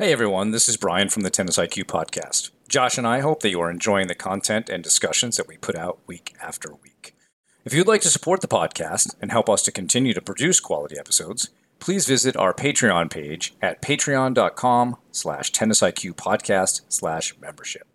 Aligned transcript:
Hey 0.00 0.12
everyone, 0.12 0.50
this 0.50 0.66
is 0.66 0.78
Brian 0.78 1.10
from 1.10 1.24
the 1.24 1.28
Tennis 1.28 1.58
IQ 1.58 1.84
podcast. 1.84 2.52
Josh 2.70 2.96
and 2.96 3.06
I 3.06 3.20
hope 3.20 3.42
that 3.42 3.50
you 3.50 3.60
are 3.60 3.70
enjoying 3.70 4.06
the 4.06 4.14
content 4.14 4.70
and 4.70 4.82
discussions 4.82 5.36
that 5.36 5.46
we 5.46 5.58
put 5.58 5.76
out 5.76 5.98
week 6.06 6.34
after 6.40 6.72
week. 6.72 7.14
If 7.66 7.74
you'd 7.74 7.86
like 7.86 8.00
to 8.00 8.08
support 8.08 8.40
the 8.40 8.48
podcast 8.48 9.14
and 9.20 9.30
help 9.30 9.50
us 9.50 9.62
to 9.64 9.70
continue 9.70 10.14
to 10.14 10.22
produce 10.22 10.58
quality 10.58 10.96
episodes, 10.98 11.50
please 11.80 12.08
visit 12.08 12.34
our 12.34 12.54
Patreon 12.54 13.10
page 13.10 13.52
at 13.60 13.82
patreon.com 13.82 14.96
slash 15.12 15.52
tennisiqpodcast 15.52 16.80
slash 16.88 17.38
membership. 17.38 17.86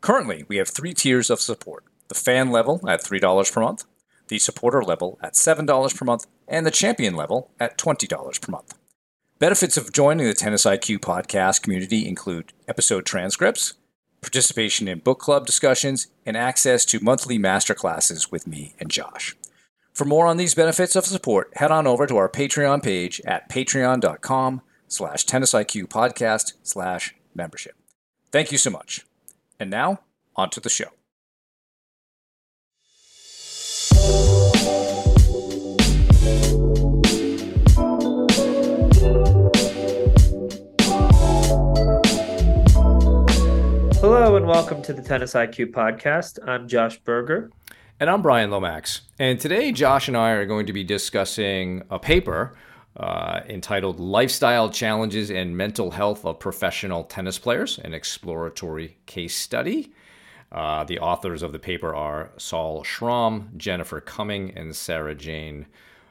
Currently, 0.00 0.46
we 0.48 0.56
have 0.56 0.68
three 0.68 0.94
tiers 0.94 1.30
of 1.30 1.40
support. 1.40 1.84
The 2.08 2.16
fan 2.16 2.50
level 2.50 2.80
at 2.88 3.04
$3 3.04 3.52
per 3.52 3.60
month, 3.60 3.84
the 4.26 4.40
supporter 4.40 4.82
level 4.82 5.16
at 5.22 5.34
$7 5.34 5.96
per 5.96 6.04
month, 6.04 6.26
and 6.48 6.66
the 6.66 6.72
champion 6.72 7.14
level 7.14 7.52
at 7.60 7.78
$20 7.78 8.40
per 8.40 8.50
month. 8.50 8.74
Benefits 9.38 9.76
of 9.76 9.92
joining 9.92 10.26
the 10.26 10.32
Tennis 10.32 10.64
IQ 10.64 11.00
podcast 11.00 11.60
community 11.60 12.08
include 12.08 12.54
episode 12.66 13.04
transcripts, 13.04 13.74
participation 14.22 14.88
in 14.88 15.00
book 15.00 15.18
club 15.18 15.44
discussions, 15.44 16.06
and 16.24 16.38
access 16.38 16.86
to 16.86 17.00
monthly 17.00 17.38
masterclasses 17.38 18.32
with 18.32 18.46
me 18.46 18.74
and 18.80 18.90
Josh. 18.90 19.36
For 19.92 20.06
more 20.06 20.26
on 20.26 20.38
these 20.38 20.54
benefits 20.54 20.96
of 20.96 21.04
support, 21.04 21.52
head 21.56 21.70
on 21.70 21.86
over 21.86 22.06
to 22.06 22.16
our 22.16 22.30
Patreon 22.30 22.82
page 22.82 23.20
at 23.26 23.50
patreon.com 23.50 24.62
slash 24.88 25.26
tennisiqpodcast 25.26 26.54
slash 26.62 27.14
membership. 27.34 27.74
Thank 28.32 28.50
you 28.52 28.56
so 28.56 28.70
much. 28.70 29.04
And 29.60 29.68
now, 29.68 30.00
on 30.34 30.48
to 30.48 30.60
the 30.60 30.70
show. 30.70 30.92
Hello 44.08 44.36
and 44.36 44.46
welcome 44.46 44.82
to 44.82 44.92
the 44.92 45.02
Tennis 45.02 45.34
IQ 45.34 45.72
podcast. 45.72 46.38
I'm 46.46 46.68
Josh 46.68 46.96
Berger. 47.00 47.50
And 47.98 48.08
I'm 48.08 48.22
Brian 48.22 48.52
Lomax. 48.52 49.00
And 49.18 49.40
today, 49.40 49.72
Josh 49.72 50.06
and 50.06 50.16
I 50.16 50.30
are 50.30 50.46
going 50.46 50.66
to 50.66 50.72
be 50.72 50.84
discussing 50.84 51.82
a 51.90 51.98
paper 51.98 52.56
uh, 52.96 53.40
entitled 53.48 53.98
Lifestyle 53.98 54.70
Challenges 54.70 55.28
and 55.28 55.56
Mental 55.56 55.90
Health 55.90 56.24
of 56.24 56.38
Professional 56.38 57.02
Tennis 57.02 57.36
Players, 57.40 57.80
an 57.80 57.94
exploratory 57.94 58.96
case 59.06 59.36
study. 59.36 59.92
Uh, 60.52 60.84
the 60.84 61.00
authors 61.00 61.42
of 61.42 61.50
the 61.50 61.58
paper 61.58 61.92
are 61.92 62.30
Saul 62.36 62.84
Shrom, 62.84 63.56
Jennifer 63.56 64.00
Cumming, 64.00 64.56
and 64.56 64.76
Sarah 64.76 65.16
Jane 65.16 65.66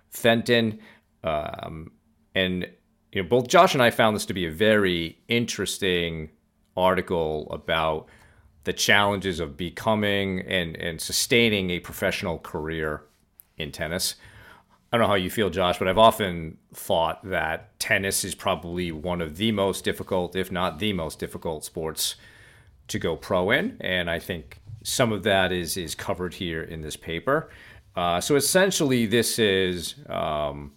Fenton. 0.09 0.79
Um, 1.23 1.93
and 2.35 2.67
you 3.13 3.23
know, 3.23 3.29
both 3.29 3.47
Josh 3.47 3.73
and 3.73 3.81
I 3.81 3.89
found 3.89 4.17
this 4.17 4.25
to 4.25 4.33
be 4.33 4.45
a 4.47 4.51
very 4.51 5.17
interesting 5.29 6.31
article 6.75 7.47
about 7.51 8.07
the 8.65 8.73
challenges 8.73 9.39
of 9.39 9.55
becoming 9.55 10.41
and, 10.41 10.75
and 10.75 10.99
sustaining 10.99 11.69
a 11.69 11.79
professional 11.79 12.39
career 12.39 13.03
in 13.57 13.71
tennis. 13.71 14.15
I 14.91 14.97
don't 14.97 15.03
know 15.03 15.09
how 15.09 15.15
you 15.15 15.29
feel, 15.29 15.49
Josh, 15.49 15.77
but 15.77 15.87
I've 15.87 15.97
often 15.97 16.57
thought 16.73 17.23
that 17.29 17.77
tennis 17.79 18.23
is 18.23 18.33
probably 18.33 18.91
one 18.91 19.21
of 19.21 19.37
the 19.37 19.51
most 19.51 19.83
difficult, 19.83 20.35
if 20.35 20.51
not 20.51 20.79
the 20.79 20.93
most 20.93 21.19
difficult, 21.19 21.65
sports 21.65 22.15
to 22.87 22.99
go 22.99 23.15
pro 23.15 23.51
in. 23.51 23.77
And 23.81 24.09
I 24.09 24.19
think 24.19 24.59
some 24.83 25.11
of 25.11 25.23
that 25.23 25.51
is 25.51 25.77
is 25.77 25.95
covered 25.95 26.33
here 26.35 26.63
in 26.63 26.81
this 26.81 26.95
paper. 26.95 27.49
Uh, 27.95 28.21
so 28.21 28.35
essentially, 28.35 29.05
this 29.05 29.39
is 29.39 29.95
um, 30.07 30.73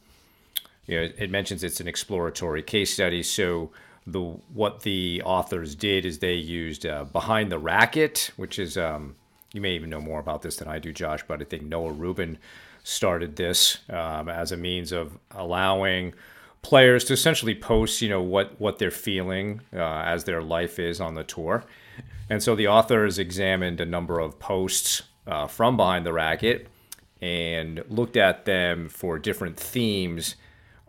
you 0.86 0.98
know 0.98 1.08
it 1.16 1.30
mentions 1.30 1.62
it's 1.62 1.80
an 1.80 1.88
exploratory 1.88 2.62
case 2.62 2.92
study. 2.92 3.22
So 3.22 3.70
the 4.12 4.20
what 4.52 4.82
the 4.82 5.22
authors 5.24 5.74
did 5.74 6.04
is 6.04 6.18
they 6.18 6.34
used 6.34 6.86
uh, 6.86 7.04
Behind 7.04 7.50
the 7.52 7.58
Racquet, 7.58 8.30
which 8.36 8.58
is 8.58 8.76
um, 8.76 9.16
you 9.52 9.60
may 9.60 9.74
even 9.74 9.90
know 9.90 10.00
more 10.00 10.20
about 10.20 10.42
this 10.42 10.56
than 10.56 10.68
I 10.68 10.78
do, 10.78 10.92
Josh, 10.92 11.22
but 11.26 11.40
I 11.40 11.44
think 11.44 11.62
Noah 11.62 11.92
Rubin 11.92 12.38
started 12.82 13.36
this 13.36 13.78
um, 13.91 14.28
as 14.28 14.52
a 14.52 14.56
means 14.56 14.92
of 14.92 15.18
allowing 15.30 16.14
players 16.62 17.04
to 17.04 17.12
essentially 17.12 17.54
post, 17.54 18.00
you 18.02 18.08
know, 18.08 18.22
what 18.22 18.60
what 18.60 18.78
they're 18.78 18.91
feeling 18.91 19.60
uh, 19.72 20.02
as 20.04 20.24
their 20.24 20.42
life 20.42 20.78
is 20.78 21.00
on 21.00 21.14
the 21.14 21.24
tour, 21.24 21.64
and 22.30 22.42
so 22.42 22.54
the 22.54 22.68
authors 22.68 23.18
examined 23.18 23.80
a 23.80 23.86
number 23.86 24.20
of 24.20 24.38
posts 24.38 25.02
uh, 25.26 25.47
from 25.47 25.76
Behind 25.76 26.06
the 26.06 26.12
Racquet 26.12 26.66
and 27.20 27.82
looked 27.88 28.16
at 28.16 28.44
them 28.44 28.88
for 28.88 29.18
different 29.18 29.56
themes 29.56 30.36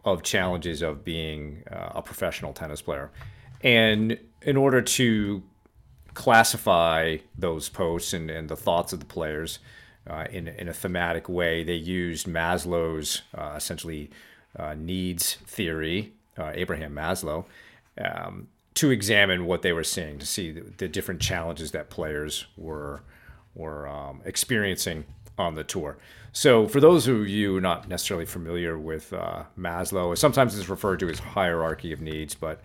of 0.05 0.23
challenges 0.23 0.81
of 0.81 1.03
being 1.03 1.63
uh, 1.71 1.91
a 1.95 2.01
professional 2.01 2.53
tennis 2.53 2.81
player. 2.81 3.11
And 3.61 4.17
in 4.41 4.57
order 4.57 4.81
to 4.81 5.43
classify 6.13 7.17
those 7.37 7.69
posts 7.69 8.13
and, 8.13 8.29
and 8.29 8.49
the 8.49 8.55
thoughts 8.55 8.93
of 8.93 8.99
the 8.99 9.05
players 9.05 9.59
uh, 10.09 10.25
in, 10.31 10.47
in 10.47 10.67
a 10.67 10.73
thematic 10.73 11.29
way, 11.29 11.63
they 11.63 11.75
used 11.75 12.27
Maslow's 12.27 13.21
uh, 13.37 13.53
essentially 13.55 14.09
uh, 14.57 14.73
needs 14.73 15.35
theory, 15.45 16.13
uh, 16.37 16.51
Abraham 16.55 16.95
Maslow, 16.95 17.45
um, 18.03 18.47
to 18.75 18.91
examine 18.91 19.45
what 19.45 19.61
they 19.61 19.73
were 19.73 19.83
seeing, 19.83 20.19
to 20.19 20.25
see 20.25 20.51
the, 20.51 20.61
the 20.77 20.87
different 20.87 21.21
challenges 21.21 21.71
that 21.71 21.89
players 21.89 22.45
were, 22.57 23.03
were 23.53 23.87
um, 23.87 24.21
experiencing 24.25 25.05
on 25.37 25.55
the 25.55 25.63
tour. 25.63 25.97
So, 26.31 26.67
for 26.67 26.79
those 26.79 27.07
of 27.07 27.27
you 27.27 27.59
not 27.59 27.87
necessarily 27.87 28.25
familiar 28.25 28.77
with 28.77 29.11
uh, 29.13 29.43
Maslow, 29.57 30.17
sometimes 30.17 30.57
it's 30.57 30.69
referred 30.69 30.99
to 30.99 31.09
as 31.09 31.19
hierarchy 31.19 31.91
of 31.91 32.01
needs, 32.01 32.35
but 32.35 32.61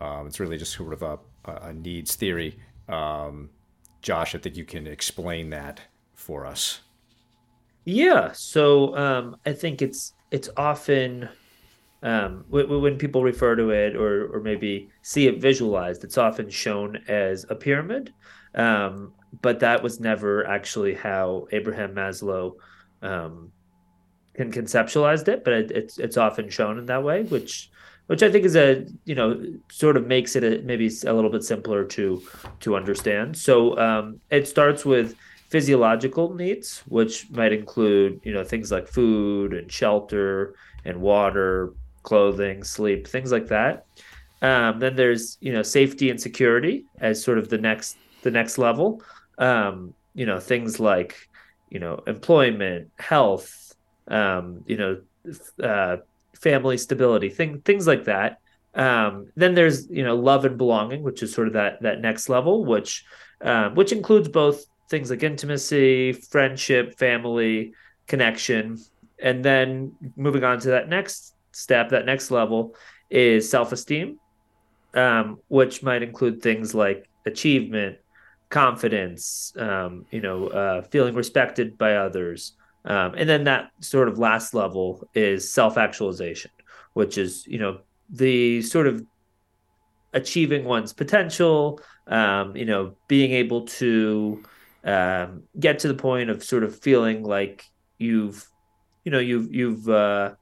um, 0.00 0.26
it's 0.26 0.40
really 0.40 0.58
just 0.58 0.72
sort 0.72 0.92
of 0.92 1.02
a, 1.02 1.18
a 1.46 1.72
needs 1.72 2.14
theory. 2.14 2.58
Um, 2.88 3.50
Josh, 4.02 4.34
I 4.34 4.38
think 4.38 4.56
you 4.56 4.64
can 4.64 4.86
explain 4.86 5.50
that 5.50 5.80
for 6.14 6.46
us. 6.46 6.80
Yeah. 7.84 8.32
So 8.32 8.96
um, 8.96 9.36
I 9.46 9.52
think 9.52 9.80
it's 9.80 10.12
it's 10.30 10.48
often 10.56 11.28
um, 12.02 12.44
when 12.48 12.98
people 12.98 13.22
refer 13.22 13.56
to 13.56 13.70
it 13.70 13.96
or 13.96 14.26
or 14.34 14.40
maybe 14.40 14.90
see 15.02 15.26
it 15.26 15.40
visualized, 15.40 16.04
it's 16.04 16.18
often 16.18 16.50
shown 16.50 16.98
as 17.08 17.46
a 17.48 17.54
pyramid. 17.54 18.12
Um, 18.54 19.12
but 19.42 19.60
that 19.60 19.82
was 19.82 20.00
never 20.00 20.46
actually 20.46 20.94
how 20.94 21.46
Abraham 21.52 21.94
Maslow 21.94 22.54
um, 23.06 23.52
can 24.34 24.52
conceptualized 24.52 25.28
it, 25.28 25.44
but 25.44 25.52
it, 25.52 25.70
it's 25.70 25.98
it's 25.98 26.16
often 26.16 26.50
shown 26.50 26.78
in 26.78 26.86
that 26.86 27.02
way, 27.02 27.22
which 27.24 27.70
which 28.06 28.22
I 28.22 28.30
think 28.30 28.44
is 28.44 28.56
a 28.56 28.86
you 29.04 29.14
know 29.14 29.42
sort 29.70 29.96
of 29.96 30.06
makes 30.06 30.36
it 30.36 30.44
a, 30.44 30.62
maybe 30.62 30.90
a 31.06 31.12
little 31.12 31.30
bit 31.30 31.44
simpler 31.44 31.84
to 31.84 32.22
to 32.60 32.76
understand. 32.76 33.36
So 33.36 33.78
um, 33.78 34.20
it 34.30 34.46
starts 34.46 34.84
with 34.84 35.14
physiological 35.48 36.34
needs, 36.34 36.82
which 36.88 37.30
might 37.30 37.52
include 37.52 38.20
you 38.24 38.32
know 38.32 38.44
things 38.44 38.70
like 38.70 38.88
food 38.88 39.54
and 39.54 39.70
shelter 39.70 40.54
and 40.84 41.00
water, 41.00 41.72
clothing, 42.02 42.62
sleep, 42.62 43.08
things 43.08 43.32
like 43.32 43.48
that. 43.48 43.86
Um, 44.42 44.78
then 44.78 44.96
there's 44.96 45.38
you 45.40 45.52
know 45.52 45.62
safety 45.62 46.10
and 46.10 46.20
security 46.20 46.84
as 47.00 47.22
sort 47.22 47.38
of 47.38 47.48
the 47.48 47.58
next 47.58 47.96
the 48.22 48.30
next 48.30 48.58
level. 48.58 49.02
Um, 49.38 49.94
you 50.14 50.26
know 50.26 50.40
things 50.40 50.80
like 50.80 51.28
you 51.68 51.78
know 51.78 52.02
employment 52.06 52.90
health 52.98 53.74
um, 54.08 54.62
you 54.66 54.76
know 54.76 55.00
uh, 55.62 55.96
family 56.34 56.78
stability 56.78 57.28
thing, 57.28 57.60
things 57.60 57.86
like 57.86 58.04
that. 58.04 58.38
Um, 58.74 59.30
then 59.36 59.54
there's 59.54 59.88
you 59.90 60.04
know 60.04 60.16
love 60.16 60.44
and 60.44 60.58
belonging 60.58 61.02
which 61.02 61.22
is 61.22 61.32
sort 61.32 61.46
of 61.46 61.54
that 61.54 61.80
that 61.82 62.00
next 62.00 62.28
level 62.28 62.64
which 62.64 63.04
um, 63.40 63.74
which 63.74 63.92
includes 63.92 64.28
both 64.28 64.64
things 64.90 65.10
like 65.10 65.22
intimacy 65.22 66.12
friendship 66.12 66.98
family 66.98 67.72
connection. 68.06 68.78
And 69.18 69.42
then 69.42 69.92
moving 70.16 70.44
on 70.44 70.60
to 70.60 70.68
that 70.68 70.88
next 70.88 71.34
step 71.52 71.88
that 71.90 72.04
next 72.04 72.30
level 72.30 72.74
is 73.08 73.48
self-esteem 73.48 74.18
um, 74.94 75.38
which 75.48 75.82
might 75.82 76.02
include 76.02 76.42
things 76.42 76.74
like 76.74 77.08
achievement 77.24 77.96
confidence, 78.48 79.52
um, 79.58 80.06
you 80.10 80.20
know, 80.20 80.48
uh, 80.48 80.82
feeling 80.82 81.14
respected 81.14 81.76
by 81.78 81.96
others. 81.96 82.52
Um, 82.84 83.14
and 83.16 83.28
then 83.28 83.44
that 83.44 83.70
sort 83.80 84.08
of 84.08 84.18
last 84.18 84.54
level 84.54 85.08
is 85.14 85.52
self 85.52 85.76
actualization, 85.76 86.50
which 86.92 87.18
is, 87.18 87.46
you 87.46 87.58
know, 87.58 87.80
the 88.10 88.62
sort 88.62 88.86
of 88.86 89.04
achieving 90.12 90.64
one's 90.64 90.92
potential, 90.92 91.80
um, 92.06 92.56
you 92.56 92.64
know, 92.64 92.94
being 93.08 93.32
able 93.32 93.66
to 93.66 94.42
um, 94.84 95.42
get 95.58 95.80
to 95.80 95.88
the 95.88 95.94
point 95.94 96.30
of 96.30 96.44
sort 96.44 96.62
of 96.62 96.78
feeling 96.78 97.24
like 97.24 97.64
you've, 97.98 98.46
you 99.04 99.10
know, 99.10 99.18
you've, 99.18 99.52
you've, 99.52 99.88
uh, 99.88 100.32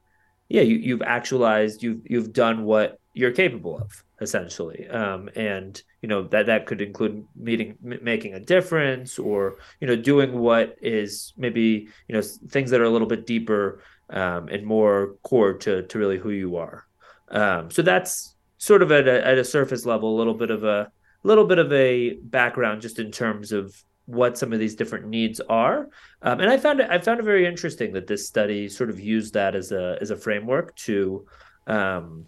yeah, 0.48 0.62
you, 0.62 0.76
you've 0.76 1.02
actualized, 1.02 1.82
you've, 1.82 2.02
you've 2.04 2.32
done 2.32 2.64
what 2.64 3.00
you're 3.14 3.32
capable 3.32 3.78
of 3.78 4.04
essentially 4.24 4.88
um, 4.88 5.30
and 5.36 5.82
you 6.02 6.08
know 6.08 6.22
that 6.24 6.46
that 6.46 6.66
could 6.66 6.80
include 6.80 7.24
meeting 7.36 7.76
m- 7.84 8.02
making 8.02 8.34
a 8.34 8.40
difference 8.40 9.18
or 9.18 9.56
you 9.80 9.86
know 9.86 9.94
doing 9.94 10.30
what 10.32 10.76
is 10.82 11.32
maybe 11.36 11.88
you 12.08 12.14
know 12.14 12.22
things 12.48 12.70
that 12.70 12.80
are 12.80 12.90
a 12.90 12.90
little 12.90 13.06
bit 13.06 13.26
deeper 13.26 13.80
um, 14.10 14.48
and 14.48 14.66
more 14.66 15.14
core 15.22 15.54
to 15.54 15.82
to 15.84 15.98
really 15.98 16.18
who 16.18 16.30
you 16.30 16.56
are 16.56 16.86
um, 17.28 17.70
so 17.70 17.82
that's 17.82 18.34
sort 18.58 18.82
of 18.82 18.90
at 18.92 19.06
a, 19.06 19.26
at 19.26 19.38
a 19.38 19.44
surface 19.44 19.84
level, 19.84 20.14
a 20.14 20.18
little 20.18 20.34
bit 20.34 20.50
of 20.50 20.64
a 20.64 20.90
little 21.22 21.44
bit 21.44 21.58
of 21.58 21.72
a 21.72 22.14
background 22.14 22.80
just 22.80 22.98
in 22.98 23.10
terms 23.10 23.52
of 23.52 23.74
what 24.06 24.36
some 24.36 24.52
of 24.52 24.58
these 24.58 24.74
different 24.74 25.06
needs 25.06 25.40
are. 25.48 25.88
Um, 26.22 26.40
and 26.40 26.50
I 26.50 26.56
found 26.56 26.80
it 26.80 26.88
I 26.90 26.98
found 26.98 27.20
it 27.20 27.24
very 27.24 27.46
interesting 27.46 27.92
that 27.92 28.06
this 28.06 28.26
study 28.26 28.68
sort 28.68 28.90
of 28.90 29.00
used 29.00 29.34
that 29.34 29.54
as 29.54 29.72
a 29.72 29.98
as 30.00 30.10
a 30.10 30.16
framework 30.16 30.74
to 30.76 31.26
um, 31.66 32.26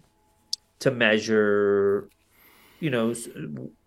to 0.79 0.91
measure, 0.91 2.09
you 2.79 2.89
know, 2.89 3.13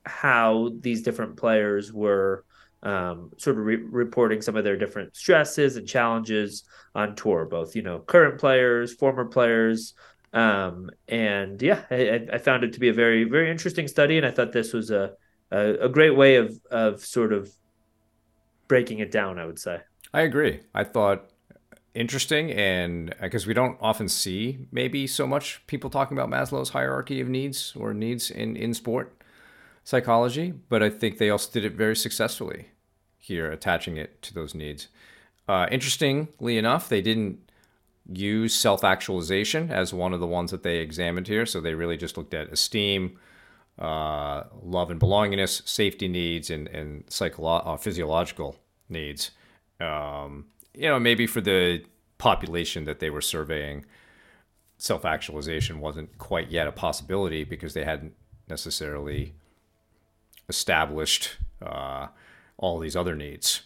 how 0.05 0.71
these 0.81 1.03
different 1.03 1.37
players 1.37 1.93
were 1.93 2.45
um, 2.83 3.31
sort 3.37 3.59
of 3.59 3.65
re- 3.65 3.77
reporting 3.77 4.41
some 4.41 4.57
of 4.57 4.65
their 4.65 4.77
different 4.77 5.15
stresses 5.15 5.77
and 5.77 5.87
challenges 5.87 6.65
on 6.95 7.15
tour, 7.15 7.45
both 7.45 7.77
you 7.77 7.83
know 7.83 7.99
current 7.99 8.39
players, 8.39 8.95
former 8.95 9.27
players, 9.27 9.95
um, 10.33 10.91
and 11.09 11.61
yeah, 11.61 11.83
I, 11.91 12.27
I, 12.33 12.39
found 12.39 12.65
it 12.65 12.73
to 12.75 12.81
be 12.81 12.89
a 12.89 12.95
very 12.95 13.25
very 13.25 13.51
interesting 13.51 13.89
study, 13.89 14.17
and 14.17 14.27
I 14.27 14.31
thought 14.31 14.53
this 14.53 14.73
was 14.73 14.91
a 14.91 15.13
a, 15.51 15.75
a 15.75 15.89
great 15.89 16.17
way 16.17 16.37
of 16.37 16.59
of 16.71 17.05
sort 17.05 17.33
of 17.33 17.51
breaking 18.69 19.01
it 19.01 19.11
down. 19.11 19.39
I 19.39 19.47
would 19.47 19.59
say. 19.59 19.81
I 20.13 20.23
agree. 20.23 20.61
I 20.75 20.85
thought 20.85 21.30
interesting 21.95 22.53
and 22.53 23.15
because 23.21 23.47
we 23.47 23.55
don't 23.55 23.77
often 23.81 24.09
see 24.09 24.67
maybe 24.71 25.07
so 25.07 25.27
much 25.27 25.63
people 25.67 25.91
talking 25.91 26.17
about 26.17 26.31
Maslow's 26.31 26.71
hierarchy 26.71 27.21
of 27.21 27.29
needs 27.29 27.75
or 27.77 27.93
needs 27.93 28.31
in 28.31 28.57
in 28.57 28.75
sport 28.75 29.21
psychology, 29.85 30.53
but 30.69 30.83
I 30.83 30.91
think 30.91 31.19
they 31.19 31.31
also 31.31 31.51
did 31.51 31.65
it 31.65 31.73
very 31.73 31.97
successfully 31.97 32.69
here, 33.19 33.51
attaching 33.51 33.97
it 33.97 34.23
to 34.23 34.35
those 34.35 34.55
needs. 34.55 34.89
Uh, 35.49 35.67
interestingly 35.71 36.59
enough, 36.59 36.89
they 36.89 37.03
didn't 37.03 37.51
use 38.13 38.55
self 38.55 38.85
actualization 38.85 39.71
as 39.71 39.93
one 39.93 40.13
of 40.13 40.21
the 40.21 40.27
ones 40.27 40.51
that 40.51 40.63
they 40.63 40.79
examined 40.79 41.29
here. 41.29 41.47
So 41.47 41.61
they 41.61 41.75
really 41.75 41.97
just 41.97 42.17
looked 42.17 42.35
at 42.35 42.53
esteem, 42.53 43.19
uh, 43.79 44.45
love 44.63 44.91
and 44.91 45.01
belongingness, 45.01 45.67
safety 45.67 46.09
needs, 46.09 46.51
and, 46.51 46.69
and 46.69 47.07
psycholo- 47.07 47.67
uh, 47.67 47.77
physiological 47.77 48.57
needs. 48.89 49.31
Um, 49.81 50.47
you 50.75 50.89
know, 50.89 50.99
maybe 50.99 51.27
for 51.27 51.41
the 51.41 51.85
population 52.19 52.85
that 52.85 53.01
they 53.01 53.11
were 53.11 53.21
surveying, 53.21 53.85
self 54.79 55.05
actualization 55.05 55.81
wasn't 55.81 56.17
quite 56.19 56.51
yet 56.51 56.67
a 56.67 56.73
possibility 56.73 57.45
because 57.45 57.75
they 57.75 57.85
hadn't 57.85 58.15
necessarily 58.49 59.35
established 60.49 61.37
uh, 61.63 62.09
all 62.57 62.79
these 62.79 62.97
other 62.97 63.15
needs. 63.15 63.63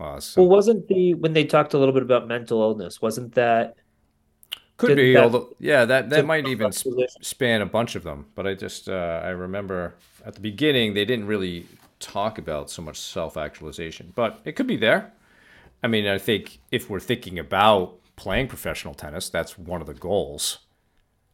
Uh, 0.00 0.20
so 0.20 0.42
well, 0.42 0.50
wasn't 0.50 0.86
the 0.88 1.14
when 1.14 1.32
they 1.32 1.44
talked 1.44 1.74
a 1.74 1.78
little 1.78 1.94
bit 1.94 2.02
about 2.02 2.28
mental 2.28 2.60
illness? 2.62 3.02
Wasn't 3.02 3.34
that 3.34 3.76
could 4.76 4.96
be? 4.96 5.12
That, 5.14 5.24
although, 5.24 5.56
yeah, 5.58 5.84
that 5.84 6.08
that 6.10 6.24
might 6.24 6.46
even 6.46 6.70
span 6.72 7.62
a 7.62 7.66
bunch 7.66 7.96
of 7.96 8.04
them. 8.04 8.26
But 8.36 8.46
I 8.46 8.54
just 8.54 8.88
uh, 8.88 9.20
I 9.24 9.30
remember 9.30 9.94
at 10.24 10.34
the 10.34 10.40
beginning 10.40 10.94
they 10.94 11.04
didn't 11.04 11.26
really 11.26 11.66
talk 11.98 12.38
about 12.38 12.70
so 12.70 12.80
much 12.80 12.96
self 12.96 13.36
actualization, 13.36 14.12
but 14.14 14.40
it 14.44 14.52
could 14.52 14.68
be 14.68 14.76
there. 14.76 15.12
I 15.82 15.86
mean, 15.86 16.06
I 16.06 16.18
think 16.18 16.60
if 16.70 16.90
we're 16.90 17.00
thinking 17.00 17.38
about 17.38 17.98
playing 18.16 18.48
professional 18.48 18.94
tennis, 18.94 19.28
that's 19.28 19.58
one 19.58 19.80
of 19.80 19.86
the 19.86 19.94
goals. 19.94 20.58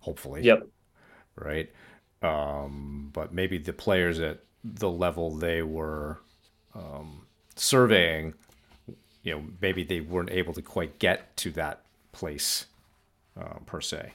Hopefully. 0.00 0.42
Yep. 0.42 0.66
Right. 1.36 1.72
Um, 2.22 3.10
but 3.12 3.32
maybe 3.32 3.58
the 3.58 3.72
players 3.72 4.20
at 4.20 4.40
the 4.62 4.90
level 4.90 5.34
they 5.34 5.62
were 5.62 6.20
um, 6.74 7.26
surveying, 7.56 8.34
you 9.22 9.34
know, 9.34 9.44
maybe 9.60 9.84
they 9.84 10.00
weren't 10.00 10.30
able 10.30 10.52
to 10.54 10.62
quite 10.62 10.98
get 10.98 11.36
to 11.38 11.50
that 11.52 11.82
place 12.12 12.66
uh, 13.38 13.58
per 13.66 13.80
se. 13.80 14.12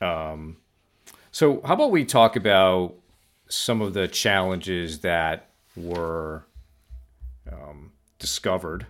Um, 0.00 0.56
so, 1.30 1.62
how 1.64 1.74
about 1.74 1.90
we 1.90 2.04
talk 2.04 2.36
about 2.36 2.94
some 3.48 3.80
of 3.80 3.94
the 3.94 4.08
challenges 4.08 5.00
that 5.00 5.48
were 5.76 6.44
um, 7.50 7.92
discovered 8.18 8.86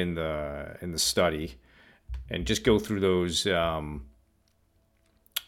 in 0.00 0.14
the 0.14 0.76
in 0.80 0.92
the 0.92 0.98
study, 0.98 1.54
and 2.30 2.46
just 2.46 2.64
go 2.64 2.78
through 2.78 3.00
those, 3.00 3.46
um, 3.46 4.04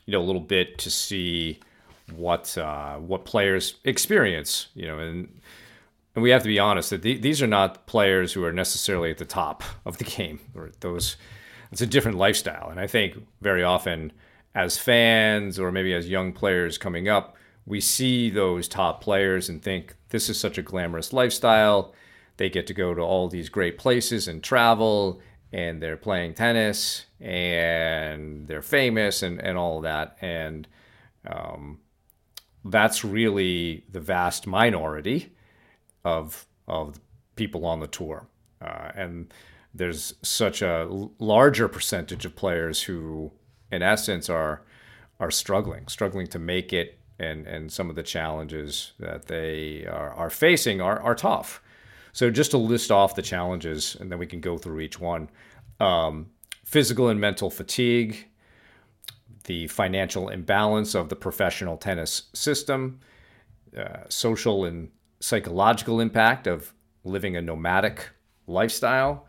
you 0.05 0.13
know, 0.13 0.21
a 0.21 0.25
little 0.25 0.41
bit 0.41 0.79
to 0.79 0.91
see 0.91 1.59
what 2.15 2.57
uh, 2.57 2.97
what 2.97 3.25
players 3.25 3.75
experience. 3.85 4.69
You 4.75 4.87
know, 4.89 4.99
and 4.99 5.41
and 6.15 6.23
we 6.23 6.31
have 6.31 6.43
to 6.43 6.49
be 6.49 6.59
honest 6.59 6.91
that 6.91 7.03
the, 7.03 7.17
these 7.19 7.43
are 7.43 7.47
not 7.47 7.87
players 7.87 8.33
who 8.33 8.45
are 8.45 8.53
necessarily 8.53 9.11
at 9.11 9.19
the 9.19 9.25
top 9.25 9.63
of 9.85 9.99
the 9.99 10.05
game 10.05 10.41
or 10.55 10.71
those. 10.81 11.17
It's 11.73 11.83
a 11.83 11.87
different 11.87 12.17
lifestyle, 12.17 12.71
and 12.71 12.79
I 12.79 12.87
think 12.87 13.27
very 13.41 13.65
often 13.65 14.13
as 14.55 14.79
fans 14.79 15.59
or 15.59 15.71
maybe 15.71 15.93
as 15.93 16.09
young 16.09 16.33
players 16.33 16.79
coming 16.79 17.09
up, 17.09 17.37
we 17.67 17.81
see 17.81 18.31
those 18.31 18.67
top 18.67 19.03
players 19.03 19.49
and 19.51 19.63
think 19.63 19.95
this 20.09 20.31
is 20.31 20.41
such 20.41 20.57
a 20.57 20.63
glamorous 20.63 21.13
lifestyle. 21.13 21.93
They 22.37 22.51
get 22.51 22.67
to 22.67 22.75
go 22.75 22.95
to 22.95 23.01
all 23.01 23.29
these 23.29 23.49
great 23.49 23.79
places 23.79 24.29
and 24.29 24.43
travel, 24.43 25.21
and 25.53 25.83
they're 25.83 25.97
playing 25.97 26.35
tennis 26.35 27.07
and 27.21 28.47
they're 28.47 28.63
famous 28.63 29.23
and, 29.23 29.41
and 29.41 29.57
all 29.57 29.79
of 29.79 29.85
that. 29.85 30.17
And 30.21 30.69
um, 31.27 31.79
that's 32.65 33.05
really 33.05 33.85
the 33.91 34.01
vast 34.01 34.47
minority 34.47 35.33
of 36.05 36.47
of 36.69 36.99
people 37.37 37.65
on 37.65 37.81
the 37.81 37.87
tour, 37.87 38.27
uh, 38.61 38.91
and 38.95 39.33
there's 39.75 40.15
such 40.23 40.63
a 40.63 40.89
larger 41.19 41.69
percentage 41.69 42.25
of 42.25 42.35
players 42.35 42.83
who, 42.83 43.33
in 43.71 43.83
essence, 43.83 44.29
are 44.29 44.63
are 45.21 45.31
struggling, 45.31 45.87
struggling 45.89 46.27
to 46.29 46.39
make 46.39 46.73
it, 46.73 46.99
and 47.19 47.47
and 47.47 47.73
some 47.73 47.89
of 47.91 47.97
the 47.97 48.03
challenges 48.03 48.93
that 48.99 49.27
they 49.27 49.87
are, 49.87 50.13
are 50.13 50.31
facing 50.31 50.81
are 50.81 51.01
are 51.01 51.15
tough. 51.15 51.63
So 52.17 52.31
just 52.31 52.53
to 52.53 52.57
list 52.57 52.91
off 52.91 53.15
the 53.15 53.21
challenges, 53.21 53.95
and 54.01 54.11
then 54.11 54.19
we 54.19 54.27
can 54.27 54.41
go 54.41 54.57
through 54.57 54.81
each 54.81 54.99
one. 54.99 55.29
Um, 55.81 56.31
physical 56.65 57.11
and 57.11 57.21
mental 57.21 57.51
fatigue, 57.51 58.29
the 59.45 59.67
financial 59.67 60.31
imbalance 60.31 60.95
of 60.95 61.11
the 61.11 61.15
professional 61.15 61.77
tennis 61.77 62.23
system, 62.33 63.01
uh, 63.77 64.05
social 64.09 64.65
and 64.65 64.89
psychological 65.21 66.01
impact 66.01 66.47
of 66.47 66.73
living 67.05 67.37
a 67.37 67.43
nomadic 67.43 68.09
lifestyle, 68.47 69.27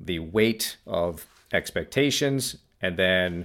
the 0.00 0.20
weight 0.20 0.78
of 0.86 1.26
expectations, 1.52 2.56
and 2.80 2.96
then 2.98 3.44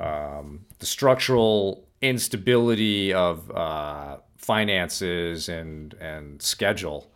um, 0.00 0.64
the 0.78 0.86
structural 0.86 1.86
instability 2.00 3.12
of 3.12 3.50
uh, 3.50 4.16
finances 4.38 5.50
and 5.50 5.92
and 6.00 6.40
schedule 6.40 7.10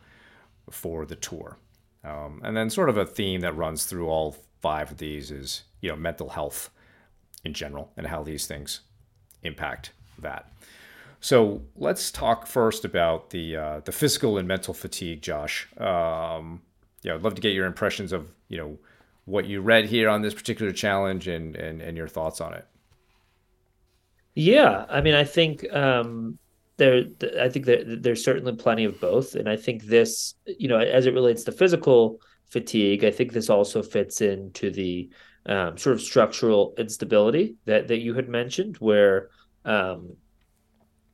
for 0.70 1.06
the 1.06 1.16
tour. 1.16 1.58
Um, 2.04 2.40
and 2.44 2.56
then 2.56 2.70
sort 2.70 2.88
of 2.88 2.96
a 2.96 3.04
theme 3.04 3.40
that 3.40 3.56
runs 3.56 3.84
through 3.84 4.08
all 4.08 4.36
five 4.60 4.90
of 4.90 4.98
these 4.98 5.30
is 5.30 5.62
you 5.80 5.90
know 5.90 5.96
mental 5.96 6.30
health 6.30 6.70
in 7.44 7.52
general 7.52 7.92
and 7.96 8.06
how 8.06 8.22
these 8.22 8.46
things 8.46 8.80
impact 9.42 9.92
that. 10.18 10.50
So 11.20 11.62
let's 11.76 12.10
talk 12.10 12.46
first 12.46 12.84
about 12.84 13.30
the 13.30 13.56
uh, 13.56 13.80
the 13.84 13.92
physical 13.92 14.38
and 14.38 14.46
mental 14.46 14.74
fatigue, 14.74 15.22
Josh. 15.22 15.68
Um, 15.78 16.62
yeah, 17.02 17.14
I'd 17.14 17.22
love 17.22 17.34
to 17.34 17.40
get 17.40 17.54
your 17.54 17.66
impressions 17.66 18.12
of 18.12 18.30
you 18.48 18.58
know 18.58 18.78
what 19.24 19.46
you 19.46 19.60
read 19.60 19.86
here 19.86 20.08
on 20.08 20.22
this 20.22 20.34
particular 20.34 20.72
challenge 20.72 21.26
and 21.26 21.56
and, 21.56 21.82
and 21.82 21.96
your 21.96 22.08
thoughts 22.08 22.40
on 22.40 22.54
it. 22.54 22.66
Yeah, 24.34 24.86
I 24.88 25.00
mean, 25.00 25.14
I 25.14 25.24
think 25.24 25.70
um, 25.74 26.38
there, 26.78 27.02
I 27.40 27.48
think 27.48 27.66
that 27.66 28.02
there's 28.02 28.24
certainly 28.24 28.54
plenty 28.54 28.84
of 28.84 29.00
both, 29.00 29.34
and 29.34 29.48
I 29.48 29.56
think 29.56 29.84
this, 29.84 30.34
you 30.46 30.68
know, 30.68 30.78
as 30.78 31.06
it 31.06 31.14
relates 31.14 31.44
to 31.44 31.52
physical 31.52 32.20
fatigue, 32.48 33.04
I 33.04 33.10
think 33.10 33.32
this 33.32 33.50
also 33.50 33.82
fits 33.82 34.20
into 34.20 34.70
the 34.70 35.10
um, 35.46 35.76
sort 35.76 35.94
of 35.94 36.00
structural 36.00 36.74
instability 36.78 37.56
that 37.64 37.88
that 37.88 37.98
you 37.98 38.14
had 38.14 38.28
mentioned, 38.28 38.76
where 38.76 39.28
um, 39.64 40.16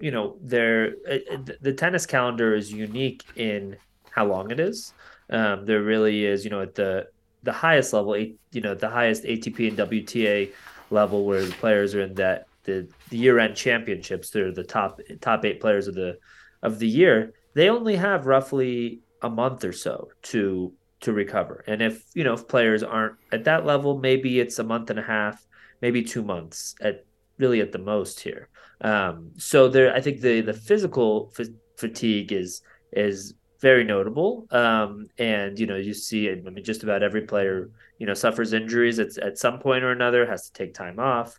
you 0.00 0.10
know 0.10 0.36
there 0.42 0.94
uh, 1.10 1.38
the 1.60 1.72
tennis 1.72 2.04
calendar 2.04 2.54
is 2.54 2.70
unique 2.70 3.24
in 3.36 3.76
how 4.10 4.26
long 4.26 4.50
it 4.50 4.60
is. 4.60 4.92
Um, 5.30 5.64
there 5.64 5.82
really 5.82 6.26
is, 6.26 6.44
you 6.44 6.50
know, 6.50 6.60
at 6.60 6.74
the 6.74 7.08
the 7.42 7.52
highest 7.52 7.92
level, 7.92 8.16
you 8.16 8.60
know, 8.60 8.74
the 8.74 8.88
highest 8.88 9.24
ATP 9.24 9.68
and 9.68 9.78
WTA 9.78 10.52
level, 10.90 11.24
where 11.24 11.44
the 11.44 11.52
players 11.52 11.94
are 11.94 12.02
in 12.02 12.14
that 12.14 12.46
the, 12.64 12.88
the 13.10 13.16
year 13.16 13.38
end 13.38 13.56
championships. 13.56 14.30
They're 14.30 14.52
the 14.52 14.64
top 14.64 15.00
top 15.20 15.44
eight 15.44 15.60
players 15.60 15.88
of 15.88 15.94
the 15.94 16.18
of 16.62 16.78
the 16.78 16.88
year. 16.88 17.34
They 17.54 17.70
only 17.70 17.96
have 17.96 18.26
roughly 18.26 19.00
a 19.22 19.30
month 19.30 19.64
or 19.64 19.72
so 19.72 20.08
to 20.22 20.72
to 21.00 21.12
recover. 21.12 21.64
And 21.66 21.82
if 21.82 22.04
you 22.14 22.24
know 22.24 22.34
if 22.34 22.48
players 22.48 22.82
aren't 22.82 23.16
at 23.32 23.44
that 23.44 23.64
level, 23.64 23.98
maybe 23.98 24.40
it's 24.40 24.58
a 24.58 24.64
month 24.64 24.90
and 24.90 24.98
a 24.98 25.02
half, 25.02 25.46
maybe 25.80 26.02
two 26.02 26.22
months 26.22 26.74
at 26.80 27.04
really 27.38 27.60
at 27.60 27.72
the 27.72 27.78
most 27.78 28.20
here. 28.20 28.48
Um, 28.80 29.30
so 29.36 29.68
there, 29.68 29.94
I 29.94 30.00
think 30.00 30.20
the 30.20 30.40
the 30.40 30.52
physical 30.52 31.32
f- 31.38 31.46
fatigue 31.76 32.32
is 32.32 32.62
is 32.92 33.34
very 33.60 33.84
notable. 33.84 34.46
Um, 34.50 35.06
and 35.18 35.58
you 35.58 35.66
know 35.66 35.76
you 35.76 35.94
see, 35.94 36.30
I 36.30 36.34
mean, 36.36 36.64
just 36.64 36.82
about 36.82 37.02
every 37.02 37.22
player 37.22 37.70
you 37.98 38.06
know 38.06 38.14
suffers 38.14 38.52
injuries 38.52 38.98
at 38.98 39.16
at 39.18 39.38
some 39.38 39.58
point 39.58 39.84
or 39.84 39.92
another, 39.92 40.26
has 40.26 40.48
to 40.48 40.52
take 40.52 40.74
time 40.74 40.98
off. 40.98 41.38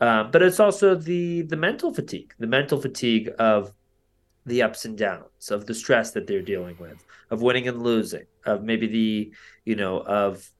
Um, 0.00 0.30
but 0.30 0.42
it's 0.42 0.60
also 0.60 0.94
the 0.94 1.42
the 1.42 1.56
mental 1.56 1.94
fatigue, 1.94 2.34
the 2.38 2.46
mental 2.46 2.80
fatigue 2.80 3.30
of 3.38 3.72
the 4.46 4.62
ups 4.62 4.84
and 4.84 4.98
downs, 4.98 5.50
of 5.50 5.66
the 5.66 5.74
stress 5.74 6.10
that 6.12 6.26
they're 6.26 6.42
dealing 6.42 6.76
with, 6.78 7.04
of 7.30 7.42
winning 7.42 7.68
and 7.68 7.82
losing, 7.82 8.26
of 8.44 8.62
maybe 8.62 8.86
the 8.86 9.32
you 9.64 9.76
know 9.76 10.00
of 10.00 10.50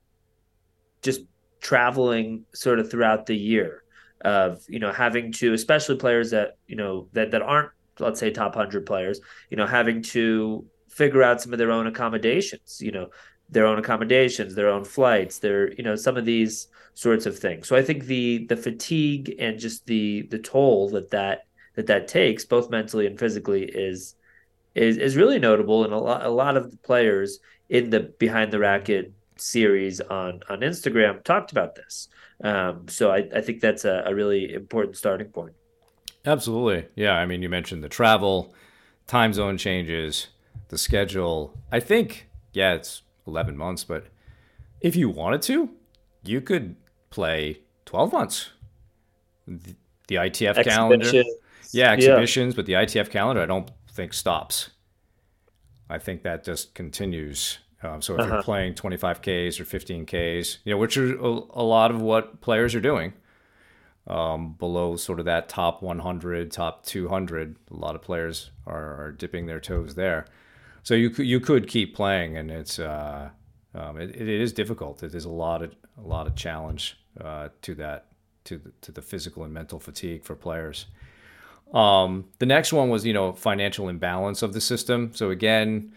just 1.03 1.23
traveling 1.61 2.45
sort 2.55 2.79
of 2.79 2.91
throughout 2.91 3.27
the 3.27 3.37
year, 3.37 3.83
of 4.25 4.63
you 4.69 4.79
know 4.79 4.93
having 4.93 5.33
to, 5.33 5.53
especially 5.53 5.97
players 5.97 6.31
that 6.31 6.57
you 6.67 6.77
know 6.77 7.09
that 7.13 7.33
that 7.33 7.43
aren't 7.43 7.71
let's 7.99 8.21
say 8.21 8.31
top 8.31 8.55
hundred 8.55 8.87
players, 8.87 9.21
you 9.51 9.57
know 9.57 9.67
having 9.67 10.01
to 10.03 10.65
figure 10.89 11.25
out 11.25 11.43
some 11.43 11.53
of 11.53 11.59
their 11.59 11.73
own 11.73 11.89
accommodations, 11.89 12.81
you 12.81 12.93
know 12.93 13.09
their 13.55 13.67
own 13.67 13.79
accommodations, 13.79 14.55
their 14.55 14.69
own 14.69 14.85
flights, 14.85 15.39
their 15.39 15.73
you 15.73 15.83
know 15.83 15.97
some 15.97 16.17
of 16.17 16.27
these 16.27 16.69
sorts 16.93 17.25
of 17.25 17.39
things. 17.39 17.67
So 17.67 17.77
I 17.77 17.83
think 17.83 18.05
the 18.05 18.47
the 18.47 18.57
fatigue 18.57 19.35
and 19.39 19.59
just 19.59 19.87
the 19.87 20.23
the 20.31 20.39
toll 20.39 20.91
that 20.91 21.11
that 21.11 21.47
that 21.77 21.87
that 21.87 22.09
takes, 22.09 22.45
both 22.45 22.69
mentally 22.69 23.07
and 23.07 23.19
physically, 23.19 23.65
is 23.65 24.17
is 24.75 24.99
is 24.99 25.17
really 25.17 25.39
notable. 25.39 25.85
And 25.85 25.95
a 25.95 25.99
lot 25.99 26.27
a 26.27 26.29
lot 26.31 26.57
of 26.57 26.71
the 26.71 26.77
players 26.79 27.39
in 27.71 27.91
the 27.91 28.01
Behind 28.01 28.53
the 28.53 28.59
Racquet 28.59 29.13
series 29.37 30.01
on 30.01 30.43
on 30.51 30.61
Instagram 30.61 31.23
talked 31.25 31.53
about 31.53 31.77
this. 31.77 32.09
Um, 32.43 32.89
so 32.89 33.13
I, 33.13 33.29
I 33.35 33.41
think 33.41 33.61
that's 33.61 33.85
a, 33.85 34.03
a 34.07 34.15
really 34.15 34.53
important 34.53 34.97
starting 34.97 35.29
point. 35.29 35.55
Absolutely, 36.27 36.87
yeah. 36.97 37.13
I 37.13 37.25
mean, 37.27 37.43
you 37.43 37.49
mentioned 37.49 37.85
the 37.85 37.89
travel, 37.89 38.53
time 39.07 39.33
zone 39.33 39.59
changes, 39.59 40.29
the 40.69 40.79
schedule. 40.79 41.57
I 41.71 41.79
think 41.79 42.29
yeah, 42.53 42.75
it's 42.75 43.03
11 43.27 43.57
months, 43.57 43.85
but 43.85 44.07
if 44.81 44.97
you 44.97 45.09
wanted 45.09 45.43
to, 45.43 45.71
you 46.25 46.41
could 46.41 46.77
play 47.11 47.61
12 47.87 48.13
months. 48.13 48.51
The, 49.47 49.75
the 50.09 50.17
ITF 50.17 50.65
calendar. 50.65 51.23
Yeah, 51.73 51.91
exhibitions, 51.91 52.55
yeah. 52.55 52.57
but 52.57 52.67
the 52.67 52.75
ITF 52.75 53.11
calendar, 53.11 53.43
I 53.43 53.47
don't 53.47 53.71
think 53.91 54.13
stops. 54.13 54.71
I 55.89 55.99
think 55.99 56.23
that 56.23 56.45
just 56.45 56.75
continues. 56.75 57.59
Um, 57.83 58.01
so 58.01 58.15
if 58.15 58.21
uh-huh. 58.21 58.35
you're 58.35 58.43
playing 58.43 58.75
25Ks 58.75 59.61
or 59.61 59.65
15Ks, 59.65 60.59
you 60.65 60.73
know, 60.73 60.79
which 60.79 60.97
are 60.97 61.15
a, 61.19 61.29
a 61.29 61.65
lot 61.65 61.91
of 61.91 62.01
what 62.01 62.41
players 62.41 62.75
are 62.75 62.81
doing, 62.81 63.13
um, 64.07 64.53
below 64.53 64.97
sort 64.97 65.19
of 65.19 65.25
that 65.25 65.49
top 65.49 65.83
100, 65.83 66.51
top 66.53 66.85
200, 66.85 67.57
a 67.71 67.75
lot 67.75 67.95
of 67.95 68.03
players 68.03 68.51
are, 68.67 69.07
are 69.07 69.13
dipping 69.13 69.47
their 69.47 69.61
toes 69.61 69.95
there 69.95 70.27
so 70.85 70.95
you 70.95 71.11
could 71.11 71.27
you 71.27 71.41
could 71.41 71.67
keep 71.67 71.97
playing, 71.97 72.37
and 72.37 72.51
it's 72.51 72.79
uh, 72.79 73.31
um, 73.75 73.99
it, 73.99 74.11
it 74.11 74.29
is 74.29 74.53
difficult. 74.53 75.03
Is 75.03 75.25
a 75.25 75.31
lot 75.31 75.63
of 75.63 75.75
a 75.99 76.07
lot 76.07 76.27
of 76.27 76.37
challenge 76.37 76.99
uh, 77.21 77.49
to 77.63 77.75
that 77.77 78.07
to 78.45 78.59
the, 78.59 78.71
to 78.83 78.93
the 78.93 79.01
physical 79.01 79.45
and 79.45 79.53
mental 79.53 79.81
fatigue 79.81 80.25
for 80.25 80.37
players. 80.37 80.87
Um, 81.73 82.27
the 82.39 82.45
next 82.45 82.71
one 82.73 82.91
was 82.91 83.07
you 83.07 83.15
know 83.15 83.33
financial 83.33 83.89
imbalance 83.89 84.43
of 84.43 84.53
the 84.53 84.61
system. 84.61 85.13
So 85.15 85.31
again, 85.31 85.95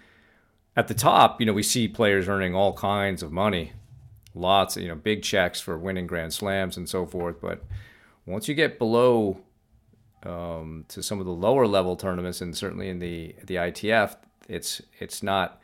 at 0.78 0.88
the 0.88 0.94
top, 0.94 1.42
you 1.42 1.46
know 1.46 1.54
we 1.54 1.64
see 1.64 1.90
players 1.90 2.30
earning 2.30 2.56
all 2.56 2.72
kinds 2.72 3.22
of 3.22 3.34
money, 3.34 3.74
lots 4.34 4.78
of 4.78 4.84
you 4.84 4.88
know 4.88 4.96
big 4.96 5.22
checks 5.22 5.60
for 5.60 5.78
winning 5.78 6.08
Grand 6.08 6.34
Slams 6.34 6.78
and 6.78 6.88
so 6.88 7.06
forth. 7.06 7.42
But 7.42 7.62
once 8.26 8.48
you 8.48 8.56
get 8.56 8.80
below 8.80 9.42
um, 10.24 10.86
to 10.88 11.04
some 11.04 11.20
of 11.20 11.26
the 11.26 11.34
lower 11.34 11.68
level 11.68 11.98
tournaments, 11.98 12.40
and 12.40 12.56
certainly 12.56 12.88
in 12.88 13.00
the 13.00 13.36
the 13.44 13.56
ITF, 13.56 14.16
it's 14.48 14.82
it's 15.00 15.22
not 15.22 15.62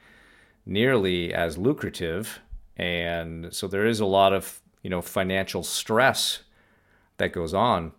nearly 0.65 1.33
as 1.33 1.57
lucrative, 1.57 2.39
and 2.77 3.53
so 3.53 3.67
there 3.67 3.85
is 3.85 3.99
a 3.99 4.05
lot 4.05 4.33
of 4.33 4.61
you 4.81 4.89
know 4.89 5.01
financial 5.01 5.63
stress 5.63 6.43
that 7.17 7.33
goes 7.33 7.53
on 7.53 7.91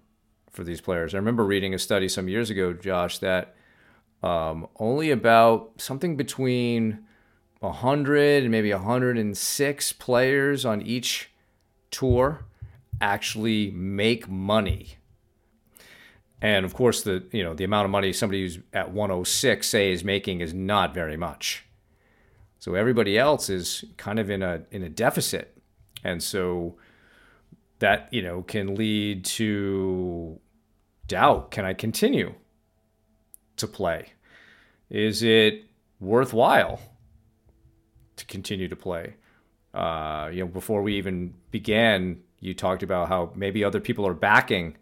for 0.51 0.65
these 0.65 0.81
players. 0.81 1.15
I 1.15 1.19
remember 1.19 1.45
reading 1.45 1.75
a 1.75 1.79
study 1.79 2.09
some 2.09 2.29
years 2.29 2.51
ago, 2.51 2.73
Josh, 2.73 3.19
that 3.19 3.55
um, 4.23 4.69
only 4.79 5.11
about 5.11 5.73
something 5.79 6.17
between 6.17 7.05
100 7.61 8.43
and 8.43 8.51
maybe 8.51 8.73
106 8.73 9.93
players 9.95 10.65
on 10.65 10.83
each 10.83 11.31
tour 11.91 12.45
actually 13.01 13.71
make 13.71 14.29
money 14.29 14.97
and 16.45 16.67
of 16.67 16.75
course, 16.75 17.01
the 17.01 17.25
you 17.33 17.43
know 17.43 17.55
the 17.55 17.65
amount 17.65 17.87
of 17.87 17.91
money 17.91 18.13
somebody 18.13 18.43
who's 18.43 18.59
at 18.75 18.93
106 18.93 19.67
say 19.67 19.91
is 19.91 20.05
making 20.05 20.43
is 20.43 20.53
not 20.53 20.93
very 20.93 21.17
much. 21.17 21.65
So 22.59 22.75
everybody 22.75 23.19
else 23.19 23.49
is 23.49 23.83
kind 23.97 24.19
of 24.19 24.29
in 24.29 24.43
a 24.43 24.61
in 24.71 24.83
a 24.83 24.91
deficit, 24.91 25.57
and 26.05 26.23
so 26.23 26.77
that 27.79 28.13
you 28.13 28.21
know 28.21 28.43
can 28.43 28.75
lead 28.75 29.25
to 29.25 30.39
doubt. 31.07 31.51
Can 31.51 31.65
I 31.65 31.73
continue 31.73 32.35
to 33.57 33.67
play? 33.67 34.13
Is 34.91 35.23
it 35.23 35.65
worthwhile 35.99 36.79
to 38.17 38.27
continue 38.27 38.69
to 38.69 38.77
play? 38.77 39.15
Uh, 39.73 40.29
you 40.31 40.41
know, 40.41 40.47
before 40.47 40.83
we 40.83 40.97
even 40.97 41.33
began, 41.51 42.21
you 42.41 42.53
talked 42.53 42.83
about 42.83 43.09
how 43.09 43.33
maybe 43.35 43.65
other 43.65 43.81
people 43.81 44.07
are 44.07 44.13
backing 44.13 44.77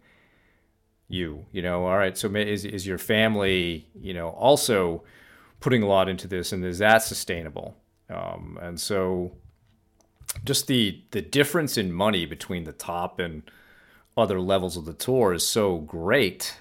you 1.07 1.45
you 1.51 1.61
know? 1.61 1.85
All 1.85 1.97
right 1.97 2.17
so 2.17 2.33
is, 2.35 2.65
is 2.65 2.87
your 2.87 2.97
family 2.97 3.87
you 3.99 4.13
know 4.13 4.29
also 4.29 5.03
putting 5.59 5.83
a 5.83 5.87
lot 5.87 6.09
into 6.09 6.27
this 6.27 6.51
and 6.51 6.63
is 6.65 6.79
that 6.79 7.03
sustainable? 7.03 7.77
Um, 8.09 8.59
and 8.61 8.79
so 8.79 9.33
just 10.43 10.67
the 10.67 11.01
the 11.11 11.21
difference 11.21 11.77
in 11.77 11.91
money 11.91 12.25
between 12.25 12.63
the 12.63 12.73
top 12.73 13.19
and 13.19 13.43
other 14.15 14.39
levels 14.39 14.77
of 14.77 14.85
the 14.85 14.93
tour 14.93 15.33
is 15.33 15.47
so 15.47 15.77
great 15.77 16.57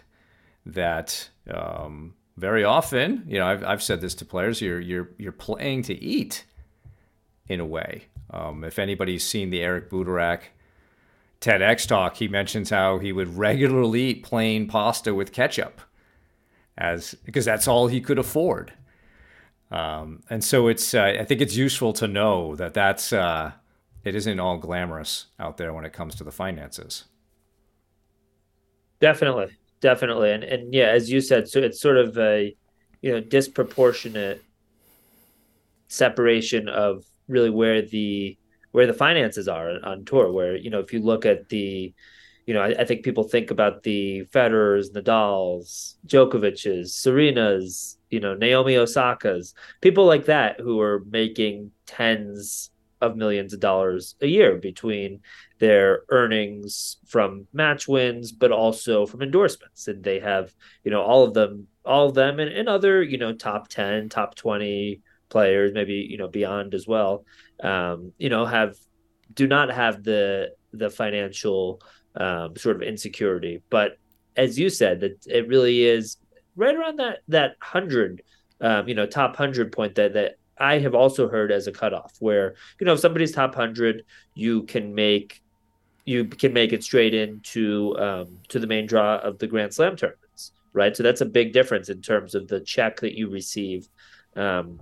that 0.64 1.28
um, 1.50 2.14
very 2.36 2.64
often 2.64 3.24
you 3.26 3.38
know 3.38 3.46
I've, 3.46 3.64
I've 3.64 3.82
said 3.82 4.00
this 4.00 4.14
to 4.16 4.24
players 4.24 4.60
you're 4.60 4.80
you're 4.80 5.10
you're 5.18 5.32
playing 5.32 5.82
to 5.84 5.94
eat 5.94 6.44
in 7.48 7.60
a 7.60 7.66
way. 7.66 8.04
Um, 8.30 8.64
if 8.64 8.78
anybody's 8.78 9.26
seen 9.26 9.50
the 9.50 9.60
Eric 9.60 9.90
Butorac 9.90 10.40
TEDx 11.42 11.88
talk, 11.88 12.16
he 12.16 12.28
mentions 12.28 12.70
how 12.70 12.98
he 12.98 13.12
would 13.12 13.36
regularly 13.36 14.02
eat 14.02 14.22
plain 14.22 14.68
pasta 14.68 15.12
with 15.12 15.32
ketchup, 15.32 15.80
as 16.78 17.14
because 17.24 17.44
that's 17.44 17.66
all 17.66 17.88
he 17.88 18.00
could 18.00 18.18
afford. 18.18 18.72
Um, 19.72 20.22
and 20.30 20.44
so 20.44 20.68
it's 20.68 20.94
uh, 20.94 21.16
I 21.18 21.24
think 21.24 21.40
it's 21.40 21.56
useful 21.56 21.92
to 21.94 22.06
know 22.06 22.54
that 22.54 22.74
that's 22.74 23.12
uh, 23.12 23.52
it 24.04 24.14
isn't 24.14 24.38
all 24.38 24.56
glamorous 24.56 25.26
out 25.40 25.56
there 25.56 25.72
when 25.72 25.84
it 25.84 25.92
comes 25.92 26.14
to 26.14 26.24
the 26.24 26.30
finances. 26.30 27.04
Definitely, 29.00 29.48
definitely, 29.80 30.30
and 30.30 30.44
and 30.44 30.72
yeah, 30.72 30.90
as 30.90 31.10
you 31.10 31.20
said, 31.20 31.48
so 31.48 31.58
it's 31.58 31.80
sort 31.80 31.96
of 31.96 32.16
a 32.18 32.54
you 33.00 33.10
know 33.10 33.20
disproportionate 33.20 34.44
separation 35.88 36.68
of 36.68 37.04
really 37.26 37.50
where 37.50 37.82
the 37.82 38.38
where 38.72 38.86
the 38.86 38.92
finances 38.92 39.48
are 39.48 39.78
on 39.84 40.04
tour. 40.04 40.30
Where 40.30 40.56
you 40.56 40.70
know, 40.70 40.80
if 40.80 40.92
you 40.92 41.00
look 41.00 41.24
at 41.24 41.48
the, 41.48 41.94
you 42.46 42.54
know, 42.54 42.60
I, 42.60 42.74
I 42.80 42.84
think 42.84 43.04
people 43.04 43.24
think 43.24 43.50
about 43.50 43.82
the 43.82 44.24
Federers, 44.32 44.92
Nadal's, 44.92 45.96
Djokovic's, 46.06 46.94
Serena's, 46.94 47.98
you 48.10 48.20
know, 48.20 48.34
Naomi 48.34 48.76
Osaka's, 48.76 49.54
people 49.80 50.06
like 50.06 50.26
that 50.26 50.60
who 50.60 50.80
are 50.80 51.04
making 51.08 51.70
tens 51.86 52.70
of 53.02 53.16
millions 53.16 53.52
of 53.52 53.60
dollars 53.60 54.14
a 54.20 54.26
year 54.26 54.56
between 54.56 55.20
their 55.58 56.02
earnings 56.08 56.98
from 57.06 57.46
match 57.52 57.88
wins, 57.88 58.32
but 58.32 58.52
also 58.52 59.06
from 59.06 59.22
endorsements. 59.22 59.88
And 59.88 60.02
they 60.02 60.20
have, 60.20 60.54
you 60.84 60.90
know, 60.90 61.02
all 61.02 61.24
of 61.24 61.34
them, 61.34 61.66
all 61.84 62.08
of 62.08 62.14
them 62.14 62.38
and, 62.38 62.50
and 62.50 62.68
other, 62.68 63.02
you 63.02 63.18
know, 63.18 63.34
top 63.34 63.68
10, 63.68 64.08
top 64.08 64.36
20 64.36 65.00
players, 65.32 65.72
maybe, 65.72 66.06
you 66.12 66.18
know, 66.18 66.28
beyond 66.28 66.74
as 66.74 66.86
well 66.86 67.24
um, 67.62 68.12
you 68.18 68.28
know, 68.28 68.44
have 68.44 68.76
do 69.34 69.46
not 69.46 69.70
have 69.70 70.02
the 70.02 70.50
the 70.72 70.90
financial 70.90 71.80
um, 72.16 72.56
sort 72.56 72.76
of 72.76 72.82
insecurity. 72.82 73.62
But 73.70 73.98
as 74.36 74.58
you 74.58 74.68
said, 74.68 75.00
that 75.00 75.26
it 75.26 75.48
really 75.48 75.84
is 75.84 76.16
right 76.56 76.74
around 76.74 76.98
that 76.98 77.20
that 77.28 77.56
hundred, 77.60 78.22
um, 78.60 78.88
you 78.88 78.94
know, 78.94 79.06
top 79.06 79.36
hundred 79.36 79.72
point 79.72 79.94
that 79.94 80.14
that 80.14 80.36
I 80.58 80.78
have 80.78 80.94
also 80.94 81.28
heard 81.28 81.52
as 81.52 81.66
a 81.66 81.72
cutoff, 81.72 82.14
where 82.18 82.54
you 82.80 82.86
know 82.86 82.94
if 82.94 83.00
somebody's 83.00 83.32
top 83.32 83.54
hundred, 83.54 84.04
you 84.34 84.64
can 84.64 84.94
make 84.94 85.42
you 86.04 86.24
can 86.24 86.52
make 86.52 86.72
it 86.72 86.82
straight 86.82 87.14
into 87.14 87.96
um, 87.98 88.38
to 88.48 88.58
the 88.58 88.66
main 88.66 88.86
draw 88.86 89.18
of 89.18 89.38
the 89.38 89.46
Grand 89.46 89.72
Slam 89.72 89.94
tournaments, 89.94 90.52
right? 90.72 90.96
So 90.96 91.04
that's 91.04 91.20
a 91.20 91.26
big 91.26 91.52
difference 91.52 91.88
in 91.88 92.02
terms 92.02 92.34
of 92.34 92.48
the 92.48 92.60
check 92.60 92.98
that 93.00 93.16
you 93.16 93.30
receive 93.30 93.88
um, 94.34 94.80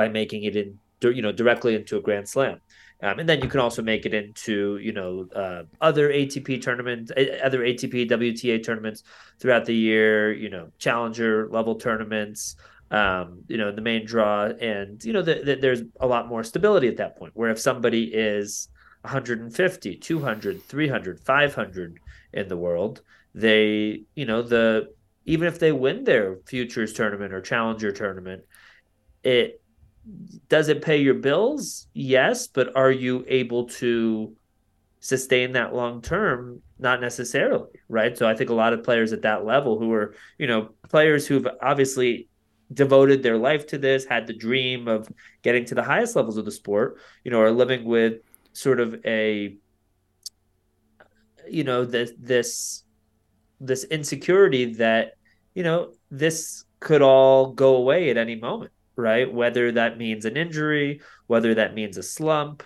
by 0.00 0.08
making 0.08 0.44
it 0.44 0.54
in 0.56 0.78
you 1.00 1.22
know 1.22 1.32
directly 1.32 1.74
into 1.74 1.96
a 1.96 2.00
Grand 2.00 2.28
Slam. 2.28 2.60
Um, 3.00 3.20
and 3.20 3.28
then 3.28 3.40
you 3.40 3.48
can 3.48 3.60
also 3.60 3.82
make 3.82 4.06
it 4.06 4.14
into 4.14 4.78
you 4.78 4.92
know 4.92 5.28
uh, 5.34 5.62
other 5.80 6.06
ATP 6.20 6.62
tournaments, 6.62 7.10
other 7.48 7.60
ATP 7.60 8.10
WTA 8.16 8.64
tournaments 8.64 9.02
throughout 9.38 9.64
the 9.64 9.74
year. 9.74 10.32
You 10.32 10.50
know, 10.50 10.70
challenger 10.78 11.48
level 11.48 11.74
tournaments. 11.74 12.56
Um, 12.90 13.42
you 13.48 13.58
know, 13.58 13.70
the 13.70 13.82
main 13.82 14.06
draw, 14.06 14.46
and 14.46 15.04
you 15.04 15.12
know, 15.12 15.20
the, 15.20 15.42
the, 15.44 15.54
there's 15.56 15.82
a 16.00 16.06
lot 16.06 16.26
more 16.26 16.42
stability 16.42 16.88
at 16.88 16.96
that 16.96 17.18
point. 17.18 17.32
Where 17.34 17.50
if 17.50 17.60
somebody 17.60 18.04
is 18.04 18.70
150, 19.02 19.96
200, 19.96 20.62
300, 20.62 21.20
500, 21.20 22.00
in 22.32 22.48
the 22.48 22.56
world. 22.56 23.02
They, 23.34 24.02
you 24.14 24.26
know, 24.26 24.42
the 24.42 24.92
even 25.24 25.46
if 25.46 25.58
they 25.58 25.72
win 25.72 26.04
their 26.04 26.38
futures 26.46 26.92
tournament 26.92 27.34
or 27.34 27.40
challenger 27.40 27.92
tournament, 27.92 28.44
it 29.22 29.57
does 30.48 30.68
it 30.68 30.82
pay 30.82 30.98
your 30.98 31.14
bills? 31.14 31.86
Yes, 31.92 32.46
but 32.48 32.74
are 32.76 32.90
you 32.90 33.24
able 33.28 33.66
to 33.68 34.34
sustain 35.00 35.52
that 35.52 35.74
long 35.74 36.02
term? 36.02 36.62
Not 36.78 37.00
necessarily, 37.00 37.70
right? 37.88 38.16
So 38.16 38.28
I 38.28 38.34
think 38.34 38.50
a 38.50 38.54
lot 38.54 38.72
of 38.72 38.84
players 38.84 39.12
at 39.12 39.22
that 39.22 39.44
level 39.44 39.78
who 39.78 39.92
are, 39.92 40.14
you 40.38 40.46
know, 40.46 40.70
players 40.88 41.26
who've 41.26 41.46
obviously 41.60 42.28
devoted 42.72 43.22
their 43.22 43.38
life 43.38 43.66
to 43.68 43.78
this, 43.78 44.04
had 44.04 44.26
the 44.26 44.32
dream 44.32 44.88
of 44.88 45.08
getting 45.42 45.64
to 45.66 45.74
the 45.74 45.82
highest 45.82 46.16
levels 46.16 46.36
of 46.36 46.44
the 46.44 46.50
sport, 46.50 46.98
you 47.24 47.30
know, 47.30 47.40
are 47.40 47.50
living 47.50 47.84
with 47.84 48.20
sort 48.52 48.80
of 48.80 48.94
a 49.04 49.56
you 51.50 51.64
know, 51.64 51.84
this 51.84 52.12
this 52.18 52.84
this 53.60 53.84
insecurity 53.84 54.74
that, 54.74 55.12
you 55.54 55.62
know, 55.62 55.92
this 56.10 56.64
could 56.80 57.02
all 57.02 57.52
go 57.52 57.76
away 57.76 58.10
at 58.10 58.16
any 58.16 58.36
moment, 58.36 58.70
right? 58.98 59.32
Whether 59.32 59.72
that 59.72 59.96
means 59.96 60.24
an 60.24 60.36
injury, 60.36 61.00
whether 61.28 61.54
that 61.54 61.72
means 61.72 61.96
a 61.96 62.02
slump, 62.02 62.64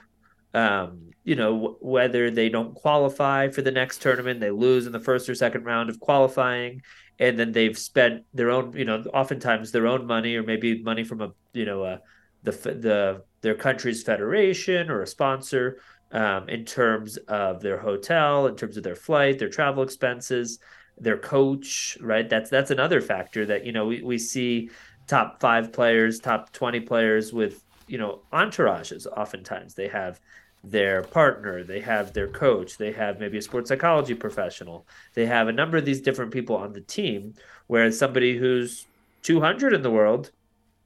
um, 0.55 1.11
you 1.25 1.37
know, 1.37 1.77
whether 1.81 2.31
they 2.31 2.49
don't 2.49 2.75
qualify 2.75 3.49
for 3.49 3.63
the 3.63 3.71
next 3.71 4.03
tournament, 4.03 4.41
they 4.41 4.51
lose 4.51 4.87
in 4.87 4.93
the 4.93 4.99
first 5.01 5.29
or 5.29 5.35
second 5.35 5.65
round 5.65 5.91
of 5.91 6.01
qualifying, 6.01 6.83
and 7.19 7.39
then 7.39 7.53
they've 7.53 7.79
spent 7.79 8.25
their 8.35 8.51
own, 8.51 8.73
you 8.75 8.85
know, 8.85 9.05
oftentimes 9.15 9.71
their 9.71 9.87
own 9.87 10.07
money 10.07 10.35
or 10.35 10.43
maybe 10.43 10.83
money 10.83 11.05
from 11.05 11.21
a, 11.21 11.31
you 11.53 11.65
know, 11.65 11.85
a, 11.85 12.01
the 12.43 12.51
the 12.51 13.23
their 13.43 13.55
country's 13.55 14.03
federation 14.03 14.91
or 14.91 15.03
a 15.03 15.07
sponsor 15.07 15.81
um, 16.11 16.49
in 16.49 16.65
terms 16.65 17.19
of 17.29 17.61
their 17.61 17.79
hotel, 17.79 18.47
in 18.47 18.57
terms 18.57 18.77
of 18.77 18.83
their 18.83 18.97
flight, 18.97 19.39
their 19.39 19.49
travel 19.49 19.83
expenses, 19.83 20.59
their 20.99 21.19
coach, 21.19 21.97
right? 22.01 22.29
That's 22.29 22.51
that's 22.51 22.71
another 22.71 23.01
factor 23.01 23.47
that 23.47 23.65
you 23.65 23.73
know 23.73 23.87
we, 23.87 24.03
we 24.03 24.19
see 24.19 24.71
top 25.07 25.41
five 25.41 25.73
players, 25.73 26.21
top 26.21 26.53
twenty 26.53 26.81
players 26.81 27.33
with 27.33 27.63
you 27.87 27.99
know 27.99 28.21
entourages. 28.33 29.07
Oftentimes 29.07 29.75
they 29.75 29.89
have 29.89 30.21
their 30.65 31.03
partner, 31.03 31.65
they 31.65 31.81
have 31.81 32.13
their 32.13 32.29
coach, 32.29 32.79
they 32.79 32.93
have 32.93 33.19
maybe 33.19 33.39
a 33.39 33.43
sports 33.43 33.69
psychology 33.69 34.15
professional, 34.15 34.87
they 35.15 35.27
have 35.27 35.49
a 35.49 35.53
number 35.53 35.77
of 35.77 35.85
these 35.85 36.01
different 36.01 36.31
people 36.31 36.57
on 36.57 36.73
the 36.73 36.81
team. 36.81 37.35
Whereas 37.67 37.99
somebody 37.99 38.39
who's 38.39 38.87
200 39.23 39.75
in 39.75 39.83
the 39.83 39.91
world, 39.91 40.31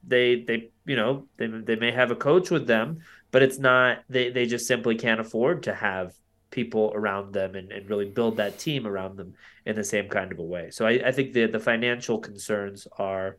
they 0.06 0.42
they 0.42 0.70
you 0.84 0.96
know 0.96 1.26
they, 1.36 1.46
they 1.46 1.76
may 1.76 1.92
have 1.92 2.10
a 2.10 2.16
coach 2.16 2.50
with 2.50 2.66
them, 2.66 3.00
but 3.30 3.42
it's 3.42 3.58
not 3.58 3.98
they 4.08 4.30
they 4.30 4.46
just 4.46 4.66
simply 4.66 4.94
can't 4.96 5.20
afford 5.20 5.64
to 5.64 5.74
have 5.74 6.14
people 6.50 6.92
around 6.94 7.34
them 7.34 7.54
and, 7.54 7.72
and 7.72 7.90
really 7.90 8.08
build 8.08 8.36
that 8.36 8.58
team 8.58 8.86
around 8.86 9.16
them 9.16 9.34
in 9.66 9.76
the 9.76 9.84
same 9.84 10.08
kind 10.08 10.32
of 10.32 10.38
a 10.38 10.42
way. 10.42 10.70
So 10.70 10.86
I, 10.86 11.00
I 11.06 11.12
think 11.12 11.32
the 11.32 11.46
the 11.46 11.60
financial 11.60 12.18
concerns 12.18 12.86
are 12.98 13.36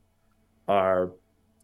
are 0.67 1.11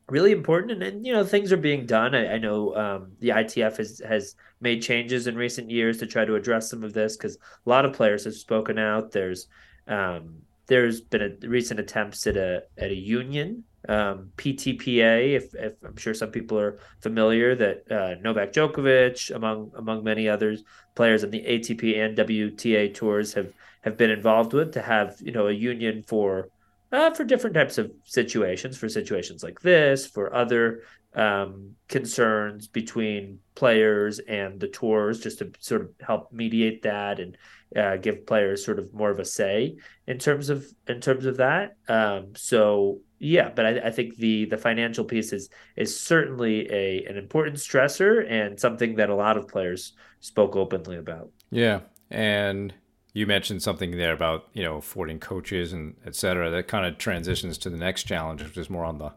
really 0.09 0.31
important 0.31 0.71
and, 0.71 0.83
and 0.83 1.05
you 1.05 1.13
know 1.13 1.23
things 1.23 1.51
are 1.51 1.57
being 1.57 1.85
done 1.85 2.13
i, 2.13 2.33
I 2.33 2.37
know 2.37 2.75
um, 2.75 3.11
the 3.19 3.29
itf 3.29 3.77
has 3.77 4.01
has 4.05 4.35
made 4.59 4.81
changes 4.81 5.27
in 5.27 5.35
recent 5.35 5.69
years 5.69 5.97
to 5.99 6.05
try 6.05 6.25
to 6.25 6.35
address 6.35 6.69
some 6.69 6.83
of 6.83 6.93
this 6.93 7.15
because 7.15 7.37
a 7.65 7.69
lot 7.69 7.85
of 7.85 7.93
players 7.93 8.25
have 8.25 8.35
spoken 8.35 8.77
out 8.77 9.11
there's 9.11 9.47
um, 9.87 10.35
there's 10.67 11.01
been 11.01 11.21
a 11.21 11.47
recent 11.47 11.79
attempts 11.79 12.25
at 12.27 12.37
a 12.37 12.63
at 12.77 12.91
a 12.91 12.95
union 12.95 13.63
um, 13.89 14.31
PTPA. 14.37 15.35
If, 15.35 15.53
if, 15.55 15.73
I'm 15.83 15.97
sure 15.97 16.13
some 16.13 16.31
people 16.31 16.57
are 16.59 16.79
familiar 17.01 17.55
that 17.55 17.91
uh, 17.91 18.15
Novak 18.21 18.53
Djokovic, 18.53 19.35
among 19.35 19.71
among 19.75 20.03
many 20.03 20.29
others 20.29 20.63
players 20.95 21.23
in 21.23 21.31
the 21.31 21.43
ATP 21.43 21.97
and 21.97 22.17
WTA 22.17 22.93
tours, 22.93 23.33
have 23.33 23.51
have 23.81 23.97
been 23.97 24.09
involved 24.09 24.53
with 24.53 24.71
to 24.73 24.81
have 24.81 25.17
you 25.21 25.31
know 25.31 25.47
a 25.47 25.51
union 25.51 26.03
for 26.03 26.49
uh, 26.93 27.09
for 27.09 27.23
different 27.23 27.55
types 27.55 27.77
of 27.77 27.91
situations, 28.05 28.77
for 28.77 28.87
situations 28.87 29.43
like 29.43 29.59
this, 29.59 30.05
for 30.05 30.33
other 30.33 30.83
um, 31.15 31.71
concerns 31.89 32.67
between 32.67 33.39
players 33.55 34.19
and 34.19 34.59
the 34.59 34.67
tours, 34.67 35.19
just 35.19 35.39
to 35.39 35.51
sort 35.59 35.81
of 35.81 35.89
help 35.99 36.31
mediate 36.31 36.83
that 36.83 37.19
and 37.19 37.35
uh, 37.75 37.97
give 37.97 38.25
players 38.27 38.63
sort 38.63 38.77
of 38.77 38.93
more 38.93 39.09
of 39.09 39.19
a 39.19 39.25
say 39.25 39.75
in 40.05 40.19
terms 40.19 40.49
of 40.49 40.65
in 40.87 41.01
terms 41.01 41.25
of 41.25 41.37
that. 41.37 41.75
Um, 41.87 42.33
so 42.35 42.99
yeah, 43.17 43.49
but 43.49 43.65
I, 43.65 43.87
I, 43.87 43.89
think 43.89 44.17
the 44.17 44.45
the 44.45 44.57
financial 44.57 45.05
piece 45.05 45.33
is 45.33 45.49
is 45.75 45.99
certainly 45.99 46.71
a 46.71 47.05
an 47.05 47.17
important 47.17 47.57
stressor 47.57 48.29
and 48.29 48.59
something 48.59 48.95
that 48.95 49.09
a 49.09 49.15
lot 49.15 49.37
of 49.37 49.47
players 49.47 49.93
spoke 50.19 50.55
openly 50.55 50.97
about. 50.97 51.31
Yeah, 51.49 51.81
and 52.11 52.73
you 53.13 53.27
mentioned 53.27 53.61
something 53.61 53.91
there 53.91 54.13
about 54.13 54.47
you 54.53 54.63
know 54.63 54.77
affording 54.77 55.19
coaches 55.19 55.71
and 55.71 55.95
et 56.05 56.15
cetera. 56.15 56.49
That 56.49 56.67
kind 56.67 56.85
of 56.85 56.97
transitions 56.97 57.57
to 57.59 57.69
the 57.69 57.77
next 57.77 58.03
challenge, 58.03 58.43
which 58.43 58.57
is 58.57 58.69
more 58.69 58.85
on 58.85 58.97
the 58.97 59.13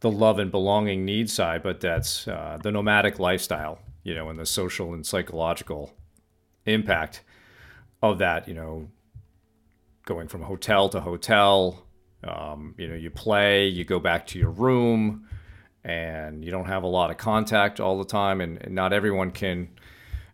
the 0.00 0.10
love 0.10 0.38
and 0.38 0.50
belonging 0.50 1.04
need 1.04 1.30
side, 1.30 1.62
but 1.62 1.80
that's 1.80 2.28
uh, 2.28 2.58
the 2.62 2.70
nomadic 2.70 3.18
lifestyle, 3.18 3.78
you 4.02 4.14
know, 4.14 4.28
and 4.28 4.38
the 4.38 4.44
social 4.44 4.92
and 4.92 5.06
psychological 5.06 5.94
impact 6.66 7.22
of 8.02 8.18
that. 8.18 8.46
You 8.48 8.54
know, 8.54 8.90
going 10.04 10.28
from 10.28 10.42
hotel 10.42 10.88
to 10.90 11.00
hotel. 11.00 11.82
Um, 12.24 12.74
you 12.76 12.88
know, 12.88 12.94
you 12.94 13.10
play, 13.10 13.68
you 13.68 13.84
go 13.84 14.00
back 14.00 14.26
to 14.28 14.38
your 14.38 14.50
room, 14.50 15.28
and 15.84 16.44
you 16.44 16.50
don't 16.50 16.66
have 16.66 16.82
a 16.82 16.88
lot 16.88 17.10
of 17.10 17.18
contact 17.18 17.78
all 17.78 17.98
the 17.98 18.04
time, 18.04 18.40
and, 18.40 18.60
and 18.62 18.74
not 18.74 18.92
everyone 18.92 19.30
can 19.30 19.68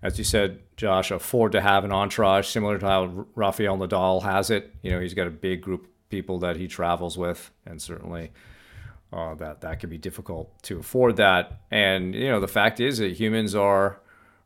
as 0.03 0.19
you 0.19 0.25
said, 0.25 0.61
Josh, 0.77 1.11
afford 1.11 1.53
to 1.53 1.61
have 1.61 1.85
an 1.85 1.93
entourage 1.93 2.49
similar 2.49 2.79
to 2.79 2.87
how 2.87 3.27
Rafael 3.37 3.79
Nadal 3.79 4.23
has 4.23 4.51
it. 4.51 4.75
You 4.83 4.91
know, 4.91 5.01
he's 5.01 5.15
got 5.15 5.29
a 5.29 5.31
big 5.31 5.62
group 5.62 5.85
of 5.85 6.11
people 6.11 6.41
that 6.41 6.57
he 6.57 6.67
travels 6.67 7.17
with, 7.17 7.51
and 7.65 7.81
certainly 7.81 8.33
uh, 9.12 9.35
that 9.37 9.61
that 9.61 9.79
can 9.79 9.91
be 9.91 9.99
difficult 9.99 10.51
to 10.65 10.81
afford 10.81 11.17
that. 11.17 11.61
And 11.71 12.15
you 12.15 12.29
know, 12.29 12.41
the 12.41 12.49
fact 12.49 12.81
is 12.81 12.99
that 12.99 13.12
humans 13.12 13.55
are 13.55 14.01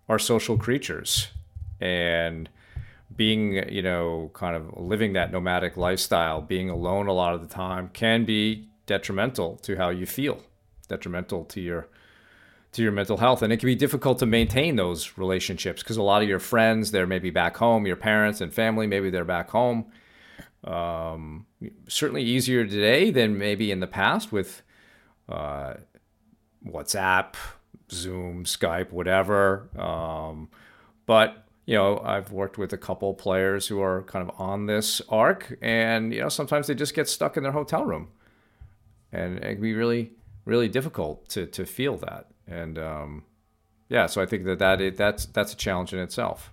are 0.08 0.18
social 0.18 0.58
creatures, 0.58 1.28
and 1.80 2.50
being 3.16 3.54
you 3.72 3.82
know 3.82 4.30
kind 4.34 4.56
of 4.56 4.76
living 4.76 5.14
that 5.14 5.32
nomadic 5.32 5.78
lifestyle, 5.78 6.42
being 6.42 6.68
alone 6.68 7.06
a 7.06 7.12
lot 7.12 7.32
of 7.32 7.40
the 7.40 7.52
time, 7.52 7.88
can 7.94 8.26
be 8.26 8.68
detrimental 8.84 9.56
to 9.56 9.76
how 9.76 9.88
you 9.88 10.04
feel, 10.04 10.42
detrimental 10.88 11.44
to 11.46 11.62
your 11.62 11.88
to 12.76 12.82
your 12.82 12.92
mental 12.92 13.16
health 13.16 13.42
and 13.42 13.52
it 13.52 13.56
can 13.56 13.66
be 13.66 13.74
difficult 13.74 14.18
to 14.18 14.26
maintain 14.26 14.76
those 14.76 15.16
relationships 15.16 15.82
because 15.82 15.96
a 15.96 16.02
lot 16.02 16.22
of 16.22 16.28
your 16.28 16.38
friends 16.38 16.90
they're 16.90 17.06
maybe 17.06 17.30
back 17.30 17.56
home 17.56 17.86
your 17.86 17.96
parents 17.96 18.40
and 18.40 18.52
family 18.52 18.86
maybe 18.86 19.10
they're 19.10 19.24
back 19.24 19.50
home. 19.50 19.86
Um, 20.64 21.46
certainly 21.88 22.22
easier 22.22 22.66
today 22.66 23.10
than 23.10 23.38
maybe 23.38 23.70
in 23.70 23.80
the 23.80 23.86
past 23.86 24.30
with 24.30 24.62
uh, 25.28 25.74
whatsapp 26.66 27.34
zoom 27.90 28.44
skype 28.44 28.92
whatever. 28.92 29.68
Um, 29.78 30.50
but 31.06 31.44
you 31.64 31.76
know 31.76 31.98
i've 32.04 32.30
worked 32.30 32.58
with 32.58 32.72
a 32.72 32.78
couple 32.78 33.12
players 33.14 33.66
who 33.66 33.80
are 33.80 34.02
kind 34.02 34.28
of 34.28 34.40
on 34.40 34.66
this 34.66 35.00
arc 35.08 35.58
and 35.62 36.12
you 36.12 36.20
know 36.20 36.28
sometimes 36.28 36.68
they 36.68 36.74
just 36.74 36.94
get 36.94 37.08
stuck 37.08 37.36
in 37.36 37.42
their 37.42 37.52
hotel 37.52 37.84
room. 37.84 38.08
And 39.12 39.38
it 39.38 39.54
can 39.54 39.62
be 39.62 39.72
really 39.72 40.12
really 40.44 40.68
difficult 40.68 41.26
to 41.30 41.46
to 41.46 41.64
feel 41.64 41.96
that 41.96 42.26
and 42.46 42.78
um, 42.78 43.24
yeah, 43.88 44.06
so 44.06 44.20
I 44.20 44.26
think 44.26 44.44
that 44.44 44.58
that 44.58 44.80
it, 44.80 44.96
that's 44.96 45.26
that's 45.26 45.52
a 45.52 45.56
challenge 45.56 45.92
in 45.92 45.98
itself. 45.98 46.52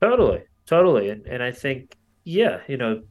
Totally, 0.00 0.42
totally, 0.66 1.10
and 1.10 1.26
and 1.26 1.42
I 1.42 1.52
think 1.52 1.96
yeah, 2.24 2.60
you 2.68 2.76
know, 2.76 3.02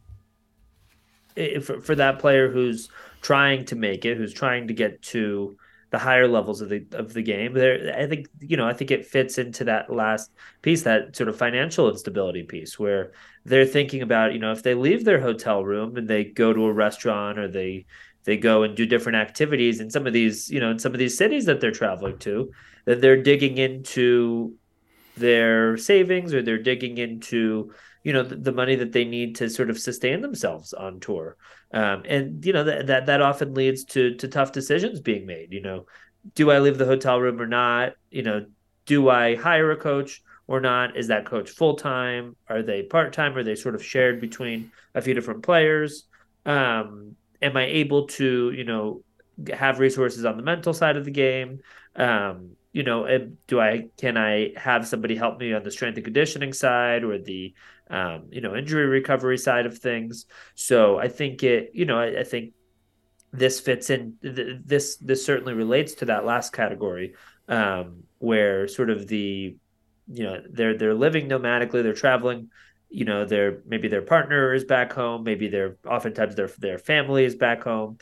if, 1.36 1.66
for 1.66 1.96
that 1.96 2.20
player 2.20 2.52
who's 2.52 2.90
trying 3.22 3.66
to 3.66 3.76
make 3.76 4.06
it, 4.06 4.18
who's 4.18 4.34
trying 4.34 4.68
to 4.68 4.74
get 4.74 5.02
to 5.02 5.58
the 5.92 6.00
higher 6.00 6.28
levels 6.28 6.62
of 6.62 6.70
the 6.70 6.86
of 6.94 7.14
the 7.14 7.22
game. 7.22 7.54
There, 7.54 7.94
I 7.98 8.08
think 8.08 8.28
you 8.40 8.58
know, 8.58 8.68
I 8.68 8.74
think 8.74 8.92
it 8.92 9.06
fits 9.06 9.38
into 9.38 9.66
that 9.66 9.94
last 9.94 10.32
piece, 10.62 10.84
that 10.84 11.16
sort 11.16 11.30
of 11.30 11.38
financial 11.38 11.90
instability 11.90 12.44
piece, 12.44 12.80
where 12.80 13.12
they're 13.46 13.66
thinking 13.66 14.02
about 14.02 14.34
you 14.34 14.40
know 14.40 14.54
if 14.54 14.64
they 14.64 14.74
leave 14.74 15.04
their 15.04 15.20
hotel 15.20 15.64
room 15.64 15.98
and 15.98 16.08
they 16.08 16.24
go 16.24 16.54
to 16.54 16.66
a 16.66 16.74
restaurant 16.74 17.38
or 17.38 17.50
they 17.50 17.86
they 18.24 18.38
go 18.38 18.64
and 18.64 18.76
do 18.76 18.86
different 18.86 19.18
activities 19.18 19.80
in 19.80 19.90
some 19.90 20.08
of 20.08 20.14
these 20.14 20.50
you 20.50 20.60
know 20.60 20.72
in 20.72 20.80
some 20.80 20.94
of 20.94 21.00
these 21.00 21.18
cities 21.18 21.46
that 21.46 21.60
they're 21.60 21.72
traveling 21.72 22.18
to 22.20 22.52
that 22.86 23.02
they're 23.02 23.22
digging 23.22 23.58
into 23.58 24.56
their 25.18 25.78
savings 25.78 26.34
or 26.34 26.42
they're 26.42 26.58
digging 26.58 26.98
into 26.98 27.72
you 28.04 28.14
know 28.14 28.24
the, 28.24 28.36
the 28.36 28.52
money 28.52 28.76
that 28.76 28.92
they 28.92 29.06
need 29.06 29.36
to 29.36 29.50
sort 29.50 29.70
of 29.70 29.80
sustain 29.80 30.22
themselves 30.22 30.74
on 30.74 31.00
tour. 31.00 31.38
Um, 31.74 32.04
and 32.06 32.46
you 32.46 32.54
know 32.54 32.64
that, 32.64 32.88
that 32.88 33.06
that 33.06 33.22
often 33.22 33.54
leads 33.54 33.84
to 33.86 34.16
to 34.16 34.28
tough 34.28 34.52
decisions 34.52 35.00
being 35.00 35.26
made 35.26 35.52
you 35.52 35.62
know. 35.62 35.86
Do 36.36 36.52
i 36.52 36.60
leave 36.60 36.78
the 36.78 36.86
hotel 36.86 37.20
room 37.20 37.42
or 37.42 37.48
not? 37.48 37.94
You 38.10 38.24
know 38.24 38.46
do 38.86 39.10
i 39.10 39.36
hire 39.36 39.72
a 39.72 39.78
coach 39.78 40.22
or 40.48 40.60
not? 40.60 40.98
Is 40.98 41.08
that 41.08 41.26
coach 41.26 41.50
full-time? 41.50 42.36
Are 42.50 42.62
they 42.62 42.84
part-time? 42.84 43.38
Are 43.38 43.44
they 43.44 43.56
sort 43.56 43.76
of 43.76 43.84
shared 43.84 44.20
between 44.20 44.72
a 44.94 45.02
few 45.02 45.14
different 45.14 45.44
players? 45.44 46.06
Um, 46.46 47.16
am 47.42 47.58
I 47.58 47.66
able 47.66 48.08
to, 48.08 48.52
you 48.52 48.64
know, 48.64 49.04
have 49.54 49.80
resources 49.80 50.26
on 50.26 50.38
the 50.38 50.44
mental 50.44 50.74
side 50.74 50.98
of 50.98 51.06
the 51.06 51.12
game? 51.12 51.60
Um, 51.96 52.52
you 52.74 52.84
know, 52.84 53.06
do 53.48 53.60
I 53.60 53.90
can 53.98 54.18
I 54.18 54.54
have 54.56 54.88
somebody 54.88 55.16
help 55.16 55.40
me 55.40 55.54
on 55.54 55.64
the 55.64 55.72
strength 55.72 55.98
and 55.98 56.06
conditioning 56.06 56.54
side 56.54 57.04
or 57.04 57.18
the 57.18 57.54
um, 57.90 58.28
you 58.32 58.40
know 58.40 58.56
injury 58.56 58.86
recovery 58.86 59.38
side 59.38 59.66
of 59.66 59.78
things? 59.78 60.26
So 60.56 60.98
I 60.98 61.10
think 61.10 61.44
it, 61.44 61.72
you 61.74 61.86
know, 61.86 62.00
I, 62.00 62.22
I 62.22 62.24
think 62.24 62.54
this 63.34 63.60
fits 63.60 63.90
in. 63.90 64.16
This 64.22 64.96
this 64.98 65.26
certainly 65.26 65.54
relates 65.54 65.96
to 65.96 66.06
that 66.06 66.26
last 66.26 66.54
category 66.54 67.16
um, 67.50 68.04
where 68.20 68.68
sort 68.68 68.90
of 68.90 69.08
the 69.08 69.58
you 70.08 70.24
know 70.24 70.42
they're 70.50 70.78
they're 70.78 70.94
living 70.94 71.28
nomadically, 71.28 71.84
they're 71.84 71.94
traveling. 71.94 72.50
You 72.92 73.06
know, 73.06 73.26
their 73.26 73.60
maybe 73.66 73.88
their 73.88 74.02
partner 74.02 74.54
is 74.54 74.66
back 74.66 74.92
home, 74.92 75.24
maybe 75.24 75.48
their 75.48 75.78
oftentimes 75.88 76.36
their 76.36 76.50
their 76.60 76.78
family 76.78 77.24
is 77.24 77.36
back 77.36 77.64
home, 77.64 77.98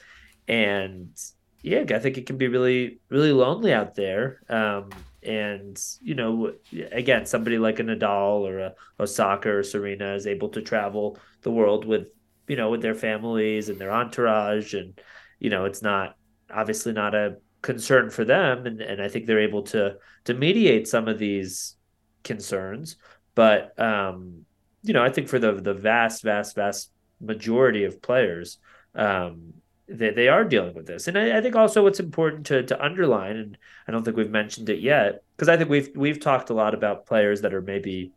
and 0.48 1.16
yeah, 1.62 1.84
I 1.90 2.00
think 2.00 2.18
it 2.18 2.26
can 2.26 2.38
be 2.38 2.48
really, 2.48 3.00
really 3.10 3.32
lonely 3.32 3.74
out 3.74 3.96
there. 3.96 4.42
Um, 4.50 4.90
and 5.22 5.80
you 6.02 6.16
know, 6.16 6.54
again, 6.92 7.26
somebody 7.26 7.58
like 7.58 7.80
a 7.80 7.84
Nadal 7.84 8.48
or 8.48 8.60
a 8.60 8.76
Osaka 9.00 9.50
or 9.50 9.64
Serena 9.64 10.14
is 10.14 10.26
able 10.26 10.50
to 10.50 10.62
travel 10.62 11.18
the 11.42 11.52
world 11.52 11.86
with, 11.86 12.08
you 12.48 12.56
know, 12.56 12.70
with 12.70 12.82
their 12.82 12.96
families 12.96 13.70
and 13.70 13.78
their 13.78 13.92
entourage, 13.92 14.74
and 14.74 15.00
you 15.40 15.50
know, 15.50 15.66
it's 15.66 15.82
not 15.82 16.16
obviously 16.50 16.94
not 16.94 17.14
a 17.14 17.38
concern 17.62 18.10
for 18.10 18.24
them, 18.24 18.66
and 18.66 18.82
and 18.82 19.02
I 19.02 19.10
think 19.10 19.26
they're 19.26 19.40
able 19.40 19.64
to 19.64 19.98
to 20.26 20.34
mediate 20.34 20.88
some 20.88 21.10
of 21.10 21.20
these 21.20 21.76
concerns. 22.24 22.96
But 23.36 23.78
um, 23.80 24.46
you 24.84 24.94
know, 24.94 25.04
I 25.04 25.10
think 25.10 25.28
for 25.28 25.40
the 25.40 25.54
the 25.54 25.74
vast, 25.74 26.24
vast, 26.24 26.56
vast 26.56 26.92
majority 27.20 27.84
of 27.84 28.02
players, 28.02 28.60
um, 28.96 29.54
they, 29.88 30.12
they 30.12 30.28
are 30.28 30.46
dealing 30.46 30.76
with 30.76 30.86
this. 30.86 31.08
And 31.08 31.18
I, 31.18 31.38
I, 31.38 31.42
think 31.42 31.56
also 31.56 31.84
what's 31.84 32.00
important 32.00 32.46
to 32.48 32.64
to 32.64 32.84
underline, 32.84 33.38
and 33.38 33.58
I 33.88 33.92
don't 33.92 34.04
think 34.04 34.18
we've 34.18 34.30
mentioned 34.30 34.70
it 34.70 34.80
yet, 34.80 35.24
because 35.36 35.50
I 35.50 35.58
think 35.58 35.70
we've 35.70 35.90
we've 35.96 36.20
talked 36.20 36.50
a 36.50 36.54
lot 36.54 36.74
about 36.74 37.06
players 37.06 37.42
that 37.42 37.54
are 37.54 37.62
maybe 37.62 38.12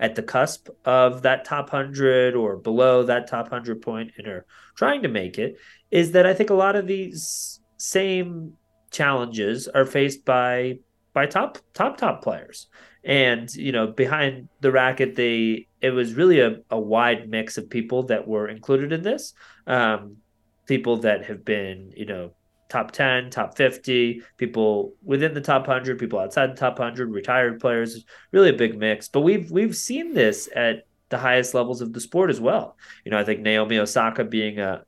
at 0.00 0.14
the 0.14 0.22
cusp 0.22 0.68
of 0.84 1.22
that 1.22 1.44
top 1.44 1.70
hundred 1.70 2.34
or 2.34 2.56
below 2.56 3.02
that 3.02 3.26
top 3.26 3.50
hundred 3.50 3.82
point 3.82 4.12
and 4.16 4.28
are 4.28 4.46
trying 4.76 5.02
to 5.02 5.08
make 5.08 5.38
it, 5.38 5.56
is 5.90 6.12
that 6.12 6.26
I 6.26 6.34
think 6.34 6.50
a 6.50 6.54
lot 6.54 6.76
of 6.76 6.86
these 6.86 7.60
same 7.76 8.54
challenges 8.90 9.68
are 9.68 9.84
faced 9.84 10.24
by 10.24 10.78
by 11.12 11.26
top 11.26 11.58
top 11.74 11.96
top 11.96 12.22
players. 12.22 12.68
And 13.08 13.52
you 13.54 13.72
know, 13.72 13.86
Behind 13.86 14.48
the 14.60 14.70
Racquet, 14.70 15.16
they 15.16 15.66
it 15.80 15.90
was 15.90 16.12
really 16.14 16.40
a, 16.40 16.58
a 16.70 16.78
wide 16.78 17.28
mix 17.28 17.56
of 17.56 17.70
people 17.70 18.04
that 18.04 18.28
were 18.28 18.48
included 18.48 18.92
in 18.92 19.02
this. 19.02 19.32
Um, 19.66 20.18
people 20.66 20.98
that 20.98 21.24
have 21.24 21.42
been, 21.42 21.90
you 21.96 22.04
know, 22.04 22.32
top 22.68 22.92
10, 22.92 23.30
top 23.30 23.56
50, 23.56 24.22
people 24.36 24.92
within 25.02 25.32
the 25.32 25.40
top 25.40 25.66
100, 25.66 25.98
people 25.98 26.18
outside 26.18 26.50
the 26.50 26.60
top 26.60 26.78
100, 26.78 27.10
retired 27.10 27.60
players, 27.60 28.04
really 28.30 28.50
a 28.50 28.52
big 28.52 28.76
mix. 28.78 29.08
But 29.08 29.22
we've 29.22 29.50
we've 29.50 29.74
seen 29.74 30.12
this 30.12 30.48
at 30.54 30.84
the 31.08 31.16
highest 31.16 31.54
levels 31.54 31.80
of 31.80 31.94
the 31.94 32.00
sport 32.02 32.28
as 32.28 32.42
well. 32.42 32.76
You 33.06 33.10
know, 33.10 33.18
I 33.18 33.24
think 33.24 33.40
Naomi 33.40 33.78
Osaka 33.78 34.24
being 34.24 34.58
a 34.58 34.82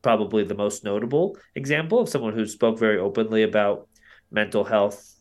probably 0.00 0.44
the 0.44 0.54
most 0.54 0.82
notable 0.82 1.36
example 1.54 1.98
of 1.98 2.08
someone 2.08 2.32
who 2.32 2.46
spoke 2.46 2.78
very 2.78 2.98
openly 2.98 3.42
about 3.42 3.86
mental 4.30 4.64
health 4.64 5.19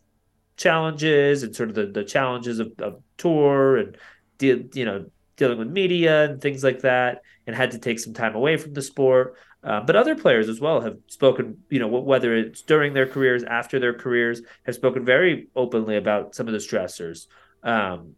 challenges 0.60 1.42
and 1.44 1.56
sort 1.56 1.70
of 1.70 1.76
the, 1.76 1.88
the 1.88 2.04
challenges 2.04 2.60
of, 2.60 2.72
of 2.80 3.02
tour 3.18 3.78
and 3.78 3.98
you 4.42 4.86
know 4.86 5.06
dealing 5.36 5.58
with 5.58 5.70
media 5.70 6.26
and 6.26 6.42
things 6.42 6.64
like 6.64 6.82
that 6.82 7.22
and 7.48 7.56
had 7.56 7.72
to 7.72 7.80
take 7.80 7.98
some 8.00 8.14
time 8.14 8.36
away 8.36 8.58
from 8.58 8.74
the 8.74 8.82
sport 8.82 9.38
uh, 9.64 9.82
but 9.82 9.96
other 9.96 10.16
players 10.16 10.48
as 10.48 10.62
well 10.62 10.80
have 10.80 10.98
spoken, 11.08 11.58
you 11.70 11.80
know, 11.80 11.88
whether 11.88 12.34
it's 12.34 12.62
during 12.62 12.94
their 12.94 13.08
careers, 13.08 13.44
after 13.44 13.78
their 13.78 13.94
careers, 13.94 14.42
have 14.64 14.76
spoken 14.76 15.04
very 15.04 15.50
openly 15.56 15.98
about 15.98 16.34
some 16.34 16.48
of 16.48 16.54
the 16.54 16.60
stressors. 16.60 17.28
Um, 17.62 18.16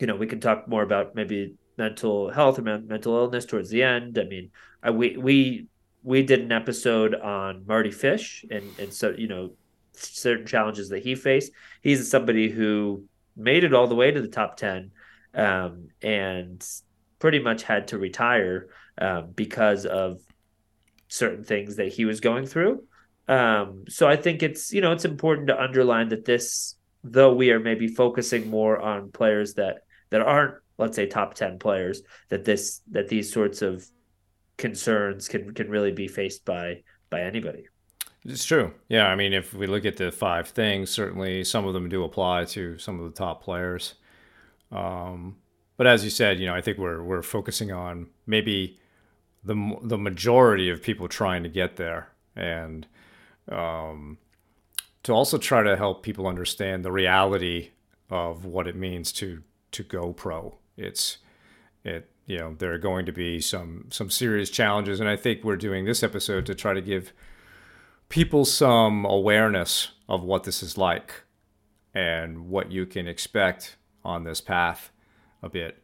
you 0.00 0.08
know, 0.08 0.16
we 0.16 0.26
can 0.26 0.40
talk 0.40 0.66
more 0.66 0.82
about 0.82 1.14
maybe 1.14 1.54
mental 1.76 2.30
health 2.30 2.58
or 2.58 2.62
mental 2.62 3.16
illness 3.16 3.44
towards 3.44 3.70
the 3.70 3.84
end. 3.84 4.18
I 4.18 4.24
mean, 4.24 4.50
I, 4.82 4.90
we 4.90 5.16
we 5.16 5.66
we 6.02 6.24
did 6.24 6.40
an 6.40 6.50
episode 6.50 7.14
on 7.14 7.64
Mardy 7.64 7.92
Fish 7.92 8.44
and 8.50 8.64
and 8.80 8.92
so 8.92 9.14
you 9.16 9.28
know 9.28 9.52
certain 9.98 10.46
challenges 10.46 10.88
that 10.90 11.02
he 11.02 11.14
faced. 11.14 11.52
He's 11.82 12.10
somebody 12.10 12.50
who 12.50 13.04
made 13.36 13.64
it 13.64 13.74
all 13.74 13.86
the 13.86 13.94
way 13.94 14.10
to 14.10 14.20
the 14.20 14.28
top 14.28 14.56
ten 14.56 14.90
um, 15.34 15.88
and 16.02 16.64
pretty 17.18 17.38
much 17.38 17.62
had 17.62 17.88
to 17.88 17.98
retire 17.98 18.68
um, 18.98 19.30
because 19.34 19.86
of 19.86 20.20
certain 21.08 21.44
things 21.44 21.76
that 21.76 21.92
he 21.92 22.04
was 22.04 22.20
going 22.20 22.46
through. 22.46 22.84
Um, 23.28 23.84
so 23.88 24.08
I 24.08 24.16
think 24.16 24.42
it's 24.42 24.72
you 24.72 24.80
know 24.80 24.92
it's 24.92 25.04
important 25.04 25.48
to 25.48 25.62
underline 25.62 26.08
that 26.08 26.24
this, 26.24 26.76
though 27.04 27.34
we 27.34 27.50
are 27.50 27.60
maybe 27.60 27.88
focusing 27.88 28.48
more 28.50 28.78
on 28.78 29.12
players 29.12 29.54
that 29.54 29.82
that 30.10 30.22
aren't 30.22 30.54
let's 30.78 30.96
say 30.96 31.06
top 31.06 31.34
ten 31.34 31.58
players, 31.58 32.02
that 32.30 32.44
this 32.44 32.80
that 32.90 33.08
these 33.08 33.32
sorts 33.32 33.62
of 33.62 33.84
concerns 34.56 35.28
can 35.28 35.52
can 35.52 35.68
really 35.68 35.92
be 35.92 36.08
faced 36.08 36.44
by 36.44 36.82
by 37.10 37.22
anybody. 37.22 37.66
It's 38.28 38.44
true. 38.44 38.74
Yeah, 38.88 39.06
I 39.06 39.16
mean, 39.16 39.32
if 39.32 39.54
we 39.54 39.66
look 39.66 39.86
at 39.86 39.96
the 39.96 40.12
five 40.12 40.48
things, 40.48 40.90
certainly 40.90 41.44
some 41.44 41.66
of 41.66 41.72
them 41.72 41.88
do 41.88 42.04
apply 42.04 42.44
to 42.46 42.76
some 42.76 43.00
of 43.00 43.06
the 43.06 43.16
top 43.16 43.42
players. 43.42 43.94
Um, 44.70 45.36
but 45.78 45.86
as 45.86 46.04
you 46.04 46.10
said, 46.10 46.38
you 46.38 46.44
know, 46.44 46.54
I 46.54 46.60
think 46.60 46.76
we're 46.76 47.02
we're 47.02 47.22
focusing 47.22 47.72
on 47.72 48.08
maybe 48.26 48.78
the 49.44 49.78
the 49.82 49.96
majority 49.96 50.68
of 50.68 50.82
people 50.82 51.08
trying 51.08 51.42
to 51.42 51.48
get 51.48 51.76
there, 51.76 52.08
and 52.36 52.86
um, 53.50 54.18
to 55.04 55.12
also 55.12 55.38
try 55.38 55.62
to 55.62 55.76
help 55.76 56.02
people 56.02 56.26
understand 56.26 56.84
the 56.84 56.92
reality 56.92 57.70
of 58.10 58.44
what 58.44 58.66
it 58.66 58.76
means 58.76 59.10
to 59.12 59.42
to 59.70 59.82
go 59.82 60.12
pro. 60.12 60.58
It's 60.76 61.16
it 61.82 62.10
you 62.26 62.36
know 62.36 62.56
there 62.58 62.74
are 62.74 62.78
going 62.78 63.06
to 63.06 63.12
be 63.12 63.40
some 63.40 63.86
some 63.90 64.10
serious 64.10 64.50
challenges, 64.50 65.00
and 65.00 65.08
I 65.08 65.16
think 65.16 65.44
we're 65.44 65.56
doing 65.56 65.86
this 65.86 66.02
episode 66.02 66.44
to 66.44 66.54
try 66.54 66.74
to 66.74 66.82
give 66.82 67.14
people 68.08 68.44
some 68.44 69.04
awareness 69.04 69.92
of 70.08 70.22
what 70.22 70.44
this 70.44 70.62
is 70.62 70.78
like 70.78 71.12
and 71.94 72.48
what 72.48 72.70
you 72.70 72.86
can 72.86 73.06
expect 73.06 73.76
on 74.04 74.24
this 74.24 74.40
path 74.40 74.90
a 75.42 75.48
bit. 75.48 75.82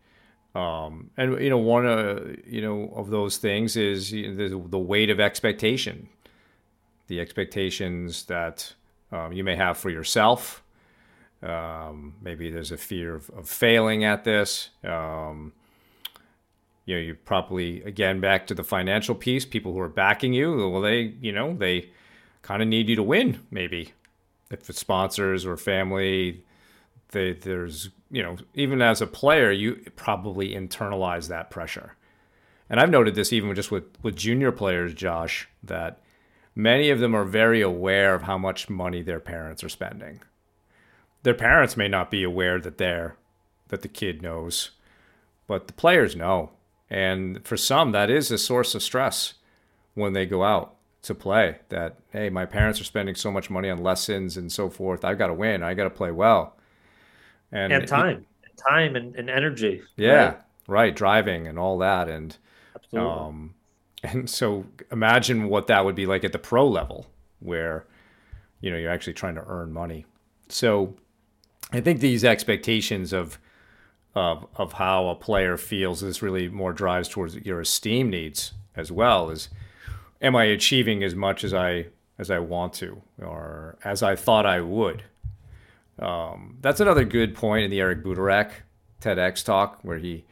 Um, 0.54 1.10
and 1.16 1.40
you 1.42 1.50
know, 1.50 1.58
one 1.58 1.86
uh, 1.86 2.36
you 2.46 2.62
know 2.62 2.92
of 2.94 3.10
those 3.10 3.38
things 3.38 3.76
is 3.76 4.12
you 4.12 4.32
know, 4.32 4.48
the, 4.48 4.68
the 4.68 4.78
weight 4.78 5.10
of 5.10 5.18
expectation, 5.18 6.08
the 7.08 7.20
expectations 7.20 8.24
that 8.26 8.72
um, 9.10 9.32
you 9.32 9.42
may 9.42 9.56
have 9.56 9.76
for 9.76 9.90
yourself. 9.90 10.62
Um, 11.42 12.14
maybe 12.22 12.50
there's 12.50 12.70
a 12.70 12.76
fear 12.76 13.14
of, 13.14 13.30
of 13.30 13.48
failing 13.48 14.04
at 14.04 14.24
this. 14.24 14.70
Um, 14.84 15.52
you 16.86 16.94
know, 16.94 17.00
you 17.00 17.14
probably 17.14 17.82
again 17.82 18.20
back 18.20 18.46
to 18.46 18.54
the 18.54 18.64
financial 18.64 19.16
piece. 19.16 19.44
People 19.44 19.72
who 19.72 19.80
are 19.80 19.88
backing 19.88 20.32
you, 20.32 20.70
well, 20.70 20.80
they 20.80 21.14
you 21.20 21.32
know 21.32 21.56
they 21.56 21.90
kind 22.44 22.62
of 22.62 22.68
need 22.68 22.88
you 22.88 22.94
to 22.94 23.02
win. 23.02 23.40
Maybe. 23.50 23.94
If 24.50 24.70
it's 24.70 24.78
sponsors 24.78 25.44
or 25.44 25.56
family, 25.56 26.44
they, 27.10 27.32
there's 27.32 27.88
you 28.10 28.22
know 28.22 28.36
even 28.52 28.82
as 28.82 29.00
a 29.00 29.06
player 29.06 29.50
you 29.50 29.76
probably 29.96 30.54
internalize 30.54 31.28
that 31.28 31.50
pressure. 31.50 31.96
And 32.70 32.80
i've 32.80 32.90
noted 32.90 33.14
this 33.14 33.32
even 33.32 33.54
just 33.54 33.70
with 33.70 33.84
with 34.02 34.16
junior 34.16 34.52
players 34.52 34.94
josh 34.94 35.48
that 35.62 36.00
many 36.54 36.90
of 36.90 36.98
them 37.00 37.14
are 37.14 37.24
very 37.24 37.60
aware 37.60 38.14
of 38.14 38.22
how 38.22 38.38
much 38.38 38.68
money 38.68 39.02
their 39.02 39.20
parents 39.20 39.64
are 39.64 39.68
spending. 39.68 40.20
Their 41.22 41.34
parents 41.34 41.76
may 41.76 41.88
not 41.88 42.10
be 42.10 42.22
aware 42.22 42.60
that 42.60 42.78
they're 42.78 43.16
that 43.68 43.82
the 43.82 43.88
kid 43.88 44.22
knows 44.22 44.70
but 45.46 45.66
the 45.66 45.72
players 45.74 46.16
know. 46.16 46.50
And 46.90 47.44
for 47.46 47.56
some 47.56 47.92
that 47.92 48.10
is 48.10 48.30
a 48.30 48.38
source 48.38 48.74
of 48.74 48.82
stress 48.82 49.34
when 49.94 50.12
they 50.12 50.26
go 50.26 50.44
out 50.44 50.73
to 51.04 51.14
play 51.14 51.58
that 51.68 51.96
hey 52.10 52.28
my 52.28 52.44
parents 52.44 52.80
are 52.80 52.84
spending 52.84 53.14
so 53.14 53.30
much 53.30 53.50
money 53.50 53.70
on 53.70 53.82
lessons 53.82 54.36
and 54.36 54.50
so 54.50 54.68
forth 54.68 55.04
i've 55.04 55.18
got 55.18 55.28
to 55.28 55.34
win 55.34 55.62
i 55.62 55.74
got 55.74 55.84
to 55.84 55.90
play 55.90 56.10
well 56.10 56.56
and, 57.54 57.72
and 57.72 57.86
time, 57.88 58.26
it, 58.42 58.56
time 58.56 58.96
and, 58.96 59.14
and 59.16 59.30
energy. 59.30 59.82
Yeah, 59.96 60.24
right? 60.24 60.38
right? 60.66 60.96
driving 60.96 61.46
and 61.46 61.58
all 61.58 61.78
that, 61.78 62.08
and 62.08 62.36
Absolutely. 62.74 63.10
um, 63.10 63.54
and 64.02 64.28
so 64.28 64.66
imagine 64.90 65.48
what 65.48 65.68
that 65.68 65.84
would 65.84 65.94
be 65.94 66.04
like 66.04 66.24
at 66.24 66.32
the 66.32 66.38
pro 66.38 66.66
level, 66.66 67.06
where 67.40 67.86
you 68.60 68.70
know 68.70 68.76
you're 68.76 68.90
actually 68.90 69.14
trying 69.14 69.36
to 69.36 69.44
earn 69.46 69.72
money. 69.72 70.04
So 70.48 70.94
I 71.72 71.80
think 71.80 72.00
these 72.00 72.24
expectations 72.24 73.12
of 73.12 73.38
of 74.14 74.46
of 74.56 74.74
how 74.74 75.08
a 75.08 75.14
player 75.14 75.56
feels 75.56 76.00
this 76.00 76.22
really 76.22 76.48
more 76.48 76.72
drives 76.72 77.08
towards 77.08 77.36
your 77.36 77.60
esteem 77.60 78.10
needs 78.10 78.52
as 78.76 78.90
well 78.90 79.30
as 79.30 79.48
am 80.20 80.36
I 80.36 80.44
achieving 80.44 81.02
as 81.02 81.14
much 81.14 81.44
as 81.44 81.54
I 81.54 81.86
as 82.18 82.30
I 82.30 82.38
want 82.38 82.74
to 82.74 83.02
or 83.20 83.76
as 83.84 84.02
I 84.02 84.14
thought 84.14 84.46
I 84.46 84.60
would 84.60 85.04
um, 85.98 86.58
that's 86.60 86.80
another 86.80 87.04
good 87.04 87.34
point 87.34 87.64
in 87.64 87.70
the 87.70 87.80
Eric 87.80 88.02
Butorac 88.02 88.50
TEDx 89.00 89.44
talk, 89.44 89.78
where 89.82 89.98
he 89.98 90.24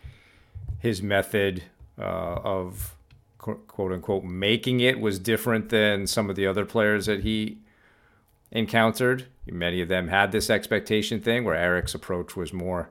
his 0.79 1.03
method 1.03 1.63
uh, 1.99 2.03
of 2.03 2.97
quote 3.39 3.93
unquote 3.93 4.25
making 4.25 4.81
it 4.81 5.01
was 5.01 5.19
different 5.19 5.69
than 5.69 6.07
some 6.07 6.31
of 6.31 6.37
the 6.37 6.47
other 6.47 6.65
players 6.65 7.07
that 7.07 7.21
he 7.21 7.59
encountered. 8.51 9.27
Many 9.47 9.81
of 9.81 9.89
them 9.89 10.09
had 10.09 10.33
this 10.33 10.51
expectation 10.51 11.21
thing 11.21 11.45
where 11.45 11.55
Eric's 11.55 11.95
approach 11.95 12.37
was 12.37 12.53
more 12.53 12.91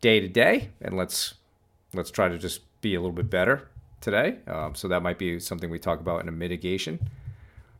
day 0.00 0.20
to 0.20 0.28
day, 0.28 0.70
and 0.80 0.96
let's 0.96 1.34
let's 1.94 2.10
try 2.10 2.28
to 2.28 2.38
just 2.38 2.60
be 2.80 2.94
a 2.94 3.00
little 3.00 3.12
bit 3.12 3.30
better 3.30 3.68
today. 4.04 4.36
Um, 4.46 4.74
so 4.74 4.86
that 4.88 5.02
might 5.02 5.18
be 5.18 5.40
something 5.40 5.70
we 5.70 5.78
talk 5.78 5.98
about 5.98 6.22
in 6.22 6.28
a 6.28 6.32
mitigation 6.32 7.00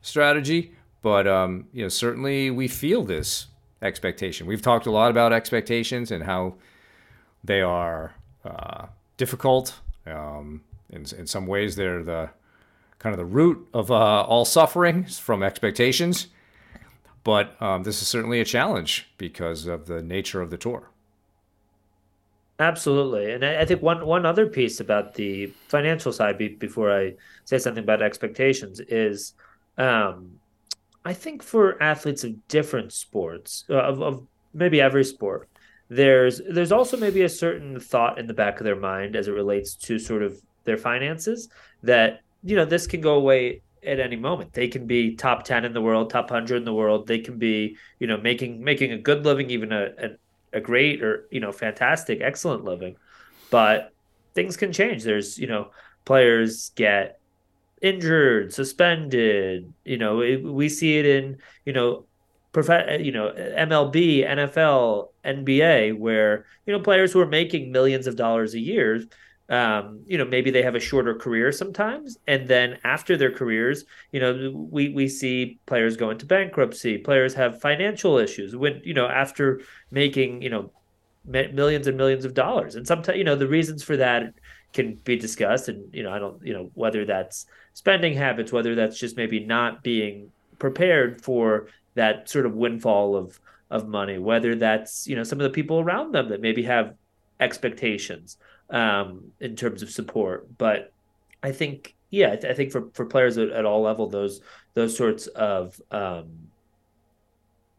strategy. 0.01 0.73
But 1.01 1.27
um, 1.27 1.67
you 1.71 1.83
know, 1.83 1.89
certainly 1.89 2.49
we 2.49 2.67
feel 2.67 3.03
this 3.03 3.47
expectation. 3.81 4.47
We've 4.47 4.61
talked 4.61 4.87
a 4.87 4.91
lot 4.91 5.11
about 5.11 5.31
expectations 5.31 6.11
and 6.11 6.23
how 6.23 6.55
they 7.43 7.61
are 7.61 8.15
uh, 8.43 8.87
difficult. 9.17 9.79
Um, 10.07 10.61
in, 10.89 11.05
in 11.17 11.27
some 11.27 11.45
ways, 11.45 11.75
they're 11.75 12.03
the 12.03 12.31
kind 12.97 13.13
of 13.13 13.17
the 13.17 13.25
root 13.25 13.67
of 13.73 13.91
uh, 13.91 14.21
all 14.23 14.45
suffering 14.45 15.03
from 15.05 15.43
expectations. 15.43 16.27
But 17.23 17.59
um, 17.61 17.83
this 17.83 18.01
is 18.01 18.07
certainly 18.07 18.39
a 18.39 18.45
challenge 18.45 19.07
because 19.17 19.67
of 19.67 19.85
the 19.85 20.01
nature 20.01 20.41
of 20.41 20.49
the 20.49 20.57
tour. 20.57 20.89
Absolutely, 22.57 23.33
and 23.33 23.43
I, 23.43 23.61
I 23.61 23.65
think 23.65 23.81
one 23.81 24.05
one 24.05 24.25
other 24.25 24.47
piece 24.47 24.79
about 24.79 25.13
the 25.15 25.47
financial 25.67 26.13
side, 26.13 26.37
be, 26.37 26.47
before 26.49 26.89
I 26.97 27.15
say 27.43 27.57
something 27.57 27.83
about 27.83 28.01
expectations, 28.01 28.79
is 28.79 29.33
um, 29.77 30.39
I 31.03 31.13
think 31.13 31.43
for 31.43 31.81
athletes 31.83 32.23
of 32.23 32.47
different 32.47 32.93
sports, 32.93 33.65
uh, 33.69 33.75
of, 33.75 34.01
of 34.01 34.27
maybe 34.53 34.79
every 34.79 35.03
sport, 35.03 35.49
there's 35.89 36.41
there's 36.49 36.71
also 36.71 36.95
maybe 36.95 37.23
a 37.23 37.29
certain 37.29 37.77
thought 37.77 38.17
in 38.19 38.25
the 38.25 38.33
back 38.33 38.59
of 38.61 38.63
their 38.63 38.77
mind 38.77 39.17
as 39.17 39.27
it 39.27 39.31
relates 39.31 39.75
to 39.75 39.99
sort 39.99 40.23
of 40.23 40.41
their 40.63 40.77
finances 40.77 41.49
that 41.83 42.21
you 42.43 42.55
know 42.55 42.65
this 42.65 42.87
can 42.87 43.01
go 43.01 43.15
away 43.15 43.61
at 43.85 43.99
any 43.99 44.15
moment. 44.15 44.53
They 44.53 44.67
can 44.67 44.87
be 44.87 45.15
top 45.15 45.43
10 45.43 45.65
in 45.65 45.73
the 45.73 45.81
world, 45.81 46.09
top 46.09 46.31
100 46.31 46.57
in 46.57 46.63
the 46.65 46.73
world. 46.73 47.07
They 47.07 47.19
can 47.19 47.37
be, 47.37 47.77
you 47.99 48.07
know, 48.07 48.17
making 48.17 48.63
making 48.63 48.91
a 48.93 48.97
good 48.97 49.25
living, 49.25 49.49
even 49.49 49.71
a, 49.71 49.89
a, 49.97 50.09
a 50.55 50.61
great 50.61 51.03
or, 51.03 51.27
you 51.29 51.39
know, 51.39 51.51
fantastic, 51.51 52.21
excellent 52.21 52.63
living. 52.63 52.95
But 53.51 53.91
things 54.33 54.57
can 54.57 54.73
change. 54.73 55.03
There's, 55.03 55.37
you 55.37 55.47
know, 55.47 55.71
players 56.05 56.71
get 56.75 57.19
injured, 57.81 58.53
suspended, 58.53 59.71
you 59.83 59.97
know, 59.97 60.21
it, 60.21 60.37
we 60.43 60.69
see 60.69 60.97
it 60.97 61.05
in, 61.05 61.37
you 61.65 61.73
know, 61.73 62.05
prof- 62.51 63.01
you 63.01 63.11
know, 63.11 63.31
MLB, 63.31 64.25
NFL, 64.25 65.09
NBA 65.23 65.97
where, 65.97 66.45
you 66.65 66.73
know, 66.73 66.79
players 66.79 67.11
who 67.11 67.19
are 67.19 67.27
making 67.27 67.71
millions 67.71 68.07
of 68.07 68.15
dollars 68.15 68.53
a 68.53 68.59
year 68.59 69.03
um, 69.49 70.01
you 70.07 70.17
know, 70.17 70.25
maybe 70.25 70.49
they 70.49 70.63
have 70.63 70.75
a 70.75 70.79
shorter 70.79 71.13
career 71.13 71.51
sometimes, 71.51 72.17
and 72.27 72.47
then 72.47 72.79
after 72.83 73.15
their 73.15 73.31
careers, 73.31 73.85
you 74.11 74.19
know, 74.19 74.51
we 74.71 74.89
we 74.89 75.07
see 75.07 75.59
players 75.67 75.97
go 75.97 76.09
into 76.09 76.25
bankruptcy. 76.25 76.97
Players 76.97 77.35
have 77.35 77.61
financial 77.61 78.17
issues 78.17 78.55
when 78.55 78.81
you 78.83 78.95
know 78.95 79.07
after 79.07 79.61
making 79.91 80.41
you 80.41 80.49
know 80.49 80.71
millions 81.25 81.85
and 81.85 81.95
millions 81.95 82.25
of 82.25 82.33
dollars, 82.33 82.75
and 82.75 82.87
sometimes 82.87 83.19
you 83.19 83.23
know 83.23 83.35
the 83.35 83.47
reasons 83.47 83.83
for 83.83 83.97
that 83.97 84.33
can 84.73 84.95
be 85.03 85.15
discussed, 85.15 85.69
and 85.69 85.93
you 85.93 86.01
know 86.01 86.11
I 86.11 86.17
don't 86.17 86.43
you 86.43 86.53
know 86.53 86.71
whether 86.73 87.05
that's 87.05 87.45
spending 87.73 88.15
habits, 88.15 88.51
whether 88.51 88.73
that's 88.73 88.97
just 88.97 89.15
maybe 89.15 89.39
not 89.41 89.83
being 89.83 90.31
prepared 90.57 91.21
for 91.21 91.67
that 91.93 92.27
sort 92.29 92.47
of 92.47 92.55
windfall 92.55 93.15
of 93.15 93.39
of 93.69 93.87
money, 93.87 94.17
whether 94.17 94.55
that's 94.55 95.05
you 95.07 95.15
know 95.15 95.23
some 95.23 95.39
of 95.39 95.43
the 95.43 95.51
people 95.51 95.79
around 95.79 96.13
them 96.15 96.29
that 96.29 96.41
maybe 96.41 96.63
have 96.63 96.95
expectations 97.39 98.37
um, 98.69 99.31
in 99.39 99.55
terms 99.55 99.81
of 99.81 99.89
support. 99.89 100.57
But 100.57 100.91
I 101.43 101.51
think, 101.51 101.95
yeah, 102.09 102.31
I, 102.31 102.35
th- 102.35 102.51
I 102.51 102.53
think 102.53 102.71
for, 102.71 102.89
for 102.93 103.05
players 103.05 103.37
at, 103.37 103.49
at, 103.49 103.65
all 103.65 103.81
level, 103.81 104.09
those 104.09 104.41
those 104.73 104.95
sorts 104.95 105.27
of 105.27 105.79
um, 105.91 106.49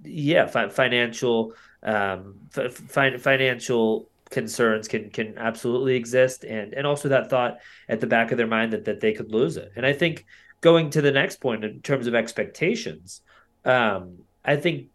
yeah, 0.02 0.46
fi- 0.46 0.68
financial 0.68 1.54
um, 1.82 2.36
fi- 2.50 3.16
financial 3.16 4.08
concerns 4.30 4.88
can 4.88 5.10
can 5.10 5.36
absolutely 5.38 5.96
exist, 5.96 6.44
and 6.44 6.74
and 6.74 6.86
also 6.86 7.08
that 7.08 7.30
thought 7.30 7.58
at 7.88 8.00
the 8.00 8.06
back 8.06 8.30
of 8.30 8.38
their 8.38 8.46
mind 8.46 8.72
that 8.72 8.84
that 8.84 9.00
they 9.00 9.12
could 9.12 9.32
lose 9.32 9.56
it. 9.56 9.72
And 9.76 9.84
I 9.84 9.92
think 9.92 10.24
going 10.60 10.90
to 10.90 11.02
the 11.02 11.12
next 11.12 11.40
point 11.40 11.64
in 11.64 11.80
terms 11.80 12.06
of 12.06 12.14
expectations, 12.14 13.20
um, 13.64 14.18
I 14.44 14.56
think 14.56 14.88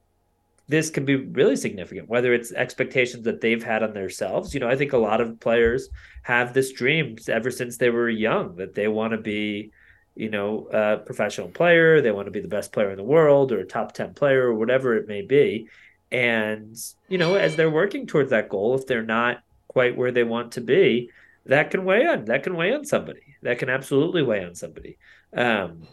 this 0.72 0.90
can 0.90 1.04
be 1.04 1.18
really 1.18 1.58
significant, 1.58 2.08
whether 2.08 2.34
it's 2.34 2.54
expectations 2.54 3.26
that 3.26 3.42
they've 3.42 3.62
had 3.62 3.84
on 3.84 3.94
themselves. 3.94 4.54
You 4.54 4.62
know, 4.62 4.70
I 4.70 4.78
think 4.78 4.94
a 4.94 4.98
lot 4.98 5.20
of 5.20 5.38
players 5.42 5.90
have 6.24 6.54
this 6.54 6.72
dream 6.72 7.18
ever 7.28 7.52
since 7.52 7.76
they 7.76 7.90
were 7.90 8.10
young 8.10 8.56
that 8.56 8.74
they 8.74 8.88
want 8.88 9.12
to 9.12 9.18
be, 9.18 9.72
you 10.16 10.30
know, 10.30 10.68
a 10.72 10.98
professional 10.98 11.50
player, 11.50 12.02
they 12.02 12.12
want 12.12 12.28
to 12.28 12.32
be 12.32 12.40
the 12.40 12.48
best 12.48 12.72
player 12.72 12.90
in 12.90 12.96
the 12.96 13.04
world 13.04 13.52
or 13.52 13.60
a 13.60 13.66
top 13.66 13.92
10 13.92 14.14
player 14.14 14.48
or 14.48 14.54
whatever 14.54 14.96
it 14.96 15.10
may 15.10 15.22
be. 15.22 15.68
And, 16.10 16.78
you 17.10 17.18
know, 17.18 17.36
as 17.36 17.58
they're 17.58 17.70
working 17.70 18.08
towards 18.08 18.30
that 18.30 18.48
goal, 18.48 18.74
if 18.76 18.88
they're 18.88 19.04
not 19.04 19.44
quite 19.68 19.98
where 19.98 20.12
they 20.12 20.24
want 20.24 20.54
to 20.54 20.62
be, 20.62 21.10
that 21.48 21.70
can 21.70 21.84
weigh 21.84 22.06
on 22.06 22.26
that 22.26 22.44
can 22.44 22.56
weigh 22.56 22.74
on 22.74 22.86
somebody. 22.86 23.36
That 23.42 23.60
can 23.60 23.70
absolutely 23.70 24.24
weigh 24.24 24.46
on 24.46 24.56
somebody. 24.56 24.98
Um, 25.36 25.88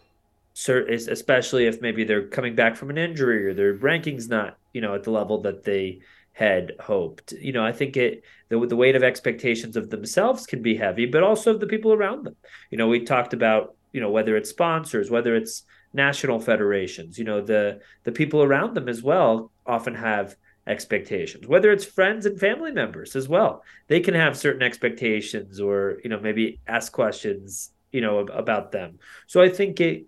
especially 0.67 1.67
if 1.67 1.81
maybe 1.81 2.05
they're 2.05 2.29
coming 2.29 2.55
back 2.55 2.77
from 2.77 2.91
an 2.91 2.99
injury 2.99 3.47
or 3.47 3.55
their 3.55 3.77
rankings 3.77 4.29
not 4.29 4.59
you 4.73 4.81
know 4.81 4.95
at 4.95 5.05
the 5.05 5.11
level 5.11 5.43
that 5.43 5.65
they 5.65 6.01
had 6.33 6.73
hoped. 6.81 7.33
You 7.33 7.53
know 7.53 7.65
i 7.65 7.73
think 7.73 7.97
it 7.97 8.23
the, 8.49 8.65
the 8.67 8.77
weight 8.77 8.97
of 8.97 9.03
expectations 9.03 9.77
of 9.77 9.91
themselves 9.91 10.47
can 10.47 10.63
be 10.63 10.77
heavy 10.77 11.07
but 11.07 11.23
also 11.23 11.55
of 11.55 11.61
the 11.61 11.67
people 11.67 11.93
around 11.93 12.25
them. 12.25 12.37
You 12.71 12.79
know 12.79 12.89
we 12.89 13.05
talked 13.05 13.35
about 13.35 13.77
you 13.93 14.01
know 14.01 14.11
whether 14.11 14.37
it's 14.37 14.51
sponsors 14.51 15.11
whether 15.11 15.35
it's 15.37 15.65
national 15.93 16.41
federations 16.41 17.19
you 17.19 17.25
know 17.25 17.41
the 17.41 17.81
the 18.05 18.13
people 18.13 18.43
around 18.43 18.75
them 18.75 18.89
as 18.89 19.03
well 19.03 19.51
often 19.67 19.95
have 19.95 20.37
expectations. 20.67 21.47
Whether 21.47 21.73
it's 21.73 21.85
friends 21.85 22.27
and 22.27 22.39
family 22.39 22.73
members 22.73 23.17
as 23.17 23.29
well 23.29 23.63
they 23.87 24.01
can 24.01 24.15
have 24.15 24.37
certain 24.37 24.63
expectations 24.63 25.61
or 25.61 25.99
you 26.03 26.11
know 26.11 26.21
maybe 26.21 26.61
ask 26.67 26.93
questions 26.93 27.71
you 27.93 28.01
know 28.01 28.19
about 28.19 28.73
them. 28.73 28.99
So 29.27 29.41
i 29.41 29.49
think 29.49 29.81
it 29.81 30.07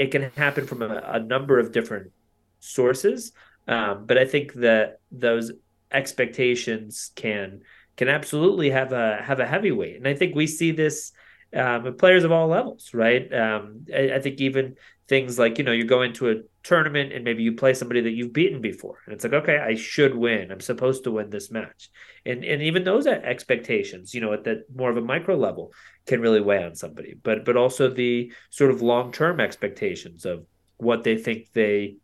it 0.00 0.10
can 0.10 0.30
happen 0.34 0.66
from 0.66 0.80
a, 0.80 1.02
a 1.04 1.20
number 1.20 1.58
of 1.58 1.72
different 1.72 2.10
sources. 2.58 3.32
Um, 3.68 4.06
but 4.06 4.16
I 4.16 4.24
think 4.24 4.54
that 4.54 5.00
those 5.12 5.52
expectations 5.92 7.10
can 7.14 7.60
can 7.96 8.08
absolutely 8.08 8.70
have 8.70 8.92
a 8.92 9.20
have 9.22 9.40
a 9.40 9.46
heavyweight, 9.46 9.96
and 9.96 10.08
I 10.08 10.14
think 10.14 10.34
we 10.34 10.46
see 10.46 10.72
this 10.72 11.12
um, 11.54 11.84
with 11.84 11.98
players 11.98 12.24
of 12.24 12.32
all 12.32 12.48
levels, 12.48 12.94
right? 12.94 13.30
Um, 13.32 13.86
I, 13.94 14.12
I, 14.14 14.20
think 14.20 14.40
even 14.40 14.76
things 15.06 15.38
like 15.38 15.58
you 15.58 15.64
know 15.64 15.72
you 15.72 15.84
go 15.84 16.00
into 16.00 16.30
a 16.30 16.34
tournament 16.62 17.12
and 17.12 17.24
maybe 17.24 17.42
you 17.42 17.52
play 17.52 17.72
somebody 17.74 18.00
that 18.02 18.12
you've 18.12 18.32
beaten 18.32 18.60
before, 18.60 18.98
and 19.06 19.14
it's 19.14 19.24
like 19.24 19.32
okay, 19.32 19.58
I 19.58 19.74
should 19.74 20.14
win. 20.14 20.50
I'm 20.50 20.60
supposed 20.60 21.04
to 21.04 21.10
win 21.10 21.30
this 21.30 21.50
match, 21.50 21.88
and 22.26 22.44
and 22.44 22.62
even 22.62 22.84
those 22.84 23.06
expectations, 23.06 24.14
you 24.14 24.20
know, 24.20 24.32
at 24.32 24.44
that 24.44 24.64
more 24.74 24.90
of 24.90 24.96
a 24.96 25.02
micro 25.02 25.36
level, 25.36 25.72
can 26.06 26.20
really 26.20 26.40
weigh 26.40 26.64
on 26.64 26.74
somebody. 26.74 27.14
But 27.22 27.44
but 27.44 27.56
also 27.56 27.88
the 27.88 28.32
sort 28.50 28.70
of 28.70 28.82
long 28.82 29.12
term 29.12 29.40
expectations 29.40 30.24
of 30.24 30.46
what 30.76 31.04
they 31.04 31.16
think 31.16 31.52
they 31.52 31.96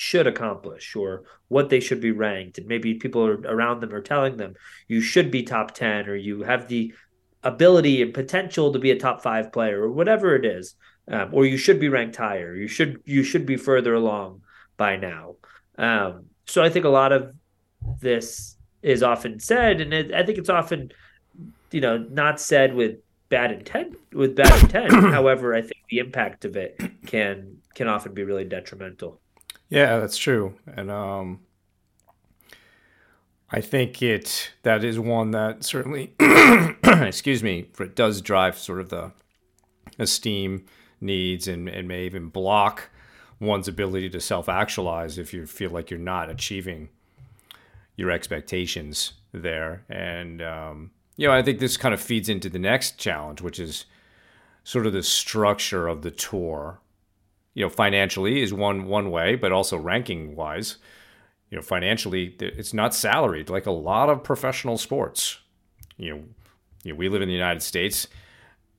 should 0.00 0.26
accomplish 0.26 0.96
or 0.96 1.24
what 1.48 1.68
they 1.68 1.78
should 1.78 2.00
be 2.00 2.10
ranked 2.10 2.56
and 2.56 2.66
maybe 2.66 2.94
people 2.94 3.22
around 3.26 3.80
them 3.80 3.92
are 3.92 4.00
telling 4.00 4.38
them 4.38 4.54
you 4.88 4.98
should 4.98 5.30
be 5.30 5.42
top 5.42 5.74
10 5.74 6.08
or 6.08 6.16
you 6.16 6.42
have 6.42 6.68
the 6.68 6.94
ability 7.42 8.00
and 8.00 8.14
potential 8.14 8.72
to 8.72 8.78
be 8.78 8.90
a 8.92 8.98
top 8.98 9.22
five 9.22 9.52
player 9.52 9.82
or 9.82 9.90
whatever 9.90 10.34
it 10.34 10.46
is 10.46 10.74
um, 11.08 11.30
or 11.32 11.46
you 11.46 11.56
should 11.56 11.80
be 11.80 11.88
ranked 11.88 12.16
higher. 12.16 12.54
You 12.54 12.68
should 12.68 13.00
you 13.04 13.22
should 13.22 13.46
be 13.46 13.56
further 13.56 13.94
along 13.94 14.42
by 14.76 14.96
now. 14.96 15.36
Um, 15.78 16.30
so 16.50 16.62
i 16.62 16.68
think 16.68 16.84
a 16.84 16.88
lot 16.88 17.12
of 17.12 17.32
this 18.00 18.56
is 18.82 19.02
often 19.02 19.38
said 19.38 19.80
and 19.80 19.94
it, 19.94 20.12
i 20.12 20.22
think 20.24 20.36
it's 20.36 20.50
often 20.50 20.90
you 21.70 21.80
know 21.80 21.98
not 21.98 22.40
said 22.40 22.74
with 22.74 22.96
bad 23.28 23.52
intent 23.52 23.96
with 24.12 24.34
bad 24.34 24.62
intent. 24.62 24.92
However 25.14 25.54
i 25.54 25.62
think 25.62 25.80
the 25.88 25.98
impact 25.98 26.44
of 26.44 26.56
it 26.56 26.80
can 27.06 27.58
can 27.74 27.86
often 27.86 28.12
be 28.12 28.24
really 28.24 28.44
detrimental. 28.44 29.20
Yeah 29.68 30.00
that's 30.00 30.18
true. 30.18 30.54
And 30.66 30.90
um 30.90 31.40
I 33.52 33.60
think 33.60 34.02
it 34.02 34.52
that 34.62 34.84
is 34.84 34.98
one 34.98 35.32
that 35.32 35.64
certainly, 35.64 36.14
excuse 36.84 37.42
me, 37.42 37.66
it 37.80 37.96
does 37.96 38.20
drive 38.20 38.56
sort 38.58 38.80
of 38.80 38.90
the 38.90 39.12
esteem 39.98 40.66
needs 41.00 41.48
and, 41.48 41.68
and 41.68 41.88
may 41.88 42.04
even 42.04 42.28
block 42.28 42.90
one's 43.38 43.68
ability 43.68 44.10
to 44.10 44.20
self 44.20 44.48
actualize 44.48 45.18
if 45.18 45.32
you 45.32 45.46
feel 45.46 45.70
like 45.70 45.90
you're 45.90 45.98
not 45.98 46.30
achieving 46.30 46.88
your 47.96 48.10
expectations 48.10 49.14
there. 49.32 49.84
And, 49.88 50.42
um, 50.42 50.90
you 51.16 51.26
know, 51.26 51.34
I 51.34 51.42
think 51.42 51.58
this 51.58 51.76
kind 51.76 51.94
of 51.94 52.00
feeds 52.00 52.28
into 52.28 52.48
the 52.48 52.58
next 52.58 52.98
challenge, 52.98 53.40
which 53.40 53.58
is 53.58 53.86
sort 54.64 54.86
of 54.86 54.92
the 54.92 55.02
structure 55.02 55.88
of 55.88 56.02
the 56.02 56.10
tour. 56.10 56.80
You 57.54 57.64
know, 57.64 57.70
financially 57.70 58.42
is 58.42 58.54
one 58.54 58.86
one 58.86 59.10
way, 59.10 59.34
but 59.34 59.52
also 59.52 59.76
ranking 59.76 60.36
wise 60.36 60.76
you 61.50 61.56
know, 61.56 61.62
financially, 61.62 62.36
it's 62.38 62.72
not 62.72 62.94
salaried 62.94 63.50
like 63.50 63.66
a 63.66 63.72
lot 63.72 64.08
of 64.08 64.22
professional 64.22 64.78
sports. 64.78 65.38
You 65.96 66.10
know, 66.10 66.22
you 66.84 66.92
know, 66.92 66.98
we 66.98 67.08
live 67.08 67.22
in 67.22 67.28
the 67.28 67.34
United 67.34 67.62
States. 67.62 68.06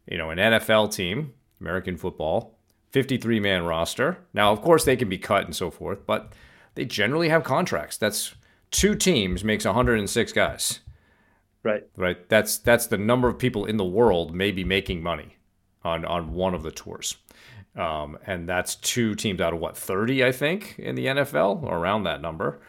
You 0.07 0.17
know, 0.17 0.29
an 0.29 0.38
NFL 0.38 0.93
team, 0.93 1.34
American 1.62 1.95
football, 1.95 2.58
53 2.89 3.39
man 3.39 3.63
roster. 3.63 4.17
Now, 4.34 4.52
of 4.52 4.62
course, 4.62 4.84
they 4.84 4.97
can 4.97 5.08
be 5.08 5.17
cut 5.17 5.45
and 5.45 5.56
so 5.56 5.71
forth, 5.71 6.06
but 6.06 6.34
they 6.76 6.86
generally 6.86 7.30
have 7.30 7.43
contracts. 7.43 7.97
That's 7.97 8.36
two 8.71 8.95
teams 8.95 9.43
makes 9.43 9.65
106 9.65 10.34
guys. 10.34 10.80
Right. 11.63 11.84
Right. 11.95 12.28
That's 12.28 12.58
that's 12.58 12.88
the 12.88 12.97
number 12.97 13.28
of 13.28 13.38
people 13.38 13.65
in 13.65 13.78
the 13.78 13.86
world 13.86 14.34
maybe 14.34 14.63
making 14.63 15.04
money 15.04 15.38
on 15.84 16.04
on 16.06 16.34
one 16.34 16.56
of 16.56 16.63
the 16.63 16.71
tours. 16.71 17.17
Um, 17.76 18.17
and 18.26 18.50
that's 18.50 18.76
two 18.76 19.15
teams 19.15 19.39
out 19.39 19.54
of 19.54 19.60
what 19.60 19.78
30 19.78 20.26
I 20.26 20.32
think 20.32 20.76
in 20.78 20.95
the 20.95 21.06
NFL 21.06 21.63
or 21.63 21.78
around 21.78 22.04
that 22.04 22.21
number. 22.21 22.60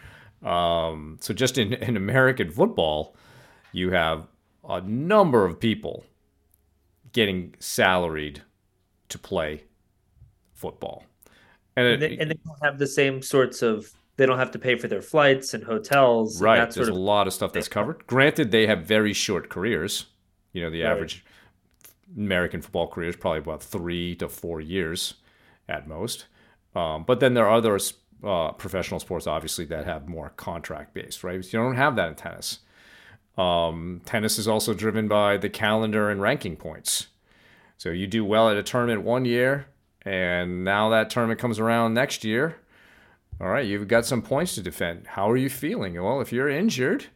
Um, 0.45 1.19
so 1.21 1.33
just 1.33 1.59
in, 1.59 1.73
in 1.73 1.97
American 1.97 2.51
football, 2.51 3.17
you 3.73 3.91
have 3.93 4.27
a 4.69 4.81
number 4.81 5.45
of 5.45 5.59
people 5.59 6.05
getting 7.13 7.55
salaried 7.59 8.43
to 9.13 9.19
play 9.19 9.65
football. 10.55 11.05
And, 11.77 11.87
and, 11.87 12.03
they, 12.03 12.19
and 12.19 12.31
they 12.31 12.39
don't 12.45 12.63
have 12.63 12.79
the 12.79 12.87
same 12.87 13.23
sorts 13.23 13.63
of 13.63 13.93
they 14.17 14.27
don't 14.27 14.39
have 14.39 14.51
to 14.51 14.59
pay 14.59 14.77
for 14.77 14.89
their 14.89 15.01
flights 15.01 15.55
and 15.55 15.65
hotels. 15.65 16.41
Right. 16.41 16.61
And 16.61 16.73
There's 16.73 16.89
a 16.89 16.93
lot 16.93 17.27
of 17.27 17.33
stuff 17.33 17.53
that's 17.53 17.69
covered. 17.69 18.07
Granted, 18.07 18.51
they 18.51 18.67
have 18.67 18.85
very 18.85 19.13
short 19.13 19.49
careers. 19.49 20.07
You 20.53 20.63
know, 20.63 20.71
the 20.71 20.83
right. 20.83 20.91
average 20.91 21.25
American 22.17 22.61
football 22.61 22.89
career 22.89 23.09
is 23.09 23.17
probably 23.17 23.39
about 23.39 23.63
three 23.63 24.15
to 24.17 24.29
four 24.29 24.61
years 24.61 25.15
at 25.69 25.89
most. 25.89 26.27
Um, 26.75 27.05
but 27.05 27.21
then 27.21 27.35
there 27.35 27.47
are 27.47 27.57
other 27.57 27.79
uh, 28.23 28.53
professional 28.53 29.01
sports, 29.01 29.27
obviously, 29.27 29.65
that 29.67 29.87
have 29.87 30.09
more 30.09 30.31
contract 30.31 30.95
based, 30.95 31.25
right? 31.25 31.43
You 31.43 31.59
don't 31.59 31.77
have 31.77 31.97
that 31.97 32.09
in 32.09 32.15
tennis. 32.15 32.61
Um, 33.39 34.03
tennis 34.05 34.39
is 34.39 34.47
also 34.47 34.75
driven 34.75 35.09
by 35.09 35.39
the 35.39 35.49
calendar 35.49 36.11
and 36.11 36.21
ranking 36.21 36.57
points. 36.57 37.09
So 37.83 37.91
you 37.91 38.07
do 38.07 38.25
well 38.25 38.49
at 38.49 38.57
a 38.57 38.63
tournament 38.63 39.03
one 39.03 39.25
year, 39.25 39.67
and 40.03 40.63
now 40.63 40.91
that 40.91 41.11
tournament 41.11 41.41
comes 41.41 41.59
around 41.59 41.95
next 41.95 42.23
year. 42.23 42.55
All 43.41 43.49
right, 43.49 43.67
you've 43.67 43.89
got 43.89 44.07
some 44.07 44.23
points 44.23 44.55
to 44.55 44.63
defend. 44.63 45.09
How 45.09 45.29
are 45.29 45.37
you 45.37 45.51
feeling? 45.51 46.01
Well, 46.01 46.21
if 46.21 46.33
you're 46.33 46.49
injured, 46.49 47.07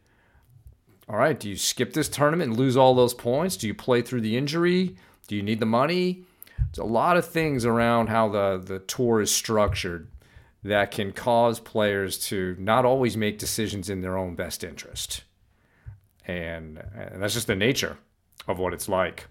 all 1.08 1.18
right, 1.18 1.38
do 1.38 1.48
you 1.48 1.56
skip 1.56 1.92
this 1.92 2.08
tournament 2.08 2.50
and 2.50 2.58
lose 2.58 2.76
all 2.76 2.96
those 2.96 3.14
points? 3.14 3.56
Do 3.56 3.68
you 3.68 3.74
play 3.74 4.02
through 4.02 4.22
the 4.22 4.36
injury? 4.36 4.96
Do 5.28 5.36
you 5.36 5.42
need 5.44 5.60
the 5.60 5.66
money? 5.66 6.24
There's 6.58 6.78
a 6.78 6.84
lot 6.84 7.16
of 7.16 7.24
things 7.24 7.64
around 7.64 8.08
how 8.08 8.28
the, 8.28 8.60
the 8.60 8.80
tour 8.80 9.20
is 9.20 9.30
structured 9.30 10.08
that 10.64 10.90
can 10.90 11.12
cause 11.12 11.60
players 11.60 12.18
to 12.26 12.56
not 12.58 12.84
always 12.84 13.16
make 13.16 13.38
decisions 13.38 13.88
in 13.88 14.00
their 14.00 14.18
own 14.18 14.34
best 14.34 14.64
interest. 14.64 15.22
And, 16.26 16.82
and 16.92 17.22
that's 17.22 17.34
just 17.34 17.46
the 17.46 17.54
nature 17.54 17.98
of 18.48 18.58
what 18.58 18.74
it's 18.74 18.88
like. 18.88 19.28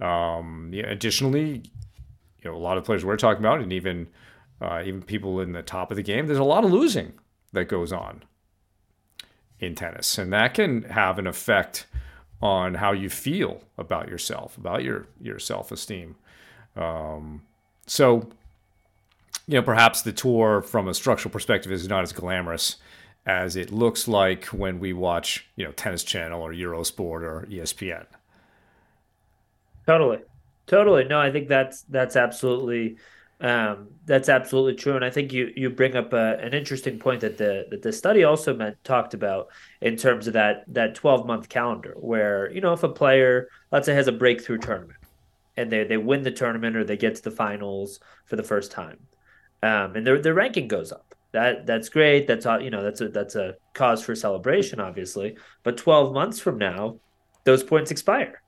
Um, 0.00 0.70
yeah, 0.72 0.86
additionally, 0.86 1.62
you 2.42 2.50
know, 2.50 2.56
a 2.56 2.58
lot 2.58 2.78
of 2.78 2.84
players 2.84 3.04
we're 3.04 3.16
talking 3.16 3.40
about, 3.42 3.60
and 3.60 3.72
even 3.72 4.08
uh, 4.60 4.82
even 4.84 5.02
people 5.02 5.40
in 5.40 5.52
the 5.52 5.62
top 5.62 5.90
of 5.90 5.96
the 5.96 6.02
game, 6.02 6.26
there's 6.26 6.38
a 6.38 6.44
lot 6.44 6.64
of 6.64 6.72
losing 6.72 7.12
that 7.52 7.66
goes 7.66 7.92
on 7.92 8.22
in 9.58 9.74
tennis, 9.74 10.18
and 10.18 10.32
that 10.32 10.54
can 10.54 10.82
have 10.84 11.18
an 11.18 11.26
effect 11.26 11.86
on 12.42 12.74
how 12.74 12.92
you 12.92 13.08
feel 13.08 13.62
about 13.78 14.08
yourself, 14.08 14.56
about 14.58 14.82
your 14.82 15.06
your 15.20 15.38
self 15.38 15.72
esteem. 15.72 16.16
Um, 16.76 17.42
so, 17.86 18.28
you 19.46 19.54
know, 19.54 19.62
perhaps 19.62 20.02
the 20.02 20.12
tour 20.12 20.60
from 20.60 20.88
a 20.88 20.94
structural 20.94 21.32
perspective 21.32 21.72
is 21.72 21.88
not 21.88 22.02
as 22.02 22.12
glamorous 22.12 22.76
as 23.24 23.56
it 23.56 23.72
looks 23.72 24.06
like 24.06 24.44
when 24.46 24.78
we 24.78 24.92
watch, 24.92 25.46
you 25.56 25.64
know, 25.64 25.72
Tennis 25.72 26.04
Channel 26.04 26.40
or 26.40 26.52
Eurosport 26.52 27.22
or 27.22 27.46
ESPN. 27.50 28.06
Totally, 29.86 30.18
totally. 30.66 31.04
No, 31.04 31.20
I 31.20 31.30
think 31.30 31.48
that's 31.48 31.82
that's 31.82 32.16
absolutely 32.16 32.96
um, 33.40 33.88
that's 34.04 34.28
absolutely 34.28 34.74
true, 34.74 34.96
and 34.96 35.04
I 35.04 35.10
think 35.10 35.32
you 35.32 35.52
you 35.54 35.70
bring 35.70 35.94
up 35.94 36.12
a, 36.12 36.38
an 36.40 36.54
interesting 36.54 36.98
point 36.98 37.20
that 37.20 37.38
the 37.38 37.66
that 37.70 37.82
the 37.82 37.92
study 37.92 38.24
also 38.24 38.54
meant 38.54 38.82
talked 38.82 39.14
about 39.14 39.48
in 39.80 39.96
terms 39.96 40.26
of 40.26 40.32
that 40.32 40.64
that 40.68 40.94
twelve 40.94 41.26
month 41.26 41.48
calendar, 41.48 41.94
where 41.96 42.50
you 42.52 42.60
know 42.60 42.72
if 42.72 42.82
a 42.82 42.88
player 42.88 43.48
let's 43.70 43.86
say 43.86 43.94
has 43.94 44.08
a 44.08 44.12
breakthrough 44.12 44.58
tournament 44.58 44.98
and 45.56 45.70
they 45.70 45.84
they 45.84 45.98
win 45.98 46.22
the 46.22 46.30
tournament 46.32 46.76
or 46.76 46.84
they 46.84 46.96
get 46.96 47.14
to 47.16 47.22
the 47.22 47.30
finals 47.30 48.00
for 48.24 48.36
the 48.36 48.42
first 48.42 48.72
time, 48.72 48.98
um, 49.62 49.94
and 49.96 50.06
their 50.06 50.20
their 50.20 50.34
ranking 50.34 50.66
goes 50.68 50.90
up. 50.90 51.14
That 51.32 51.66
that's 51.66 51.90
great. 51.90 52.26
That's 52.26 52.46
all 52.46 52.60
you 52.60 52.70
know. 52.70 52.82
That's 52.82 53.00
a 53.02 53.08
that's 53.08 53.36
a 53.36 53.54
cause 53.74 54.02
for 54.02 54.14
celebration, 54.16 54.80
obviously. 54.80 55.36
But 55.62 55.76
twelve 55.76 56.12
months 56.14 56.40
from 56.40 56.58
now, 56.58 56.98
those 57.44 57.62
points 57.62 57.90
expire 57.90 58.42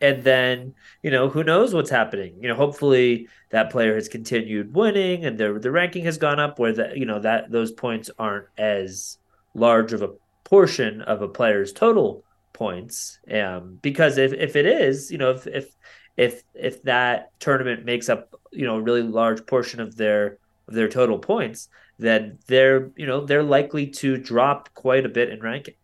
and 0.00 0.22
then 0.22 0.74
you 1.02 1.10
know 1.10 1.28
who 1.28 1.44
knows 1.44 1.74
what's 1.74 1.90
happening. 1.90 2.36
You 2.40 2.48
know 2.48 2.54
hopefully 2.54 3.28
that 3.50 3.70
player 3.70 3.94
has 3.94 4.08
continued 4.08 4.74
winning 4.74 5.24
and 5.24 5.38
the 5.38 5.58
the 5.58 5.70
ranking 5.70 6.04
has 6.04 6.18
gone 6.18 6.40
up 6.40 6.58
where 6.58 6.72
that 6.72 6.96
you 6.96 7.06
know 7.06 7.20
that 7.20 7.50
those 7.50 7.72
points 7.72 8.10
aren't 8.18 8.46
as 8.58 9.18
large 9.54 9.92
of 9.92 10.02
a 10.02 10.10
portion 10.44 11.00
of 11.02 11.22
a 11.22 11.28
player's 11.28 11.72
total 11.72 12.24
points. 12.52 13.18
Um, 13.32 13.78
because 13.82 14.18
if, 14.18 14.32
if 14.32 14.56
it 14.56 14.66
is 14.66 15.10
you 15.10 15.18
know 15.18 15.30
if 15.30 15.46
if 15.46 15.74
if 16.16 16.42
if 16.54 16.82
that 16.84 17.30
tournament 17.40 17.84
makes 17.84 18.08
up 18.08 18.34
you 18.52 18.66
know 18.66 18.76
a 18.76 18.82
really 18.82 19.02
large 19.02 19.46
portion 19.46 19.80
of 19.80 19.96
their 19.96 20.38
of 20.68 20.74
their 20.74 20.88
total 20.88 21.18
points 21.18 21.68
then 21.98 22.38
they're 22.46 22.90
you 22.96 23.06
know 23.06 23.24
they're 23.24 23.42
likely 23.42 23.86
to 23.86 24.16
drop 24.16 24.72
quite 24.74 25.04
a 25.04 25.08
bit 25.08 25.30
in 25.30 25.40
ranking 25.40 25.74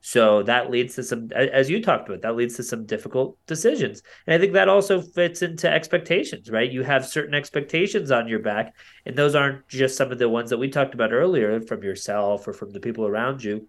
so 0.00 0.42
that 0.44 0.70
leads 0.70 0.94
to 0.94 1.02
some, 1.02 1.30
as 1.32 1.68
you 1.68 1.82
talked 1.82 2.08
about, 2.08 2.22
that 2.22 2.36
leads 2.36 2.56
to 2.56 2.62
some 2.62 2.86
difficult 2.86 3.36
decisions. 3.46 4.02
And 4.26 4.34
I 4.34 4.38
think 4.38 4.52
that 4.54 4.68
also 4.68 5.00
fits 5.00 5.42
into 5.42 5.70
expectations, 5.70 6.50
right? 6.50 6.70
You 6.70 6.82
have 6.82 7.06
certain 7.06 7.34
expectations 7.34 8.10
on 8.10 8.28
your 8.28 8.38
back, 8.40 8.74
and 9.06 9.16
those 9.16 9.34
aren't 9.34 9.66
just 9.68 9.96
some 9.96 10.12
of 10.12 10.18
the 10.18 10.28
ones 10.28 10.50
that 10.50 10.58
we 10.58 10.68
talked 10.68 10.94
about 10.94 11.12
earlier 11.12 11.60
from 11.60 11.82
yourself 11.82 12.46
or 12.46 12.52
from 12.52 12.70
the 12.70 12.80
people 12.80 13.06
around 13.06 13.42
you. 13.42 13.68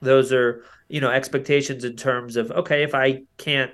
Those 0.00 0.32
are, 0.32 0.64
you 0.88 1.00
know, 1.00 1.10
expectations 1.10 1.84
in 1.84 1.96
terms 1.96 2.36
of, 2.36 2.50
okay, 2.50 2.82
if 2.82 2.94
I 2.94 3.22
can't 3.38 3.72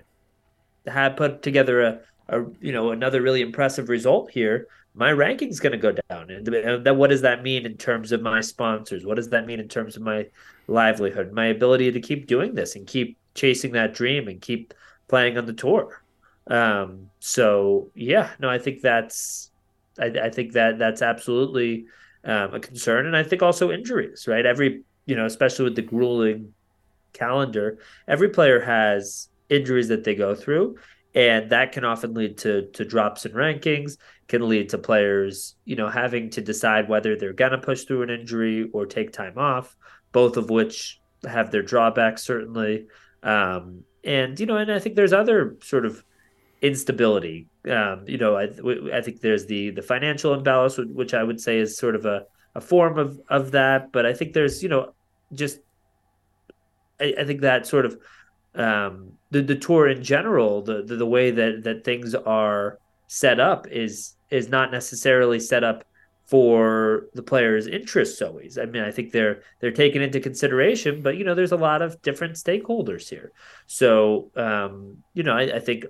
have 0.86 1.16
put 1.16 1.42
together 1.42 1.82
a, 1.82 2.00
a 2.28 2.44
you 2.60 2.72
know, 2.72 2.90
another 2.90 3.22
really 3.22 3.40
impressive 3.40 3.88
result 3.88 4.30
here, 4.30 4.66
my 4.98 5.12
ranking's 5.12 5.60
going 5.60 5.72
to 5.72 5.78
go 5.78 5.92
down. 6.10 6.30
And 6.30 6.46
that, 6.84 6.96
what 6.96 7.10
does 7.10 7.22
that 7.22 7.42
mean 7.42 7.64
in 7.64 7.76
terms 7.76 8.12
of 8.12 8.20
my 8.20 8.40
sponsors? 8.40 9.06
What 9.06 9.14
does 9.16 9.28
that 9.30 9.46
mean 9.46 9.60
in 9.60 9.68
terms 9.68 9.96
of 9.96 10.02
my 10.02 10.26
livelihood, 10.66 11.32
my 11.32 11.46
ability 11.46 11.92
to 11.92 12.00
keep 12.00 12.26
doing 12.26 12.54
this 12.54 12.74
and 12.76 12.86
keep 12.86 13.16
chasing 13.34 13.72
that 13.72 13.94
dream 13.94 14.26
and 14.26 14.40
keep 14.40 14.74
playing 15.06 15.38
on 15.38 15.46
the 15.46 15.52
tour? 15.52 16.02
Um, 16.48 17.10
so 17.20 17.90
yeah, 17.94 18.30
no, 18.40 18.50
I 18.50 18.58
think 18.58 18.82
that's, 18.82 19.50
I, 19.98 20.06
I 20.06 20.30
think 20.30 20.52
that 20.52 20.78
that's 20.78 21.02
absolutely 21.02 21.86
um, 22.24 22.54
a 22.54 22.60
concern, 22.60 23.06
and 23.06 23.16
I 23.16 23.22
think 23.22 23.42
also 23.42 23.70
injuries, 23.70 24.26
right? 24.28 24.44
Every 24.44 24.82
you 25.06 25.16
know, 25.16 25.24
especially 25.24 25.64
with 25.64 25.76
the 25.76 25.82
grueling 25.82 26.52
calendar, 27.12 27.78
every 28.06 28.28
player 28.28 28.60
has 28.60 29.28
injuries 29.48 29.88
that 29.88 30.04
they 30.04 30.14
go 30.14 30.34
through, 30.34 30.76
and 31.14 31.50
that 31.50 31.72
can 31.72 31.84
often 31.84 32.14
lead 32.14 32.38
to 32.38 32.66
to 32.72 32.84
drops 32.84 33.24
in 33.24 33.32
rankings 33.32 33.96
can 34.28 34.48
lead 34.48 34.68
to 34.68 34.78
players 34.78 35.56
you 35.64 35.74
know 35.74 35.88
having 35.88 36.30
to 36.30 36.40
decide 36.40 36.88
whether 36.88 37.16
they're 37.16 37.32
going 37.32 37.52
to 37.52 37.58
push 37.58 37.84
through 37.84 38.02
an 38.02 38.10
injury 38.10 38.68
or 38.72 38.86
take 38.86 39.12
time 39.12 39.38
off 39.38 39.76
both 40.12 40.36
of 40.36 40.50
which 40.50 41.00
have 41.26 41.50
their 41.50 41.62
drawbacks 41.62 42.22
certainly. 42.22 42.86
Um, 43.22 43.84
and 44.04 44.38
you 44.38 44.46
know 44.46 44.56
and 44.56 44.70
i 44.70 44.78
think 44.78 44.94
there's 44.94 45.12
other 45.12 45.56
sort 45.62 45.84
of 45.84 46.04
instability. 46.62 47.48
Um, 47.68 48.04
you 48.06 48.18
know 48.18 48.36
I, 48.36 48.48
I 48.92 49.00
think 49.00 49.20
there's 49.20 49.46
the 49.46 49.70
the 49.70 49.82
financial 49.82 50.34
imbalance 50.34 50.78
which 50.78 51.14
i 51.14 51.22
would 51.22 51.40
say 51.40 51.58
is 51.58 51.76
sort 51.76 51.94
of 51.94 52.06
a, 52.06 52.24
a 52.54 52.60
form 52.60 52.98
of 52.98 53.20
of 53.28 53.50
that. 53.52 53.92
But 53.92 54.06
i 54.06 54.12
think 54.12 54.32
there's 54.32 54.62
you 54.62 54.68
know 54.68 54.94
just 55.32 55.58
I, 57.00 57.14
I 57.18 57.24
think 57.24 57.40
that 57.42 57.66
sort 57.66 57.86
of 57.86 57.98
um, 58.54 59.12
the 59.30 59.42
the 59.42 59.54
tour 59.54 59.88
in 59.88 60.02
general, 60.02 60.62
the, 60.62 60.82
the 60.82 60.96
the 60.96 61.06
way 61.06 61.30
that 61.30 61.64
that 61.64 61.84
things 61.84 62.14
are 62.14 62.78
set 63.06 63.40
up 63.40 63.66
is 63.68 64.14
is 64.30 64.48
not 64.48 64.70
necessarily 64.70 65.40
set 65.40 65.64
up 65.64 65.84
for 66.26 67.06
the 67.14 67.22
players' 67.22 67.66
interests 67.66 68.20
always. 68.20 68.58
I 68.58 68.66
mean, 68.66 68.82
I 68.82 68.90
think 68.90 69.12
they're 69.12 69.42
they're 69.60 69.70
taken 69.70 70.02
into 70.02 70.20
consideration, 70.20 71.02
but 71.02 71.16
you 71.16 71.24
know, 71.24 71.34
there's 71.34 71.52
a 71.52 71.56
lot 71.56 71.80
of 71.80 72.00
different 72.02 72.34
stakeholders 72.34 73.08
here. 73.08 73.32
So, 73.66 74.30
um, 74.36 74.98
you 75.14 75.22
know, 75.22 75.34
I, 75.34 75.56
I, 75.56 75.58
think 75.58 75.86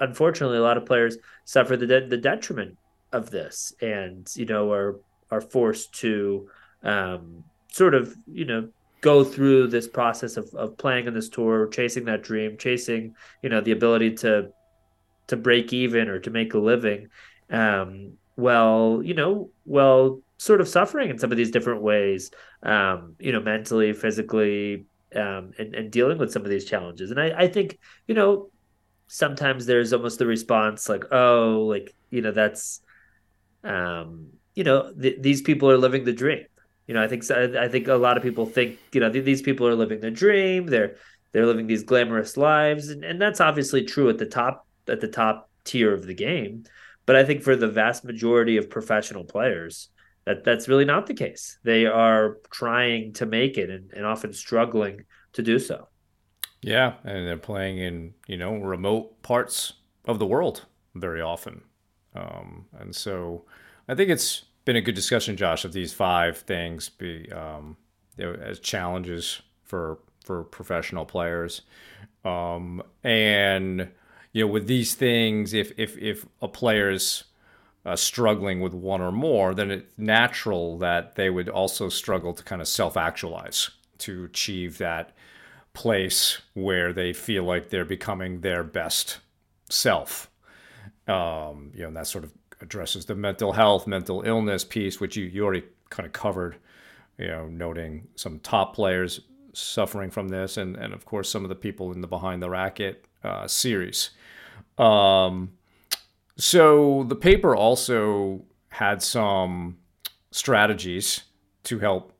unfortunately 0.00 0.56
a 0.56 0.62
lot 0.62 0.78
of 0.78 0.86
players 0.86 1.18
suffer 1.44 1.76
the 1.76 1.86
de- 1.86 2.08
the 2.08 2.16
detriment 2.16 2.78
of 3.12 3.30
this, 3.30 3.74
and 3.82 4.26
you 4.34 4.46
know, 4.46 4.72
are 4.72 5.00
are 5.30 5.42
forced 5.42 5.92
to 6.00 6.48
um, 6.82 7.44
sort 7.68 7.94
of 7.94 8.16
you 8.26 8.46
know 8.46 8.68
go 9.04 9.22
through 9.22 9.66
this 9.66 9.86
process 9.86 10.38
of, 10.38 10.48
of 10.54 10.78
playing 10.78 11.06
on 11.06 11.12
this 11.12 11.28
tour, 11.28 11.66
chasing 11.66 12.06
that 12.06 12.22
dream, 12.22 12.56
chasing, 12.56 13.14
you 13.42 13.50
know, 13.50 13.60
the 13.60 13.72
ability 13.72 14.14
to 14.14 14.50
to 15.26 15.36
break 15.36 15.74
even 15.74 16.08
or 16.08 16.18
to 16.18 16.30
make 16.30 16.54
a 16.54 16.58
living. 16.58 17.08
Um, 17.50 18.14
well, 18.36 19.00
you 19.04 19.14
know, 19.14 19.50
well, 19.64 20.20
sort 20.38 20.60
of 20.60 20.68
suffering 20.68 21.10
in 21.10 21.18
some 21.18 21.30
of 21.30 21.36
these 21.36 21.50
different 21.50 21.82
ways, 21.82 22.30
um, 22.62 23.14
you 23.18 23.32
know, 23.32 23.40
mentally, 23.40 23.92
physically, 23.92 24.86
um, 25.14 25.52
and, 25.58 25.74
and 25.74 25.90
dealing 25.90 26.18
with 26.18 26.32
some 26.32 26.42
of 26.42 26.50
these 26.50 26.64
challenges. 26.64 27.10
And 27.10 27.20
I, 27.20 27.32
I 27.36 27.48
think, 27.48 27.78
you 28.08 28.14
know, 28.14 28.50
sometimes 29.06 29.66
there's 29.66 29.92
almost 29.92 30.18
the 30.18 30.26
response 30.26 30.88
like, 30.88 31.04
oh, 31.12 31.66
like, 31.68 31.94
you 32.10 32.20
know, 32.22 32.32
that's 32.32 32.80
um, 33.64 34.28
you 34.54 34.64
know, 34.64 34.92
th- 34.92 35.20
these 35.20 35.42
people 35.42 35.70
are 35.70 35.78
living 35.78 36.04
the 36.04 36.12
dream. 36.12 36.44
You 36.86 36.94
know, 36.94 37.02
I 37.02 37.08
think 37.08 37.28
I 37.30 37.68
think 37.68 37.88
a 37.88 37.94
lot 37.94 38.16
of 38.16 38.22
people 38.22 38.44
think 38.44 38.78
you 38.92 39.00
know 39.00 39.10
th- 39.10 39.24
these 39.24 39.40
people 39.40 39.66
are 39.66 39.74
living 39.74 40.00
the 40.00 40.10
dream. 40.10 40.66
They're 40.66 40.96
they're 41.32 41.46
living 41.46 41.66
these 41.66 41.82
glamorous 41.82 42.36
lives, 42.36 42.90
and, 42.90 43.04
and 43.04 43.20
that's 43.20 43.40
obviously 43.40 43.84
true 43.84 44.10
at 44.10 44.18
the 44.18 44.26
top 44.26 44.66
at 44.86 45.00
the 45.00 45.08
top 45.08 45.50
tier 45.64 45.94
of 45.94 46.06
the 46.06 46.14
game. 46.14 46.64
But 47.06 47.16
I 47.16 47.24
think 47.24 47.42
for 47.42 47.56
the 47.56 47.68
vast 47.68 48.04
majority 48.04 48.56
of 48.56 48.70
professional 48.70 49.24
players, 49.24 49.88
that 50.24 50.44
that's 50.44 50.68
really 50.68 50.84
not 50.84 51.06
the 51.06 51.14
case. 51.14 51.58
They 51.64 51.86
are 51.86 52.38
trying 52.50 53.12
to 53.14 53.26
make 53.26 53.58
it 53.58 53.70
and, 53.70 53.90
and 53.92 54.06
often 54.06 54.32
struggling 54.32 55.04
to 55.34 55.42
do 55.42 55.58
so. 55.58 55.88
Yeah, 56.62 56.94
and 57.04 57.26
they're 57.26 57.36
playing 57.36 57.78
in 57.78 58.14
you 58.26 58.38
know 58.38 58.56
remote 58.56 59.22
parts 59.22 59.74
of 60.06 60.18
the 60.18 60.26
world 60.26 60.64
very 60.94 61.20
often, 61.20 61.62
um, 62.14 62.66
and 62.78 62.94
so 62.94 63.44
I 63.86 63.94
think 63.94 64.08
it's 64.08 64.44
been 64.64 64.76
a 64.76 64.80
good 64.80 64.94
discussion, 64.94 65.36
Josh, 65.36 65.64
of 65.64 65.74
these 65.74 65.92
five 65.92 66.38
things 66.38 66.88
be 66.88 67.30
um, 67.32 67.76
as 68.18 68.60
challenges 68.60 69.42
for 69.62 69.98
for 70.24 70.44
professional 70.44 71.04
players, 71.04 71.62
um, 72.24 72.82
and 73.02 73.90
you 74.34 74.44
know 74.44 74.52
with 74.52 74.66
these 74.66 74.94
things, 74.94 75.54
if 75.54 75.72
if 75.78 75.96
if 75.96 76.26
a 76.42 76.48
player's 76.48 77.24
uh, 77.86 77.96
struggling 77.96 78.60
with 78.60 78.74
one 78.74 79.00
or 79.00 79.12
more, 79.12 79.54
then 79.54 79.70
it's 79.70 79.98
natural 79.98 80.76
that 80.78 81.14
they 81.14 81.30
would 81.30 81.48
also 81.48 81.88
struggle 81.88 82.34
to 82.34 82.42
kind 82.42 82.60
of 82.60 82.68
self 82.68 82.96
actualize 82.96 83.70
to 83.98 84.24
achieve 84.24 84.76
that 84.78 85.12
place 85.72 86.40
where 86.54 86.92
they 86.92 87.12
feel 87.12 87.44
like 87.44 87.70
they're 87.70 87.84
becoming 87.84 88.40
their 88.40 88.64
best 88.64 89.18
self. 89.70 90.30
Um, 91.06 91.70
you 91.74 91.82
know, 91.82 91.88
and 91.88 91.96
that 91.96 92.06
sort 92.06 92.24
of 92.24 92.32
addresses 92.60 93.04
the 93.04 93.14
mental 93.14 93.52
health, 93.52 93.86
mental 93.86 94.22
illness 94.22 94.64
piece, 94.64 95.00
which 95.00 95.16
you, 95.16 95.26
you 95.26 95.44
already 95.44 95.64
kind 95.90 96.06
of 96.06 96.12
covered, 96.12 96.56
you 97.18 97.28
know, 97.28 97.46
noting 97.46 98.08
some 98.16 98.40
top 98.40 98.74
players 98.74 99.20
suffering 99.52 100.10
from 100.10 100.28
this, 100.28 100.56
and, 100.56 100.76
and 100.76 100.92
of 100.92 101.04
course, 101.04 101.28
some 101.28 101.44
of 101.44 101.48
the 101.48 101.54
people 101.54 101.92
in 101.92 102.00
the 102.00 102.08
Behind 102.08 102.42
the 102.42 102.48
Racquet 102.48 102.96
uh, 103.22 103.46
series. 103.46 104.10
Um, 104.78 105.52
so 106.36 107.04
the 107.04 107.14
paper 107.14 107.54
also 107.54 108.44
had 108.68 109.02
some 109.02 109.78
strategies 110.30 111.22
to 111.64 111.78
help 111.78 112.12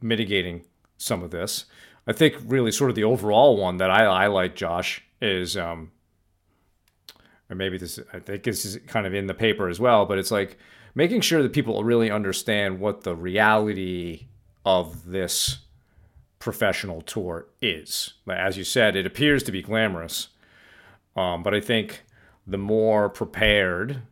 mitigating 0.00 0.64
some 0.96 1.22
of 1.22 1.30
this. 1.30 1.66
I 2.06 2.12
think 2.12 2.36
really 2.46 2.72
sort 2.72 2.90
of 2.90 2.96
the 2.96 3.04
overall 3.04 3.56
one 3.56 3.76
that 3.78 3.90
I, 3.90 4.04
I 4.04 4.26
like, 4.28 4.54
Josh, 4.54 5.02
is, 5.20 5.56
um, 5.56 5.90
or 7.50 7.56
maybe 7.56 7.78
this, 7.78 7.98
I 8.12 8.20
think 8.20 8.44
this 8.44 8.64
is 8.64 8.78
kind 8.86 9.06
of 9.06 9.14
in 9.14 9.26
the 9.26 9.34
paper 9.34 9.68
as 9.68 9.80
well, 9.80 10.06
but 10.06 10.18
it's 10.18 10.30
like 10.30 10.56
making 10.94 11.20
sure 11.20 11.42
that 11.42 11.52
people 11.52 11.84
really 11.84 12.10
understand 12.10 12.80
what 12.80 13.02
the 13.02 13.14
reality 13.14 14.28
of 14.64 15.04
this 15.04 15.58
professional 16.38 17.02
tour 17.02 17.48
is. 17.60 18.14
As 18.28 18.56
you 18.56 18.64
said, 18.64 18.96
it 18.96 19.06
appears 19.06 19.42
to 19.44 19.52
be 19.52 19.62
glamorous, 19.62 20.28
um, 21.16 21.42
but 21.42 21.54
I 21.54 21.60
think 21.60 22.02
the 22.46 22.58
more 22.58 23.08
prepared 23.08 24.02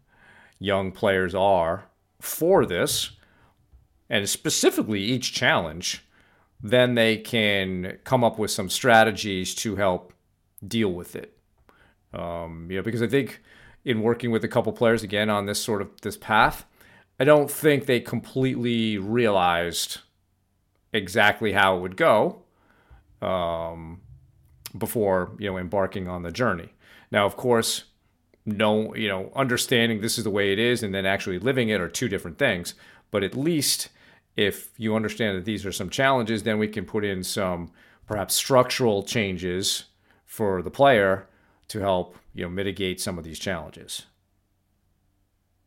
young 0.59 0.91
players 0.91 1.35
are 1.35 1.85
for 2.21 2.67
this, 2.67 3.11
and 4.09 4.29
specifically 4.29 5.01
each 5.01 5.33
challenge, 5.33 6.05
then 6.63 6.95
they 6.95 7.19
can 7.19 7.99
come 8.05 8.25
up 8.25 8.39
with 8.39 8.51
some 8.51 8.71
strategies 8.71 9.55
to 9.57 9.77
help 9.77 10.13
deal 10.67 10.93
with 10.93 11.15
it. 11.15 11.37
Um, 12.13 12.69
you 12.71 12.77
know, 12.77 12.83
because 12.83 13.03
I 13.03 13.07
think 13.07 13.43
in 13.85 14.01
working 14.01 14.31
with 14.31 14.45
a 14.45 14.49
couple 14.49 14.73
players 14.73 15.03
again 15.03 15.29
on 15.29 15.47
this 15.47 15.63
sort 15.63 15.83
of 15.83 16.01
this 16.01 16.17
path, 16.17 16.65
I 17.21 17.25
don't 17.25 17.51
think 17.51 17.87
they 17.87 18.01
completely 18.01 18.99
realized 18.99 20.01
exactly 20.93 21.53
how 21.53 21.77
it 21.77 21.81
would 21.81 21.97
go 21.97 22.43
um, 23.21 24.01
before 24.77 25.33
you 25.39 25.51
know 25.51 25.59
embarking 25.59 26.09
on 26.09 26.23
the 26.23 26.33
journey. 26.33 26.74
Now, 27.15 27.27
of 27.27 27.37
course, 27.37 27.85
no, 28.45 28.93
you 28.97 29.07
know, 29.07 29.31
understanding 29.37 30.01
this 30.01 30.19
is 30.19 30.25
the 30.25 30.31
way 30.31 30.53
it 30.53 30.59
is 30.59 30.83
and 30.83 30.93
then 30.93 31.07
actually 31.07 31.39
living 31.39 31.69
it 31.69 31.81
are 31.81 31.89
two 31.89 32.09
different 32.09 32.39
things. 32.39 32.75
But 33.13 33.23
at 33.23 33.37
least 33.37 33.91
if 34.37 34.73
you 34.79 34.97
understand 34.97 35.39
that 35.39 35.45
these 35.45 35.65
are 35.65 35.71
some 35.71 35.91
challenges, 35.91 36.43
then 36.43 36.59
we 36.59 36.67
can 36.67 36.85
put 36.85 37.05
in 37.05 37.23
some 37.23 37.71
perhaps 38.09 38.35
structural 38.35 39.05
changes 39.05 39.85
for 40.25 40.61
the 40.61 40.73
player 40.73 41.29
to 41.69 41.79
help, 41.79 42.19
you 42.35 42.43
know, 42.43 42.51
mitigate 42.51 43.01
some 43.01 43.17
of 43.17 43.23
these 43.23 43.39
challenges. 43.39 44.07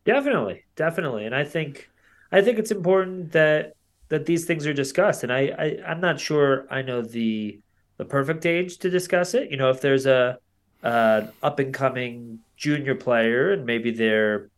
Definitely, 0.04 0.66
definitely. 0.76 1.26
And 1.26 1.34
I 1.34 1.46
think 1.46 1.90
I 2.30 2.42
think 2.42 2.60
it's 2.60 2.72
important 2.72 3.32
that 3.32 3.72
that 4.10 4.26
these 4.26 4.44
things 4.44 4.68
are 4.68 4.74
discussed. 4.74 5.24
And 5.24 5.32
I, 5.32 5.54
I 5.58 5.78
I'm 5.88 6.02
not 6.02 6.20
sure 6.20 6.68
I 6.70 6.82
know 6.82 7.02
the 7.02 7.62
the 7.96 8.04
perfect 8.04 8.46
age 8.46 8.80
to 8.80 8.90
discuss 8.90 9.34
it. 9.34 9.50
You 9.50 9.56
know, 9.56 9.70
if 9.70 9.80
there's 9.80 10.06
a 10.06 10.40
uh, 10.84 11.28
up 11.44 11.60
and 11.60 11.74
coming 11.74 12.40
junior 12.56 12.96
player 12.96 13.52
and 13.52 13.66
maybe 13.66 13.92
they're 13.92 14.50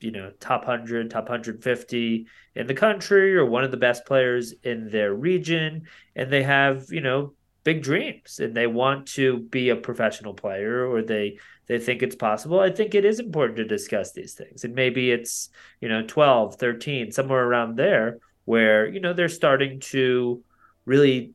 you 0.00 0.10
know 0.10 0.30
top 0.38 0.66
100 0.66 1.10
top 1.10 1.24
150 1.24 2.26
in 2.54 2.66
the 2.66 2.74
country 2.74 3.36
or 3.36 3.46
one 3.46 3.64
of 3.64 3.70
the 3.70 3.76
best 3.76 4.04
players 4.04 4.52
in 4.62 4.90
their 4.90 5.14
region. 5.14 5.86
And 6.14 6.30
they 6.30 6.42
have 6.42 6.86
you 6.90 7.00
know 7.00 7.32
big 7.64 7.82
dreams 7.82 8.40
and 8.40 8.54
they 8.54 8.66
want 8.66 9.06
to 9.06 9.38
be 9.38 9.70
a 9.70 9.76
professional 9.76 10.34
player 10.34 10.86
or 10.86 11.02
they 11.02 11.38
they 11.66 11.78
think 11.78 12.02
it's 12.02 12.16
possible. 12.16 12.60
I 12.60 12.70
think 12.70 12.94
it 12.94 13.06
is 13.06 13.18
important 13.18 13.56
to 13.56 13.64
discuss 13.64 14.12
these 14.12 14.34
things. 14.34 14.64
And 14.64 14.74
maybe 14.74 15.10
it's 15.10 15.48
you 15.80 15.88
know 15.88 16.02
12 16.06 16.56
13 16.56 17.10
somewhere 17.12 17.44
around 17.44 17.76
there 17.76 18.18
where 18.44 18.86
you 18.86 19.00
know 19.00 19.14
they're 19.14 19.28
starting 19.28 19.80
to 19.80 20.42
really 20.84 21.32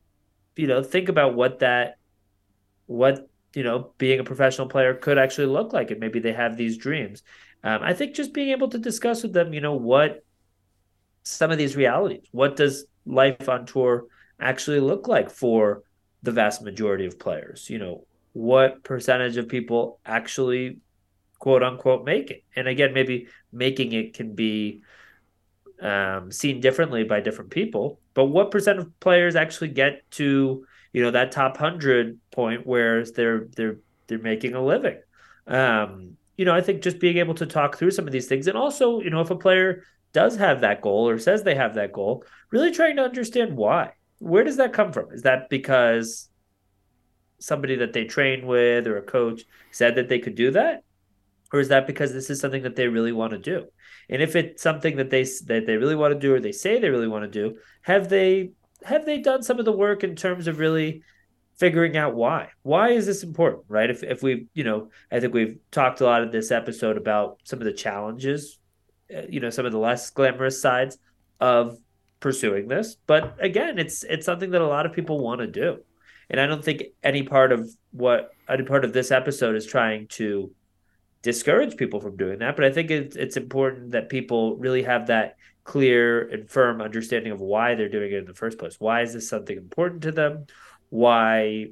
you 0.56 0.68
know 0.68 0.82
think 0.82 1.08
about 1.08 1.34
what 1.34 1.58
that 1.58 1.96
what 2.86 3.29
you 3.54 3.62
know, 3.62 3.92
being 3.98 4.20
a 4.20 4.24
professional 4.24 4.68
player 4.68 4.94
could 4.94 5.18
actually 5.18 5.46
look 5.46 5.72
like, 5.72 5.90
and 5.90 6.00
maybe 6.00 6.20
they 6.20 6.32
have 6.32 6.56
these 6.56 6.76
dreams. 6.76 7.22
Um, 7.62 7.82
I 7.82 7.92
think 7.94 8.14
just 8.14 8.32
being 8.32 8.50
able 8.50 8.68
to 8.68 8.78
discuss 8.78 9.22
with 9.22 9.32
them, 9.32 9.52
you 9.52 9.60
know, 9.60 9.74
what 9.74 10.24
some 11.22 11.50
of 11.50 11.58
these 11.58 11.76
realities, 11.76 12.26
what 12.32 12.56
does 12.56 12.86
life 13.04 13.48
on 13.48 13.66
tour 13.66 14.06
actually 14.40 14.80
look 14.80 15.08
like 15.08 15.30
for 15.30 15.82
the 16.22 16.32
vast 16.32 16.62
majority 16.62 17.06
of 17.06 17.18
players? 17.18 17.68
You 17.68 17.78
know, 17.78 18.06
what 18.32 18.82
percentage 18.82 19.36
of 19.36 19.48
people 19.48 20.00
actually 20.06 20.78
quote 21.38 21.62
unquote 21.62 22.04
make 22.04 22.30
it? 22.30 22.44
And 22.56 22.68
again, 22.68 22.94
maybe 22.94 23.28
making 23.52 23.92
it 23.92 24.14
can 24.14 24.34
be 24.34 24.82
um, 25.82 26.30
seen 26.30 26.60
differently 26.60 27.04
by 27.04 27.20
different 27.20 27.50
people, 27.50 28.00
but 28.14 28.26
what 28.26 28.50
percent 28.50 28.78
of 28.78 29.00
players 29.00 29.36
actually 29.36 29.68
get 29.68 30.08
to 30.12 30.66
you 30.92 31.02
know 31.02 31.10
that 31.10 31.32
top 31.32 31.56
hundred 31.56 32.18
point 32.32 32.66
where 32.66 33.04
they're 33.04 33.46
they're 33.56 33.78
they're 34.06 34.18
making 34.18 34.54
a 34.54 34.64
living. 34.64 35.00
Um, 35.46 36.16
you 36.36 36.44
know, 36.44 36.54
I 36.54 36.60
think 36.60 36.82
just 36.82 37.00
being 37.00 37.18
able 37.18 37.34
to 37.34 37.46
talk 37.46 37.76
through 37.76 37.90
some 37.90 38.06
of 38.06 38.12
these 38.12 38.26
things, 38.26 38.46
and 38.46 38.56
also, 38.56 39.00
you 39.00 39.10
know, 39.10 39.20
if 39.20 39.30
a 39.30 39.36
player 39.36 39.84
does 40.12 40.36
have 40.36 40.62
that 40.62 40.80
goal 40.80 41.08
or 41.08 41.18
says 41.18 41.42
they 41.42 41.54
have 41.54 41.74
that 41.74 41.92
goal, 41.92 42.24
really 42.50 42.70
trying 42.70 42.96
to 42.96 43.02
understand 43.02 43.56
why. 43.56 43.92
Where 44.18 44.44
does 44.44 44.56
that 44.56 44.72
come 44.72 44.92
from? 44.92 45.12
Is 45.12 45.22
that 45.22 45.48
because 45.48 46.28
somebody 47.38 47.76
that 47.76 47.92
they 47.92 48.04
train 48.04 48.46
with 48.46 48.86
or 48.86 48.98
a 48.98 49.02
coach 49.02 49.42
said 49.70 49.94
that 49.94 50.08
they 50.08 50.18
could 50.18 50.34
do 50.34 50.50
that? 50.52 50.82
Or 51.52 51.60
is 51.60 51.68
that 51.68 51.86
because 51.86 52.12
this 52.12 52.30
is 52.30 52.40
something 52.40 52.62
that 52.62 52.76
they 52.76 52.86
really 52.86 53.12
want 53.12 53.32
to 53.32 53.38
do? 53.38 53.66
And 54.08 54.22
if 54.22 54.36
it's 54.36 54.62
something 54.62 54.96
that 54.96 55.10
they 55.10 55.22
that 55.22 55.64
they 55.66 55.76
really 55.76 55.96
want 55.96 56.14
to 56.14 56.18
do 56.18 56.34
or 56.34 56.40
they 56.40 56.52
say 56.52 56.78
they 56.78 56.90
really 56.90 57.08
want 57.08 57.24
to 57.24 57.30
do, 57.30 57.58
have 57.82 58.08
they 58.08 58.50
have 58.84 59.04
they 59.04 59.18
done 59.18 59.42
some 59.42 59.58
of 59.58 59.64
the 59.64 59.72
work 59.72 60.04
in 60.04 60.16
terms 60.16 60.46
of 60.46 60.58
really 60.58 61.02
figuring 61.56 61.96
out 61.96 62.14
why? 62.14 62.48
Why 62.62 62.90
is 62.90 63.06
this 63.06 63.22
important 63.22 63.64
right? 63.68 63.90
If, 63.90 64.02
if 64.02 64.22
we 64.22 64.46
you 64.54 64.64
know 64.64 64.90
i 65.12 65.20
think 65.20 65.34
we've 65.34 65.58
talked 65.70 66.00
a 66.00 66.04
lot 66.04 66.22
in 66.22 66.30
this 66.30 66.50
episode 66.50 66.96
about 66.96 67.38
some 67.44 67.58
of 67.58 67.66
the 67.66 67.72
challenges 67.72 68.58
uh, 69.14 69.22
you 69.28 69.40
know 69.40 69.50
some 69.50 69.66
of 69.66 69.72
the 69.72 69.78
less 69.78 70.10
glamorous 70.10 70.60
sides 70.60 70.98
of 71.40 71.78
pursuing 72.20 72.68
this. 72.68 72.96
But 73.06 73.36
again 73.40 73.78
it's 73.78 74.02
it's 74.04 74.26
something 74.26 74.50
that 74.50 74.62
a 74.62 74.66
lot 74.66 74.86
of 74.86 74.92
people 74.92 75.20
want 75.20 75.40
to 75.40 75.46
do. 75.46 75.78
And 76.30 76.40
i 76.40 76.46
don't 76.46 76.64
think 76.64 76.84
any 77.02 77.22
part 77.22 77.52
of 77.52 77.68
what 77.90 78.30
any 78.48 78.62
part 78.62 78.84
of 78.84 78.92
this 78.92 79.10
episode 79.10 79.56
is 79.56 79.66
trying 79.66 80.06
to 80.08 80.52
discourage 81.22 81.76
people 81.76 82.00
from 82.00 82.16
doing 82.16 82.38
that. 82.38 82.56
But 82.56 82.64
i 82.64 82.70
think 82.70 82.90
it's, 82.90 83.16
it's 83.16 83.36
important 83.36 83.90
that 83.92 84.08
people 84.08 84.56
really 84.56 84.82
have 84.84 85.08
that 85.08 85.36
clear 85.64 86.28
and 86.28 86.48
firm 86.48 86.80
understanding 86.80 87.32
of 87.32 87.40
why 87.40 87.74
they're 87.74 87.88
doing 87.88 88.12
it 88.12 88.18
in 88.18 88.24
the 88.24 88.34
first 88.34 88.58
place. 88.58 88.76
Why 88.78 89.02
is 89.02 89.12
this 89.12 89.28
something 89.28 89.56
important 89.56 90.02
to 90.02 90.12
them? 90.12 90.46
Why, 90.88 91.66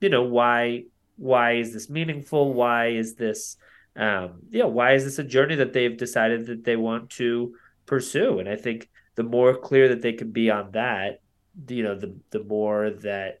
you 0.00 0.08
know, 0.08 0.22
why 0.22 0.84
why 1.16 1.52
is 1.52 1.72
this 1.72 1.88
meaningful? 1.88 2.52
Why 2.54 2.88
is 2.88 3.14
this, 3.14 3.56
um, 3.96 4.40
yeah, 4.50 4.64
why 4.64 4.94
is 4.94 5.04
this 5.04 5.18
a 5.18 5.24
journey 5.24 5.56
that 5.56 5.72
they've 5.72 5.96
decided 5.96 6.46
that 6.46 6.64
they 6.64 6.76
want 6.76 7.10
to 7.10 7.54
pursue? 7.86 8.38
And 8.38 8.48
I 8.48 8.56
think 8.56 8.88
the 9.14 9.22
more 9.22 9.54
clear 9.54 9.88
that 9.88 10.02
they 10.02 10.14
can 10.14 10.32
be 10.32 10.50
on 10.50 10.72
that, 10.72 11.20
you 11.68 11.82
know, 11.82 11.94
the 11.94 12.18
the 12.30 12.42
more 12.42 12.90
that 12.90 13.40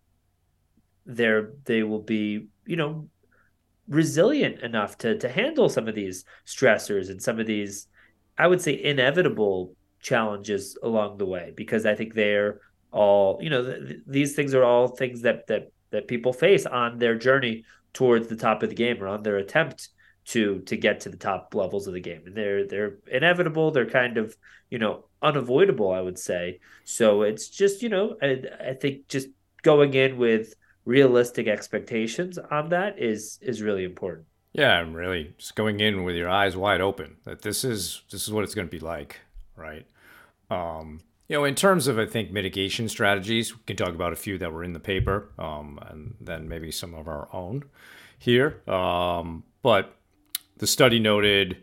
they're 1.06 1.52
they 1.64 1.82
will 1.82 2.02
be, 2.02 2.46
you 2.66 2.76
know, 2.76 3.08
resilient 3.88 4.60
enough 4.60 4.98
to 4.98 5.18
to 5.18 5.28
handle 5.28 5.68
some 5.68 5.88
of 5.88 5.94
these 5.94 6.24
stressors 6.46 7.10
and 7.10 7.22
some 7.22 7.40
of 7.40 7.46
these 7.46 7.88
I 8.38 8.46
would 8.46 8.60
say, 8.60 8.82
inevitable 8.82 9.74
challenges 10.00 10.76
along 10.82 11.18
the 11.18 11.26
way 11.26 11.52
because 11.56 11.86
I 11.86 11.94
think 11.94 12.14
they're 12.14 12.60
all, 12.90 13.38
you 13.40 13.50
know, 13.50 13.64
th- 13.64 14.00
these 14.06 14.34
things 14.34 14.54
are 14.54 14.64
all 14.64 14.88
things 14.88 15.22
that 15.22 15.46
that 15.46 15.72
that 15.90 16.08
people 16.08 16.32
face 16.32 16.66
on 16.66 16.98
their 16.98 17.14
journey 17.14 17.64
towards 17.92 18.28
the 18.28 18.36
top 18.36 18.62
of 18.62 18.70
the 18.70 18.74
game 18.74 19.02
or 19.02 19.08
on 19.08 19.22
their 19.22 19.36
attempt 19.36 19.90
to 20.24 20.60
to 20.60 20.76
get 20.76 21.00
to 21.00 21.08
the 21.08 21.16
top 21.16 21.54
levels 21.54 21.86
of 21.86 21.94
the 21.94 22.00
game. 22.00 22.22
And 22.26 22.36
they're 22.36 22.66
they're 22.66 22.98
inevitable 23.10 23.70
they're 23.70 23.88
kind 23.88 24.18
of 24.18 24.36
you 24.70 24.78
know 24.78 25.04
unavoidable 25.20 25.90
i 25.92 26.00
would 26.00 26.18
say. 26.18 26.60
So 26.84 27.22
it's 27.22 27.48
just 27.48 27.82
you 27.82 27.88
know 27.88 28.16
i, 28.22 28.42
I 28.60 28.74
think 28.74 29.08
just 29.08 29.28
going 29.62 29.94
in 29.94 30.16
with 30.16 30.54
realistic 30.84 31.46
expectations 31.46 32.38
on 32.38 32.70
that 32.70 32.98
is 32.98 33.38
is 33.40 33.62
really 33.62 33.84
important 33.84 34.26
yeah 34.52 34.78
i'm 34.78 34.94
really 34.94 35.32
just 35.38 35.54
going 35.54 35.80
in 35.80 36.04
with 36.04 36.16
your 36.16 36.28
eyes 36.28 36.56
wide 36.56 36.80
open 36.80 37.16
that 37.24 37.42
this 37.42 37.64
is 37.64 38.02
this 38.10 38.22
is 38.22 38.32
what 38.32 38.44
it's 38.44 38.54
going 38.54 38.66
to 38.66 38.70
be 38.70 38.80
like 38.80 39.20
right 39.56 39.86
um 40.50 41.00
you 41.28 41.36
know 41.36 41.44
in 41.44 41.54
terms 41.54 41.86
of 41.86 41.98
i 41.98 42.06
think 42.06 42.30
mitigation 42.30 42.88
strategies 42.88 43.54
we 43.54 43.62
can 43.66 43.76
talk 43.76 43.94
about 43.94 44.12
a 44.12 44.16
few 44.16 44.38
that 44.38 44.52
were 44.52 44.64
in 44.64 44.72
the 44.72 44.80
paper 44.80 45.28
um 45.38 45.78
and 45.88 46.14
then 46.20 46.48
maybe 46.48 46.70
some 46.70 46.94
of 46.94 47.08
our 47.08 47.28
own 47.32 47.64
here 48.18 48.60
um 48.68 49.42
but 49.62 49.96
the 50.58 50.66
study 50.66 50.98
noted 50.98 51.56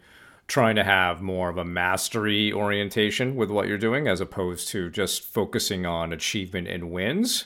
trying 0.49 0.75
to 0.75 0.83
have 0.83 1.21
more 1.21 1.47
of 1.47 1.57
a 1.57 1.63
mastery 1.63 2.51
orientation 2.51 3.35
with 3.35 3.49
what 3.51 3.67
you're 3.67 3.77
doing 3.77 4.07
as 4.07 4.19
opposed 4.19 4.67
to 4.67 4.89
just 4.89 5.23
focusing 5.23 5.85
on 5.85 6.11
achievement 6.11 6.67
and 6.67 6.91
wins. 6.91 7.45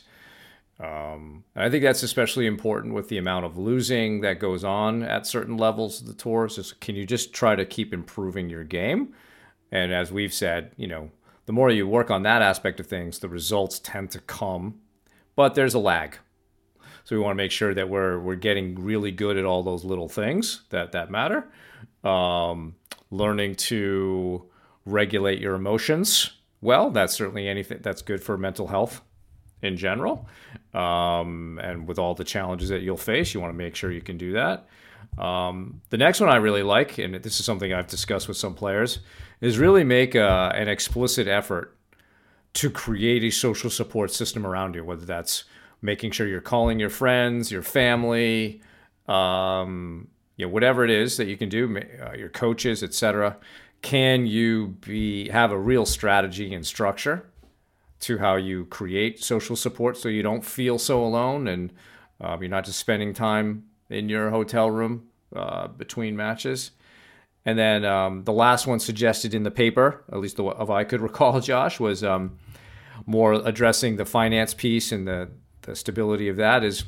Um, 0.83 1.45
I 1.55 1.69
think 1.69 1.83
that's 1.83 2.03
especially 2.03 2.45
important 2.45 2.93
with 2.93 3.07
the 3.07 3.17
amount 3.17 3.45
of 3.45 3.57
losing 3.57 4.19
that 4.21 4.39
goes 4.39 4.65
on 4.65 5.01
at 5.01 5.25
certain 5.25 5.55
levels 5.55 6.01
of 6.01 6.07
the 6.07 6.13
tours. 6.13 6.57
Is 6.57 6.73
can 6.73 6.95
you 6.95 7.05
just 7.05 7.33
try 7.33 7.55
to 7.55 7.65
keep 7.65 7.93
improving 7.93 8.49
your 8.49 8.65
game? 8.65 9.13
And 9.71 9.93
as 9.93 10.11
we've 10.11 10.33
said, 10.33 10.71
you 10.75 10.87
know, 10.87 11.11
the 11.45 11.53
more 11.53 11.69
you 11.69 11.87
work 11.87 12.11
on 12.11 12.23
that 12.23 12.41
aspect 12.41 12.81
of 12.81 12.87
things, 12.87 13.19
the 13.19 13.29
results 13.29 13.79
tend 13.79 14.11
to 14.11 14.19
come, 14.19 14.79
but 15.35 15.55
there's 15.55 15.73
a 15.73 15.79
lag. 15.79 16.17
So 17.05 17.15
we 17.15 17.21
want 17.21 17.31
to 17.31 17.43
make 17.43 17.51
sure 17.51 17.73
that 17.73 17.89
we're 17.89 18.19
we're 18.19 18.35
getting 18.35 18.75
really 18.75 19.11
good 19.11 19.37
at 19.37 19.45
all 19.45 19.63
those 19.63 19.85
little 19.85 20.09
things 20.09 20.63
that 20.69 20.91
that 20.91 21.09
matter. 21.09 21.47
Um, 22.03 22.75
learning 23.09 23.55
to 23.55 24.49
regulate 24.85 25.39
your 25.39 25.55
emotions 25.55 26.31
well. 26.59 26.91
That's 26.91 27.13
certainly 27.13 27.47
anything 27.47 27.79
that's 27.81 28.01
good 28.01 28.21
for 28.21 28.37
mental 28.37 28.67
health 28.67 29.01
in 29.63 29.77
general. 29.77 30.27
Um, 30.73 31.59
and 31.63 31.87
with 31.87 31.97
all 31.97 32.13
the 32.13 32.23
challenges 32.23 32.69
that 32.69 32.81
you'll 32.81 32.97
face, 32.97 33.33
you 33.33 33.39
want 33.39 33.51
to 33.51 33.57
make 33.57 33.75
sure 33.75 33.91
you 33.91 34.01
can 34.01 34.17
do 34.17 34.33
that. 34.33 34.67
Um, 35.17 35.81
the 35.89 35.97
next 35.97 36.19
one 36.19 36.29
I 36.29 36.35
really 36.35 36.63
like, 36.63 36.97
and 36.97 37.15
this 37.15 37.39
is 37.39 37.45
something 37.45 37.73
I've 37.73 37.87
discussed 37.87 38.27
with 38.27 38.37
some 38.37 38.53
players, 38.53 38.99
is 39.41 39.57
really 39.57 39.83
make 39.83 40.15
a, 40.15 40.51
an 40.55 40.67
explicit 40.67 41.27
effort 41.27 41.75
to 42.53 42.69
create 42.69 43.23
a 43.23 43.31
social 43.31 43.69
support 43.69 44.11
system 44.11 44.45
around 44.45 44.75
you, 44.75 44.83
whether 44.83 45.05
that's 45.05 45.45
making 45.81 46.11
sure 46.11 46.27
you're 46.27 46.41
calling 46.41 46.79
your 46.79 46.89
friends, 46.89 47.51
your 47.51 47.63
family, 47.63 48.61
um, 49.07 50.07
you 50.37 50.45
know, 50.45 50.51
whatever 50.51 50.83
it 50.83 50.89
is 50.89 51.17
that 51.17 51.27
you 51.27 51.37
can 51.37 51.49
do, 51.49 51.79
uh, 52.01 52.13
your 52.13 52.29
coaches, 52.29 52.83
etc. 52.83 53.37
Can 53.81 54.25
you 54.25 54.77
be 54.81 55.29
have 55.29 55.51
a 55.51 55.57
real 55.57 55.85
strategy 55.85 56.53
and 56.53 56.65
structure 56.65 57.25
to 58.03 58.17
how 58.17 58.35
you 58.35 58.65
create 58.65 59.23
social 59.23 59.55
support 59.55 59.97
so 59.97 60.09
you 60.09 60.23
don't 60.23 60.45
feel 60.45 60.77
so 60.77 61.03
alone 61.03 61.47
and 61.47 61.73
uh, 62.21 62.37
you're 62.39 62.49
not 62.49 62.65
just 62.65 62.79
spending 62.79 63.13
time 63.13 63.63
in 63.89 64.09
your 64.09 64.29
hotel 64.29 64.69
room 64.69 65.07
uh, 65.35 65.67
between 65.67 66.15
matches. 66.15 66.71
And 67.45 67.59
then 67.59 67.83
um, 67.83 68.23
the 68.23 68.31
last 68.31 68.67
one 68.67 68.79
suggested 68.79 69.33
in 69.33 69.43
the 69.43 69.51
paper, 69.51 70.03
at 70.11 70.19
least 70.19 70.37
the, 70.37 70.45
of 70.45 70.69
I 70.69 70.83
could 70.83 71.01
recall, 71.09 71.39
Josh, 71.41 71.79
was 71.79 72.03
um, 72.03 72.37
more 73.05 73.33
addressing 73.33 73.97
the 73.97 74.05
finance 74.05 74.53
piece 74.53 74.91
and 74.91 75.07
the 75.07 75.29
the 75.63 75.75
stability 75.75 76.27
of 76.27 76.35
that 76.35 76.63
is 76.63 76.83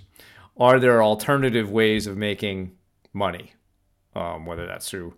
are 0.57 0.80
there 0.80 1.01
alternative 1.01 1.72
ways 1.72 2.07
of 2.07 2.18
making 2.18 2.74
money, 3.13 3.53
um, 4.16 4.45
whether 4.45 4.66
that's 4.66 4.89
through 4.89 5.16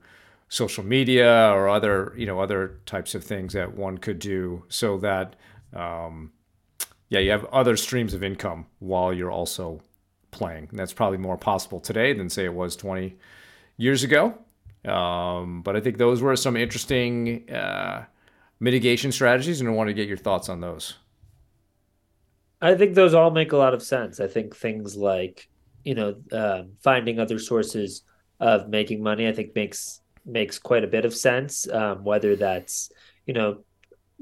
social 0.49 0.83
media 0.83 1.51
or 1.51 1.67
other 1.67 2.13
you 2.15 2.25
know 2.25 2.39
other 2.39 2.79
types 2.85 3.13
of 3.13 3.23
things 3.23 3.53
that 3.53 3.75
one 3.75 3.97
could 3.97 4.19
do 4.19 4.63
so 4.69 4.97
that 4.97 5.35
um, 5.73 6.31
yeah 7.09 7.19
you 7.19 7.31
have 7.31 7.45
other 7.45 7.77
streams 7.77 8.13
of 8.13 8.23
income 8.23 8.65
while 8.79 9.13
you're 9.13 9.31
also 9.31 9.81
playing 10.31 10.67
and 10.69 10.79
that's 10.79 10.93
probably 10.93 11.17
more 11.17 11.37
possible 11.37 11.79
today 11.79 12.13
than 12.13 12.29
say 12.29 12.45
it 12.45 12.53
was 12.53 12.75
20 12.75 13.15
years 13.77 14.03
ago 14.03 14.37
um, 14.85 15.61
but 15.61 15.75
i 15.75 15.79
think 15.79 15.97
those 15.97 16.21
were 16.21 16.35
some 16.35 16.55
interesting 16.55 17.49
uh, 17.49 18.03
mitigation 18.59 19.11
strategies 19.11 19.59
and 19.59 19.69
i 19.69 19.71
want 19.71 19.87
to 19.87 19.93
get 19.93 20.07
your 20.07 20.17
thoughts 20.17 20.49
on 20.49 20.61
those 20.61 20.95
I 22.61 22.75
think 22.75 22.95
those 22.95 23.13
all 23.13 23.31
make 23.31 23.51
a 23.51 23.57
lot 23.57 23.73
of 23.73 23.83
sense. 23.83 24.19
I 24.19 24.27
think 24.27 24.55
things 24.55 24.95
like 24.95 25.47
you 25.83 25.95
know 25.95 26.15
um, 26.31 26.71
finding 26.81 27.19
other 27.19 27.39
sources 27.39 28.03
of 28.39 28.69
making 28.69 29.03
money, 29.03 29.27
I 29.27 29.33
think 29.33 29.55
makes 29.55 30.01
makes 30.25 30.59
quite 30.59 30.83
a 30.83 30.87
bit 30.87 31.05
of 31.05 31.13
sense. 31.13 31.69
Um, 31.69 32.03
whether 32.03 32.35
that's 32.35 32.91
you 33.25 33.33
know 33.33 33.63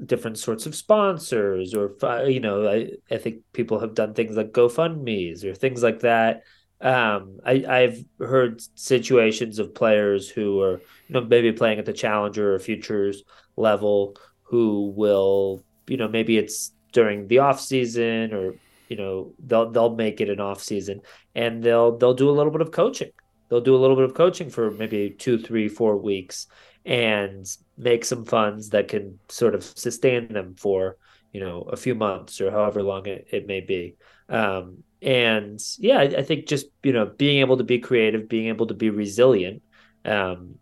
different 0.04 0.38
sorts 0.38 0.66
of 0.66 0.74
sponsors 0.74 1.74
or 1.74 1.96
you 2.28 2.40
know 2.40 2.68
I, 2.68 2.90
I 3.10 3.18
think 3.18 3.42
people 3.52 3.80
have 3.80 3.94
done 3.94 4.12
things 4.12 4.36
like 4.36 4.52
GoFundMe's 4.52 5.44
or 5.44 5.54
things 5.54 5.82
like 5.82 6.00
that. 6.00 6.42
Um, 6.78 7.38
I, 7.46 7.64
I've 7.66 8.04
heard 8.18 8.60
situations 8.74 9.58
of 9.58 9.74
players 9.74 10.28
who 10.28 10.60
are 10.60 10.80
you 11.08 11.14
know 11.14 11.22
maybe 11.22 11.52
playing 11.52 11.78
at 11.78 11.86
the 11.86 11.92
challenger 11.92 12.54
or 12.54 12.58
futures 12.58 13.22
level 13.56 14.16
who 14.42 14.92
will 14.94 15.64
you 15.86 15.96
know 15.96 16.08
maybe 16.08 16.36
it's 16.36 16.72
during 16.92 17.26
the 17.28 17.38
off 17.38 17.60
season 17.60 18.34
or 18.34 18.54
you 18.88 18.96
know 18.96 19.32
they'll 19.46 19.70
they'll 19.70 19.94
make 19.94 20.20
it 20.20 20.28
an 20.28 20.40
off 20.40 20.62
season 20.62 21.00
and 21.34 21.62
they'll 21.62 21.96
they'll 21.96 22.14
do 22.14 22.28
a 22.28 22.36
little 22.36 22.52
bit 22.52 22.60
of 22.60 22.70
coaching 22.70 23.10
they'll 23.48 23.60
do 23.60 23.74
a 23.74 23.78
little 23.78 23.96
bit 23.96 24.04
of 24.04 24.14
coaching 24.14 24.50
for 24.50 24.70
maybe 24.70 25.10
two 25.10 25.38
three 25.38 25.68
four 25.68 25.96
weeks 25.96 26.46
and 26.86 27.46
make 27.76 28.04
some 28.04 28.24
funds 28.24 28.70
that 28.70 28.88
can 28.88 29.18
sort 29.28 29.54
of 29.54 29.62
sustain 29.62 30.32
them 30.32 30.54
for 30.54 30.96
you 31.32 31.40
know 31.40 31.62
a 31.62 31.76
few 31.76 31.94
months 31.94 32.40
or 32.40 32.50
however 32.50 32.82
long 32.82 33.06
it, 33.06 33.26
it 33.30 33.46
may 33.46 33.60
be 33.60 33.96
um, 34.28 34.82
and 35.02 35.60
yeah 35.78 35.98
I, 35.98 36.04
I, 36.04 36.22
think 36.22 36.46
just 36.46 36.66
you 36.82 36.92
know 36.92 37.06
being 37.06 37.40
able 37.40 37.58
to 37.58 37.64
be 37.64 37.78
creative 37.78 38.28
being 38.28 38.46
able 38.46 38.66
to 38.68 38.74
be 38.74 38.88
resilient 38.88 39.62
um, 40.04 40.54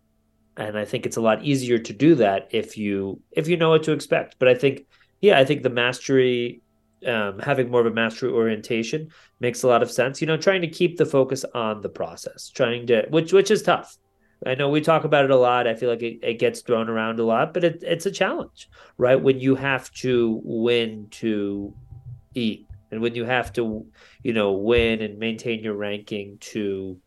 and 0.57 0.77
i 0.77 0.85
think 0.85 1.07
it's 1.07 1.19
a 1.19 1.21
lot 1.21 1.45
easier 1.45 1.79
to 1.79 1.93
do 1.93 2.17
that 2.17 2.49
if 2.51 2.77
you 2.77 3.21
if 3.31 3.47
you 3.47 3.57
know 3.57 3.71
what 3.71 3.85
to 3.85 3.93
expect 3.93 4.37
but 4.39 4.49
i 4.49 4.55
think 4.55 4.87
yeah, 5.25 5.39
I 5.39 5.45
think 5.47 5.63
the 5.63 5.71
mastery, 5.71 6.61
um, 7.07 7.39
having 7.39 7.71
more 7.71 7.81
of 7.81 7.87
a 7.87 7.91
mastery 7.91 8.31
orientation 8.31 9.09
makes 9.41 9.63
a 9.63 9.69
lot 9.69 9.83
of 9.83 9.91
sense. 9.91 10.21
You 10.21 10.27
know, 10.27 10.37
trying 10.37 10.61
to 10.61 10.69
keep 10.69 10.99
the 10.99 11.07
focus 11.07 11.47
on 11.55 11.81
the 11.81 11.89
process, 11.89 12.51
trying 12.51 12.87
to 12.89 13.07
which 13.09 13.33
which 13.33 13.51
is 13.51 13.63
tough. 13.63 13.97
I 14.47 14.55
know 14.55 14.69
we 14.69 14.81
talk 14.81 15.05
about 15.05 15.25
it 15.25 15.31
a 15.31 15.37
lot. 15.37 15.67
I 15.67 15.75
feel 15.75 15.89
like 15.89 16.03
it, 16.03 16.21
it 16.23 16.39
gets 16.39 16.61
thrown 16.61 16.89
around 16.89 17.19
a 17.19 17.25
lot, 17.25 17.55
but 17.55 17.65
it, 17.65 17.83
it's 17.83 18.07
a 18.07 18.11
challenge, 18.11 18.69
right? 18.99 19.21
When 19.21 19.41
you 19.41 19.55
have 19.55 19.91
to 19.95 20.41
win 20.45 21.09
to 21.13 21.75
eat, 22.35 22.67
and 22.91 23.01
when 23.01 23.15
you 23.15 23.25
have 23.25 23.53
to, 23.55 23.87
you 24.23 24.33
know, 24.33 24.53
win 24.53 25.03
and 25.03 25.19
maintain 25.19 25.63
your 25.63 25.75
ranking 25.75 26.39
to 26.41 26.99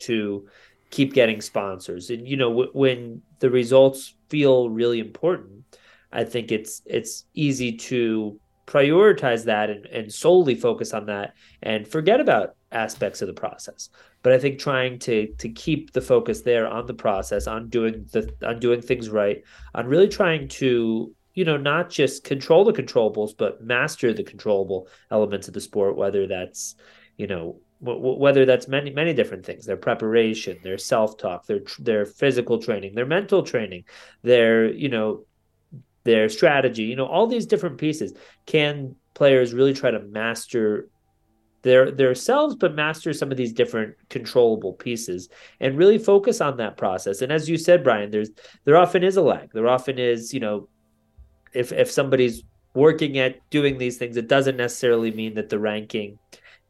to 0.00 0.46
keep 0.90 1.14
getting 1.14 1.40
sponsors, 1.40 2.10
and 2.10 2.28
you 2.28 2.36
know, 2.36 2.50
w- 2.50 2.70
when 2.72 3.22
the 3.38 3.50
results 3.50 4.14
feel 4.28 4.68
really 4.68 5.00
important, 5.00 5.64
I 6.12 6.24
think 6.24 6.52
it's 6.52 6.82
it's 6.84 7.24
easy 7.34 7.76
to 7.76 8.38
prioritize 8.66 9.44
that 9.44 9.70
and, 9.70 9.86
and 9.86 10.12
solely 10.12 10.54
focus 10.54 10.94
on 10.94 11.06
that 11.06 11.34
and 11.62 11.86
forget 11.86 12.20
about 12.20 12.56
aspects 12.74 13.22
of 13.22 13.28
the 13.28 13.34
process. 13.34 13.88
But 14.22 14.32
I 14.32 14.38
think 14.38 14.58
trying 14.58 14.98
to 15.00 15.26
to 15.38 15.48
keep 15.48 15.92
the 15.92 16.00
focus 16.00 16.42
there 16.42 16.66
on 16.66 16.86
the 16.86 16.94
process, 16.94 17.46
on 17.46 17.68
doing 17.68 18.06
the 18.12 18.32
on 18.46 18.60
doing 18.60 18.80
things 18.80 19.08
right, 19.08 19.42
on 19.74 19.86
really 19.86 20.08
trying 20.08 20.48
to 20.48 21.14
you 21.34 21.44
know 21.44 21.56
not 21.56 21.90
just 21.90 22.24
control 22.24 22.64
the 22.64 22.72
controllables, 22.72 23.36
but 23.36 23.62
master 23.62 24.12
the 24.12 24.22
controllable 24.22 24.88
elements 25.10 25.48
of 25.48 25.54
the 25.54 25.60
sport, 25.60 25.96
whether 25.96 26.26
that's 26.26 26.76
you 27.16 27.26
know 27.26 27.60
whether 27.80 28.46
that's 28.46 28.66
many 28.66 28.90
many 28.90 29.12
different 29.12 29.44
things 29.44 29.66
their 29.66 29.76
preparation 29.76 30.56
their 30.62 30.78
self-talk 30.78 31.44
their 31.44 31.60
their 31.80 32.06
physical 32.06 32.58
training 32.58 32.94
their 32.94 33.04
mental 33.04 33.42
training 33.42 33.84
their 34.22 34.72
you 34.72 34.88
know 34.88 35.26
their 36.04 36.28
strategy, 36.28 36.84
you 36.84 36.96
know, 36.96 37.06
all 37.06 37.26
these 37.26 37.46
different 37.46 37.78
pieces. 37.78 38.12
Can 38.46 38.94
players 39.14 39.52
really 39.54 39.74
try 39.74 39.90
to 39.90 40.00
master 40.00 40.88
their 41.64 41.90
their 41.90 42.14
selves 42.14 42.54
but 42.54 42.74
master 42.74 43.12
some 43.12 43.30
of 43.32 43.36
these 43.36 43.52
different 43.52 43.96
controllable 44.10 44.74
pieces 44.74 45.28
and 45.60 45.76
really 45.76 45.98
focus 45.98 46.40
on 46.40 46.58
that 46.58 46.76
process? 46.76 47.22
And 47.22 47.32
as 47.32 47.48
you 47.48 47.58
said, 47.58 47.82
Brian, 47.82 48.10
there's 48.10 48.30
there 48.64 48.76
often 48.76 49.02
is 49.02 49.16
a 49.16 49.22
lag. 49.22 49.50
There 49.52 49.68
often 49.68 49.98
is, 49.98 50.32
you 50.32 50.40
know, 50.40 50.68
if 51.52 51.72
if 51.72 51.90
somebody's 51.90 52.44
working 52.74 53.18
at 53.18 53.38
doing 53.50 53.78
these 53.78 53.96
things, 53.96 54.16
it 54.16 54.28
doesn't 54.28 54.56
necessarily 54.56 55.10
mean 55.10 55.34
that 55.34 55.48
the 55.48 55.58
ranking 55.58 56.18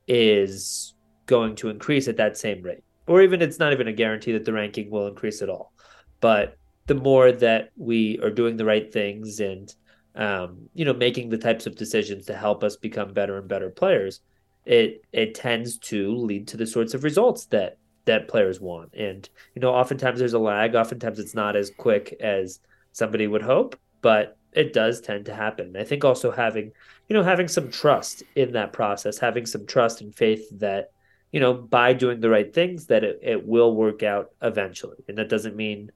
is 0.07 0.95
going 1.27 1.57
to 1.57 1.71
increase 1.71 2.09
at 2.09 2.19
that 2.19 2.37
same 2.37 2.63
rate. 2.63 2.85
Or 3.07 3.23
even 3.23 3.43
it's 3.43 3.59
not 3.59 3.73
even 3.73 3.89
a 3.89 3.93
guarantee 3.93 4.33
that 4.33 4.45
the 4.45 4.53
ranking 4.53 4.91
will 4.91 5.07
increase 5.07 5.43
at 5.43 5.51
all. 5.51 5.73
But 6.21 6.57
the 6.87 6.95
more 6.95 7.33
that 7.33 7.71
we 7.77 8.19
are 8.23 8.31
doing 8.31 8.57
the 8.57 8.65
right 8.65 8.93
things 8.93 9.41
and 9.41 9.75
um, 10.15 10.69
you 10.75 10.85
know 10.85 10.93
making 10.93 11.29
the 11.29 11.39
types 11.39 11.67
of 11.67 11.75
decisions 11.75 12.27
to 12.27 12.37
help 12.37 12.63
us 12.63 12.77
become 12.77 13.13
better 13.13 13.39
and 13.39 13.49
better 13.49 13.71
players, 13.71 14.21
it 14.65 15.05
it 15.13 15.35
tends 15.35 15.79
to 15.79 16.17
lead 16.17 16.49
to 16.49 16.57
the 16.57 16.67
sorts 16.67 16.95
of 16.95 17.05
results 17.05 17.47
that 17.47 17.79
that 18.07 18.29
players 18.29 18.61
want. 18.61 18.95
And 18.95 19.29
you 19.55 19.61
know, 19.61 19.75
oftentimes 19.75 20.19
there's 20.19 20.35
a 20.35 20.39
lag. 20.39 20.75
Oftentimes 20.75 21.19
it's 21.19 21.35
not 21.35 21.57
as 21.57 21.71
quick 21.71 22.17
as 22.21 22.61
somebody 22.93 23.27
would 23.27 23.43
hope, 23.43 23.77
but 24.03 24.37
it 24.53 24.73
does 24.73 25.01
tend 25.01 25.27
to 25.27 25.35
happen. 25.35 25.77
I 25.77 25.85
think 25.85 26.05
also 26.05 26.31
having 26.31 26.73
you 27.09 27.15
know 27.15 27.23
having 27.23 27.49
some 27.49 27.71
trust 27.71 28.23
in 28.35 28.53
that 28.53 28.73
process, 28.73 29.19
having 29.19 29.47
some 29.47 29.67
trust 29.67 30.01
and 30.01 30.15
faith 30.15 30.47
that 30.59 30.93
you 31.33 31.41
know 31.41 31.55
by 31.55 31.93
doing 31.93 32.21
the 32.21 32.31
right 32.31 32.53
things 32.53 32.87
that 32.87 33.05
it, 33.05 33.21
it 33.23 33.47
will 33.47 33.75
work 33.75 34.03
out 34.03 34.31
eventually. 34.43 34.99
And 35.09 35.19
that 35.19 35.29
doesn't 35.29 35.57
mean 35.57 35.93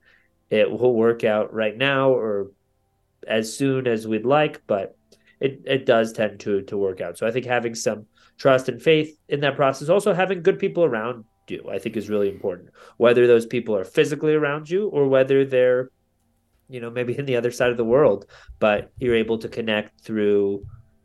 it 0.51 0.71
will 0.71 0.95
work 0.95 1.25
out 1.25 1.53
right 1.53 1.77
now 1.77 2.11
or 2.11 2.51
as 3.27 3.55
soon 3.55 3.87
as 3.87 4.07
we'd 4.07 4.25
like, 4.25 4.63
but 4.67 4.97
it, 5.41 5.63
it 5.67 5.87
does 5.87 6.13
tend 6.13 6.41
to 6.41 6.63
to 6.63 6.77
work 6.77 7.01
out. 7.01 7.19
So 7.19 7.27
I 7.27 7.31
think 7.31 7.47
having 7.47 7.75
some 7.75 8.07
trust 8.39 8.69
and 8.69 8.81
faith 8.81 9.19
in 9.29 9.41
that 9.41 9.57
process, 9.57 9.89
also 9.89 10.15
having 10.15 10.43
good 10.43 10.59
people 10.59 10.85
around 10.85 11.25
you, 11.49 11.69
I 11.71 11.79
think 11.79 11.97
is 11.97 12.09
really 12.09 12.29
important. 12.29 12.71
Whether 12.97 13.27
those 13.27 13.47
people 13.47 13.77
are 13.77 13.85
physically 13.85 14.35
around 14.35 14.71
you 14.71 14.89
or 14.89 15.09
whether 15.09 15.45
they're, 15.45 15.91
you 16.69 16.81
know, 16.81 16.91
maybe 16.91 17.19
in 17.19 17.27
the 17.27 17.37
other 17.37 17.51
side 17.51 17.71
of 17.71 17.77
the 17.77 17.85
world, 17.85 18.27
but 18.59 18.93
you're 18.99 19.15
able 19.15 19.39
to 19.39 19.49
connect 19.49 20.01
through, 20.01 20.65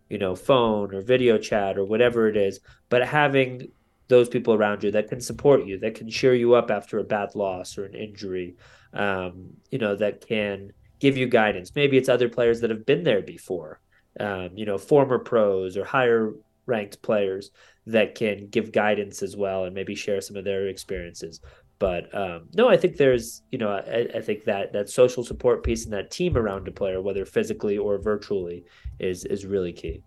you 0.10 0.18
know, 0.18 0.36
phone 0.36 0.94
or 0.94 1.02
video 1.02 1.38
chat 1.38 1.78
or 1.78 1.86
whatever 1.86 2.28
it 2.28 2.38
is. 2.38 2.60
But 2.90 3.08
having 3.08 3.72
those 4.10 4.30
people 4.30 4.54
around 4.54 4.84
you 4.84 4.92
that 4.92 5.08
can 5.08 5.22
support 5.22 5.66
you, 5.66 5.80
that 5.80 5.96
can 5.96 6.10
cheer 6.10 6.36
you 6.36 6.54
up 6.54 6.70
after 6.70 7.00
a 7.00 7.04
bad 7.04 7.36
loss 7.36 7.78
or 7.78 7.86
an 7.86 7.96
injury, 7.96 8.58
um, 8.94 9.52
you 9.72 9.80
know, 9.80 9.96
that 9.96 10.28
can 10.28 10.72
give 11.00 11.18
you 11.18 11.28
guidance. 11.28 11.72
Maybe 11.74 11.98
it's 11.98 12.10
other 12.10 12.30
players 12.30 12.62
that 12.62 12.70
have 12.70 12.86
been 12.86 13.04
there 13.04 13.22
before, 13.22 13.80
um, 14.20 14.50
you 14.56 14.66
know, 14.66 14.78
former 14.78 15.20
pros 15.20 15.78
or 15.78 15.86
higher 15.86 16.34
ranked 16.66 17.02
players 17.02 17.52
that 17.86 18.16
can 18.16 18.48
give 18.48 18.72
guidance 18.72 19.22
as 19.22 19.36
well 19.36 19.66
and 19.66 19.76
maybe 19.76 19.96
share 19.96 20.22
some 20.22 20.38
of 20.38 20.46
their 20.46 20.68
experiences. 20.68 21.42
But 21.80 22.14
um, 22.16 22.48
no, 22.54 22.70
I 22.70 22.78
think 22.78 22.98
there's, 22.98 23.42
you 23.52 23.58
know, 23.58 23.70
I, 23.70 24.08
I, 24.16 24.22
think 24.22 24.46
that 24.46 24.72
that 24.72 24.90
social 24.90 25.24
support 25.24 25.64
piece 25.64 25.84
and 25.84 25.92
that 25.92 26.12
team 26.12 26.38
around 26.38 26.68
a 26.68 26.72
player, 26.72 27.02
whether 27.02 27.26
physically 27.26 27.78
or 27.78 27.98
virtually, 27.98 28.64
is 29.00 29.26
is 29.26 29.46
really 29.46 29.74
key. 29.74 30.02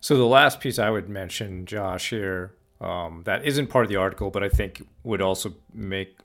So 0.00 0.16
the 0.16 0.26
last 0.26 0.60
piece 0.60 0.78
I 0.78 0.90
would 0.90 1.08
mention, 1.08 1.64
Josh, 1.64 2.10
here 2.10 2.54
um, 2.80 3.22
that 3.24 3.44
isn't 3.44 3.68
part 3.68 3.84
of 3.84 3.88
the 3.88 3.96
article, 3.96 4.30
but 4.30 4.44
I 4.44 4.48
think 4.48 4.86
would 5.02 5.22
also 5.22 5.54
make 5.72 6.18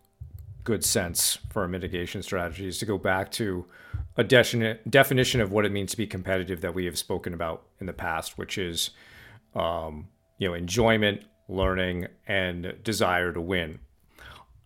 good 0.63 0.83
sense 0.83 1.37
for 1.49 1.63
a 1.63 1.69
mitigation 1.69 2.21
strategy 2.21 2.67
is 2.67 2.79
to 2.79 2.85
go 2.85 2.97
back 2.97 3.31
to 3.31 3.65
a 4.15 4.23
definition 4.23 5.41
of 5.41 5.51
what 5.51 5.65
it 5.65 5.71
means 5.71 5.91
to 5.91 5.97
be 5.97 6.07
competitive 6.07 6.61
that 6.61 6.73
we 6.73 6.85
have 6.85 6.97
spoken 6.97 7.33
about 7.33 7.63
in 7.79 7.85
the 7.85 7.93
past, 7.93 8.37
which 8.37 8.57
is 8.57 8.91
um, 9.55 10.07
you 10.37 10.47
know 10.47 10.53
enjoyment, 10.53 11.23
learning, 11.47 12.07
and 12.27 12.75
desire 12.83 13.31
to 13.31 13.41
win, 13.41 13.79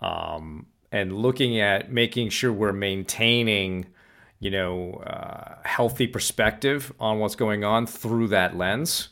um, 0.01 0.67
and 0.91 1.15
looking 1.15 1.59
at 1.59 1.91
making 1.91 2.29
sure 2.29 2.51
we're 2.51 2.73
maintaining 2.73 3.87
you 4.39 4.51
know 4.51 4.93
uh, 5.05 5.55
healthy 5.63 6.07
perspective 6.07 6.93
on 6.99 7.19
what's 7.19 7.35
going 7.35 7.63
on 7.63 7.87
through 7.87 8.27
that 8.29 8.57
lens, 8.57 9.09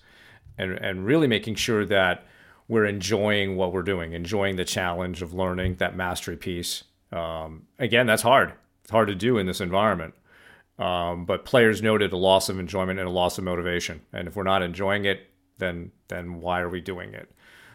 and 0.58 0.72
and 0.74 1.06
really 1.06 1.28
making 1.28 1.56
sure 1.56 1.86
that 1.86 2.26
we're 2.68 2.86
enjoying 2.86 3.56
what 3.56 3.72
we're 3.72 3.84
doing, 3.84 4.14
enjoying 4.14 4.56
the 4.56 4.66
challenge 4.66 5.22
of 5.22 5.34
learning 5.34 5.76
that 5.76 5.96
mastery 5.96 6.36
piece. 6.36 6.84
Um, 7.12 7.68
again, 7.78 8.08
that's 8.08 8.24
hard. 8.24 8.54
It's 8.84 8.92
hard 8.92 9.08
to 9.08 9.16
do 9.16 9.38
in 9.38 9.46
this 9.46 9.62
environment. 9.62 10.16
Um, 10.78 11.26
but 11.26 11.46
players 11.46 11.82
noted 11.82 12.12
a 12.12 12.18
loss 12.18 12.50
of 12.50 12.60
enjoyment 12.60 13.00
and 13.00 13.08
a 13.08 13.12
loss 13.12 13.38
of 13.38 13.44
motivation. 13.44 14.02
And 14.12 14.28
if 14.28 14.36
we're 14.36 14.44
not 14.44 14.62
enjoying 14.62 15.06
it, 15.06 15.30
then 15.58 15.92
then 16.08 16.40
why 16.42 16.62
are 16.62 16.70
we 16.70 16.82
doing 16.82 17.14
it? 17.14 17.32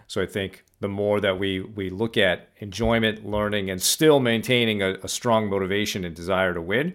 So 0.07 0.21
I 0.21 0.27
think 0.27 0.65
the 0.81 0.89
more 0.89 1.21
that 1.21 1.39
we 1.39 1.61
we 1.61 1.89
look 1.91 2.17
at 2.17 2.49
enjoyment, 2.59 3.25
learning, 3.25 3.71
and 3.71 3.81
still 3.81 4.19
maintaining 4.21 4.83
a, 4.83 4.95
a 5.03 5.09
strong 5.09 5.49
motivation 5.49 6.05
and 6.05 6.15
desire 6.15 6.55
to 6.55 6.61
win, 6.61 6.95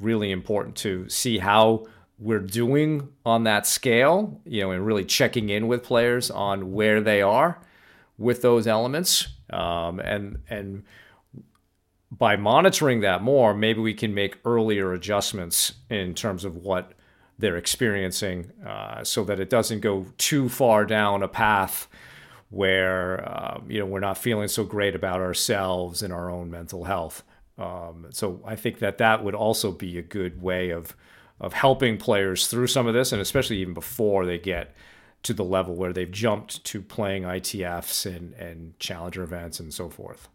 really 0.00 0.30
important 0.30 0.76
to 0.76 1.08
see 1.08 1.38
how 1.38 1.86
we're 2.18 2.38
doing 2.38 3.08
on 3.26 3.44
that 3.44 3.66
scale, 3.66 4.40
you 4.44 4.62
know, 4.62 4.70
and 4.70 4.86
really 4.86 5.04
checking 5.04 5.48
in 5.48 5.66
with 5.66 5.82
players 5.82 6.30
on 6.30 6.72
where 6.72 7.00
they 7.00 7.20
are 7.20 7.60
with 8.16 8.42
those 8.42 8.68
elements, 8.68 9.28
um, 9.50 9.98
and 9.98 10.38
and 10.48 10.84
by 12.10 12.36
monitoring 12.36 13.00
that 13.00 13.22
more, 13.22 13.54
maybe 13.54 13.80
we 13.80 13.94
can 13.94 14.14
make 14.14 14.36
earlier 14.44 14.92
adjustments 14.92 15.72
in 15.88 16.14
terms 16.14 16.44
of 16.44 16.56
what 16.56 16.92
they're 17.38 17.56
experiencing, 17.56 18.52
uh, 18.66 19.02
so 19.04 19.24
that 19.24 19.40
it 19.40 19.50
doesn't 19.50 19.80
go 19.80 20.06
too 20.18 20.48
far 20.48 20.84
down 20.84 21.22
a 21.22 21.28
path 21.28 21.88
where 22.50 23.26
uh, 23.28 23.60
you 23.66 23.78
know 23.78 23.86
we're 23.86 24.00
not 24.00 24.18
feeling 24.18 24.48
so 24.48 24.64
great 24.64 24.94
about 24.94 25.20
ourselves 25.20 26.02
and 26.02 26.12
our 26.12 26.30
own 26.30 26.50
mental 26.50 26.84
health. 26.84 27.24
Um, 27.58 28.06
so 28.10 28.40
I 28.44 28.56
think 28.56 28.78
that 28.78 28.98
that 28.98 29.24
would 29.24 29.34
also 29.34 29.72
be 29.72 29.98
a 29.98 30.02
good 30.02 30.42
way 30.42 30.70
of 30.70 30.94
of 31.40 31.54
helping 31.54 31.98
players 31.98 32.46
through 32.46 32.68
some 32.68 32.86
of 32.86 32.94
this, 32.94 33.12
and 33.12 33.20
especially 33.20 33.56
even 33.58 33.74
before 33.74 34.24
they 34.26 34.38
get 34.38 34.74
to 35.24 35.32
the 35.32 35.44
level 35.44 35.74
where 35.74 35.92
they've 35.92 36.10
jumped 36.10 36.64
to 36.64 36.80
playing 36.80 37.22
ITFs 37.22 38.06
and, 38.06 38.34
and 38.34 38.78
challenger 38.78 39.22
events 39.22 39.60
and 39.60 39.72
so 39.72 39.88
forth. 39.88 40.28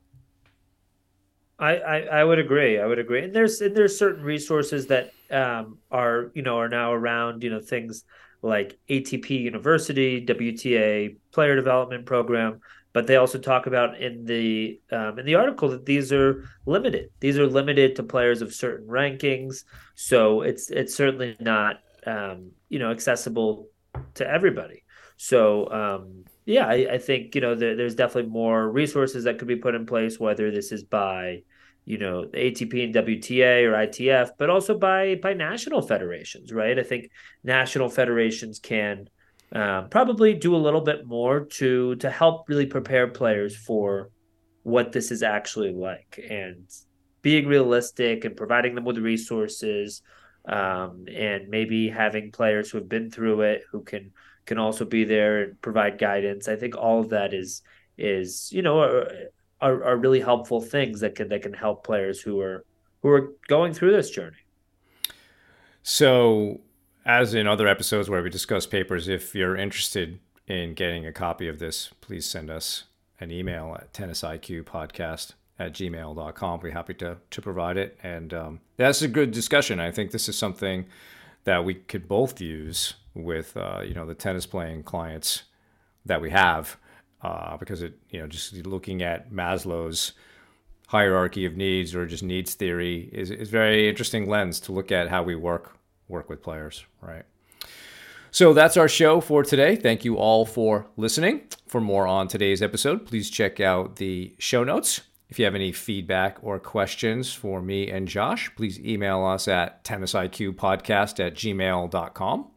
I, 1.60 2.02
I, 2.02 2.24
would 2.24 2.38
agree. 2.38 2.80
I 2.80 2.86
would 2.86 3.00
agree. 3.00 3.24
And 3.24 3.34
there's 3.34 3.62
and 3.62 3.76
there's 3.76 3.98
certain 3.98 4.24
resources 4.24 4.88
that 4.88 5.12
um, 5.32 5.80
are 5.90 6.32
you 6.36 6.44
know 6.44 6.60
are 6.60 6.70
now 6.70 6.94
around 6.94 7.44
you 7.44 7.50
know 7.50 7.60
things 7.60 8.04
like 8.44 8.78
ATP 8.90 9.30
University, 9.30 10.24
WTA 10.24 11.18
Player 11.32 11.56
Development 11.56 12.06
Program, 12.06 12.62
but 12.94 13.08
they 13.08 13.16
also 13.16 13.40
talk 13.40 13.68
about 13.68 14.00
in 14.00 14.26
the 14.26 14.80
um, 14.92 15.20
in 15.20 15.26
the 15.26 15.36
article 15.36 15.70
that 15.70 15.86
these 15.86 16.14
are 16.14 16.48
limited. 16.66 17.10
These 17.20 17.38
are 17.38 17.48
limited 17.48 17.96
to 17.96 18.04
players 18.04 18.42
of 18.42 18.54
certain 18.54 18.88
rankings, 18.88 19.64
so 19.96 20.42
it's 20.42 20.70
it's 20.70 20.96
certainly 20.96 21.36
not 21.40 21.80
um, 22.06 22.52
you 22.70 22.80
know 22.80 22.92
accessible 22.92 23.68
to 24.16 24.30
everybody. 24.30 24.84
So 25.18 25.72
um, 25.72 26.26
yeah, 26.48 26.66
I, 26.66 26.88
I 26.94 26.98
think 26.98 27.36
you 27.36 27.42
know 27.42 27.56
there, 27.56 27.76
there's 27.76 27.94
definitely 27.94 28.32
more 28.32 28.72
resources 28.72 29.26
that 29.26 29.38
could 29.38 29.50
be 29.50 29.58
put 29.58 29.76
in 29.76 29.86
place, 29.86 30.18
whether 30.18 30.50
this 30.50 30.72
is 30.72 30.82
by 30.82 31.44
you 31.84 31.98
know 31.98 32.26
ATP 32.34 32.86
and 32.86 32.96
WTA 32.96 33.66
or 33.66 33.74
ITF, 33.74 34.30
but 34.40 34.50
also 34.50 34.80
by 34.80 35.16
by 35.16 35.34
national 35.34 35.82
federations, 35.82 36.54
right? 36.54 36.80
I 36.80 36.84
think 36.84 37.12
national 37.44 37.90
federations 37.90 38.60
can 38.60 39.10
um, 39.52 39.90
probably 39.90 40.34
do 40.34 40.56
a 40.56 40.58
little 40.58 40.80
bit 40.80 41.06
more 41.06 41.42
to 41.60 41.96
to 41.98 42.10
help 42.10 42.48
really 42.48 42.66
prepare 42.66 43.10
players 43.10 43.54
for 43.54 44.10
what 44.64 44.94
this 44.94 45.12
is 45.12 45.24
actually 45.24 45.74
like 45.74 46.18
and 46.30 46.64
being 47.22 47.46
realistic 47.46 48.24
and 48.24 48.38
providing 48.38 48.74
them 48.74 48.86
with 48.86 48.98
resources 48.98 50.02
um, 50.48 51.06
and 51.14 51.50
maybe 51.50 51.90
having 51.90 52.32
players 52.32 52.70
who 52.70 52.78
have 52.78 52.88
been 52.88 53.12
through 53.12 53.42
it 53.42 53.64
who 53.72 53.84
can 53.84 54.12
can 54.48 54.58
also 54.58 54.86
be 54.86 55.04
there 55.04 55.44
and 55.44 55.62
provide 55.62 56.00
guidance. 56.00 56.48
I 56.48 56.56
think 56.56 56.76
all 56.76 57.00
of 57.00 57.10
that 57.10 57.34
is 57.34 57.62
is 57.98 58.52
you 58.52 58.64
know 58.64 58.80
are, 59.62 59.84
are, 59.84 59.98
really 59.98 60.20
helpful 60.20 60.62
things 60.62 61.00
that 61.02 61.16
can 61.16 61.30
that 61.30 61.44
can 61.44 61.54
help 61.54 61.84
players 61.84 62.22
who 62.22 62.40
are 62.40 62.66
who 63.02 63.10
are 63.10 63.34
going 63.48 63.74
through 63.74 63.92
this 63.92 64.10
journey. 64.10 64.38
So, 65.84 66.62
as 67.06 67.34
in 67.34 67.48
other 67.48 67.68
episodes 67.68 68.10
where 68.10 68.24
we 68.24 68.30
discuss 68.30 68.66
papers, 68.66 69.08
if 69.08 69.36
you're 69.36 69.56
interested 69.56 70.20
in 70.48 70.74
getting 70.74 71.06
a 71.06 71.14
copy 71.14 71.48
of 71.48 71.60
this, 71.60 71.92
please 72.02 72.26
send 72.26 72.50
us 72.50 72.86
an 73.20 73.32
email 73.32 73.76
at 73.80 73.94
tennisiqpodcast 73.94 75.34
at 75.60 75.74
gmail.com. 75.74 76.60
We're 76.62 76.72
happy 76.72 76.94
to, 76.96 77.18
to 77.32 77.42
provide 77.42 77.78
it. 77.78 77.98
And 78.04 78.34
um, 78.34 78.60
that's 78.76 79.02
a 79.02 79.08
good 79.08 79.32
discussion. 79.32 79.80
I 79.80 79.92
think 79.92 80.12
this 80.12 80.30
is 80.30 80.38
something 80.38 80.86
that 81.48 81.64
we 81.64 81.74
could 81.74 82.10
both 82.10 82.42
use 82.42 82.96
with 83.14 83.56
uh, 83.56 83.80
you 83.82 83.94
know 83.94 84.06
the 84.06 84.14
tennis 84.14 84.46
playing 84.46 84.84
clients 84.84 85.44
that 86.06 86.22
we 86.22 86.30
have 86.30 86.76
uh, 87.22 87.56
because 87.56 87.82
it 87.82 87.98
you 88.10 88.20
know 88.20 88.28
just 88.28 88.54
looking 88.66 89.02
at 89.02 89.32
Maslow's 89.32 90.12
hierarchy 90.88 91.46
of 91.46 91.56
needs 91.56 91.96
or 91.96 92.06
just 92.06 92.22
needs 92.22 92.54
theory 92.54 93.10
is 93.14 93.32
is 93.32 93.50
very 93.50 93.88
interesting 93.88 94.30
lens 94.30 94.60
to 94.60 94.74
look 94.74 94.92
at 94.92 95.08
how 95.08 95.24
we 95.24 95.36
work 95.36 95.78
work 96.10 96.30
with 96.30 96.44
players 96.44 96.86
right? 97.00 97.24
So 98.30 98.54
that's 98.54 98.76
our 98.76 98.90
show 98.90 99.22
for 99.22 99.42
today. 99.42 99.78
Thank 99.78 100.04
you 100.04 100.18
all 100.18 100.46
for 100.46 100.88
listening. 100.98 101.44
For 101.66 101.80
more 101.80 102.06
on 102.06 102.28
today's 102.28 102.62
episode 102.62 103.06
please 103.06 103.30
check 103.30 103.62
out 103.62 103.96
the 103.96 104.36
show 104.38 104.66
notes 104.66 105.00
if 105.30 105.38
you 105.38 105.46
have 105.46 105.56
any 105.56 105.72
feedback 105.72 106.38
or 106.42 106.60
questions 106.60 107.34
for 107.34 107.62
me 107.62 107.90
and 107.90 108.08
Josh, 108.08 108.52
please 108.56 108.80
email 108.80 109.26
us 109.26 109.48
at 109.48 109.84
tennisiqpodcast 109.84 111.26
at 111.26 111.36
gmail.com. 111.36 112.48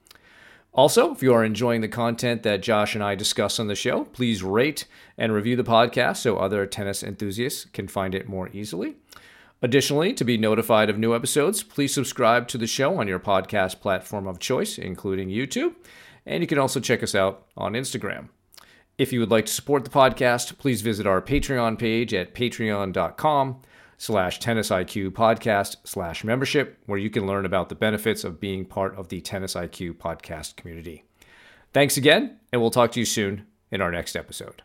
Also, 0.73 1.13
if 1.13 1.21
you 1.21 1.35
are 1.35 1.45
enjoying 1.45 1.81
the 1.81 1.89
content 1.89 2.45
that 2.45 2.63
Josh 2.63 2.95
and 2.95 3.03
I 3.03 3.17
discuss 3.17 3.59
on 3.59 3.67
the 3.67 3.75
show, 3.75 4.05
please 4.05 4.45
rate 4.45 4.87
and 5.19 5.33
review 5.33 5.57
the 5.57 5.65
podcast 5.65 6.19
so 6.19 6.37
other 6.37 6.65
tennis 6.65 7.03
enthusiasts 7.03 7.65
can 7.73 7.89
find 7.89 8.15
it 8.15 8.29
more 8.29 8.49
easily. 8.53 8.97
Additionally, 9.63 10.13
to 10.15 10.25
be 10.25 10.39
notified 10.39 10.89
of 10.89 10.97
new 10.97 11.15
episodes, 11.15 11.65
please 11.65 11.93
subscribe 11.93 12.47
to 12.49 12.57
the 12.57 12.69
show 12.69 12.99
on 12.99 13.09
your 13.09 13.19
podcast 13.19 13.81
platform 13.81 14.29
of 14.29 14.39
choice, 14.39 14.79
including 14.79 15.29
YouTube. 15.29 15.75
And 16.25 16.43
you 16.43 16.47
can 16.47 16.59
also 16.59 16.79
check 16.79 17.03
us 17.03 17.17
out 17.17 17.47
on 17.57 17.73
Instagram. 17.73 18.29
If 19.01 19.15
you 19.15 19.21
would 19.21 19.31
like 19.31 19.47
to 19.47 19.53
support 19.55 19.85
the 19.85 19.91
podcast, 19.91 20.59
please 20.59 20.83
visit 20.83 21.07
our 21.07 21.23
Patreon 21.23 21.79
page 21.79 22.13
at 22.13 22.35
patreon.com 22.35 23.63
slash 23.97 24.39
tennis 24.41 24.69
IQ 24.69 25.13
podcast 25.13 25.77
slash 25.85 26.23
membership, 26.23 26.79
where 26.85 26.99
you 26.99 27.09
can 27.09 27.27
learn 27.27 27.47
about 27.47 27.71
the 27.71 27.75
benefits 27.75 28.25
of 28.25 28.39
being 28.39 28.67
part 28.67 28.95
of 28.97 29.09
the 29.09 29.23
Tennis 29.23 29.55
IQ 29.55 29.95
podcast 29.95 30.57
community. 30.57 31.05
Thanks 31.73 31.97
again, 31.97 32.41
and 32.53 32.61
we'll 32.61 32.71
talk 32.71 32.93
to 32.93 33.01
you 33.01 33.07
soon 33.07 33.47
in 33.71 33.81
our 33.81 33.91
next 33.91 34.17
episode. 34.17 34.61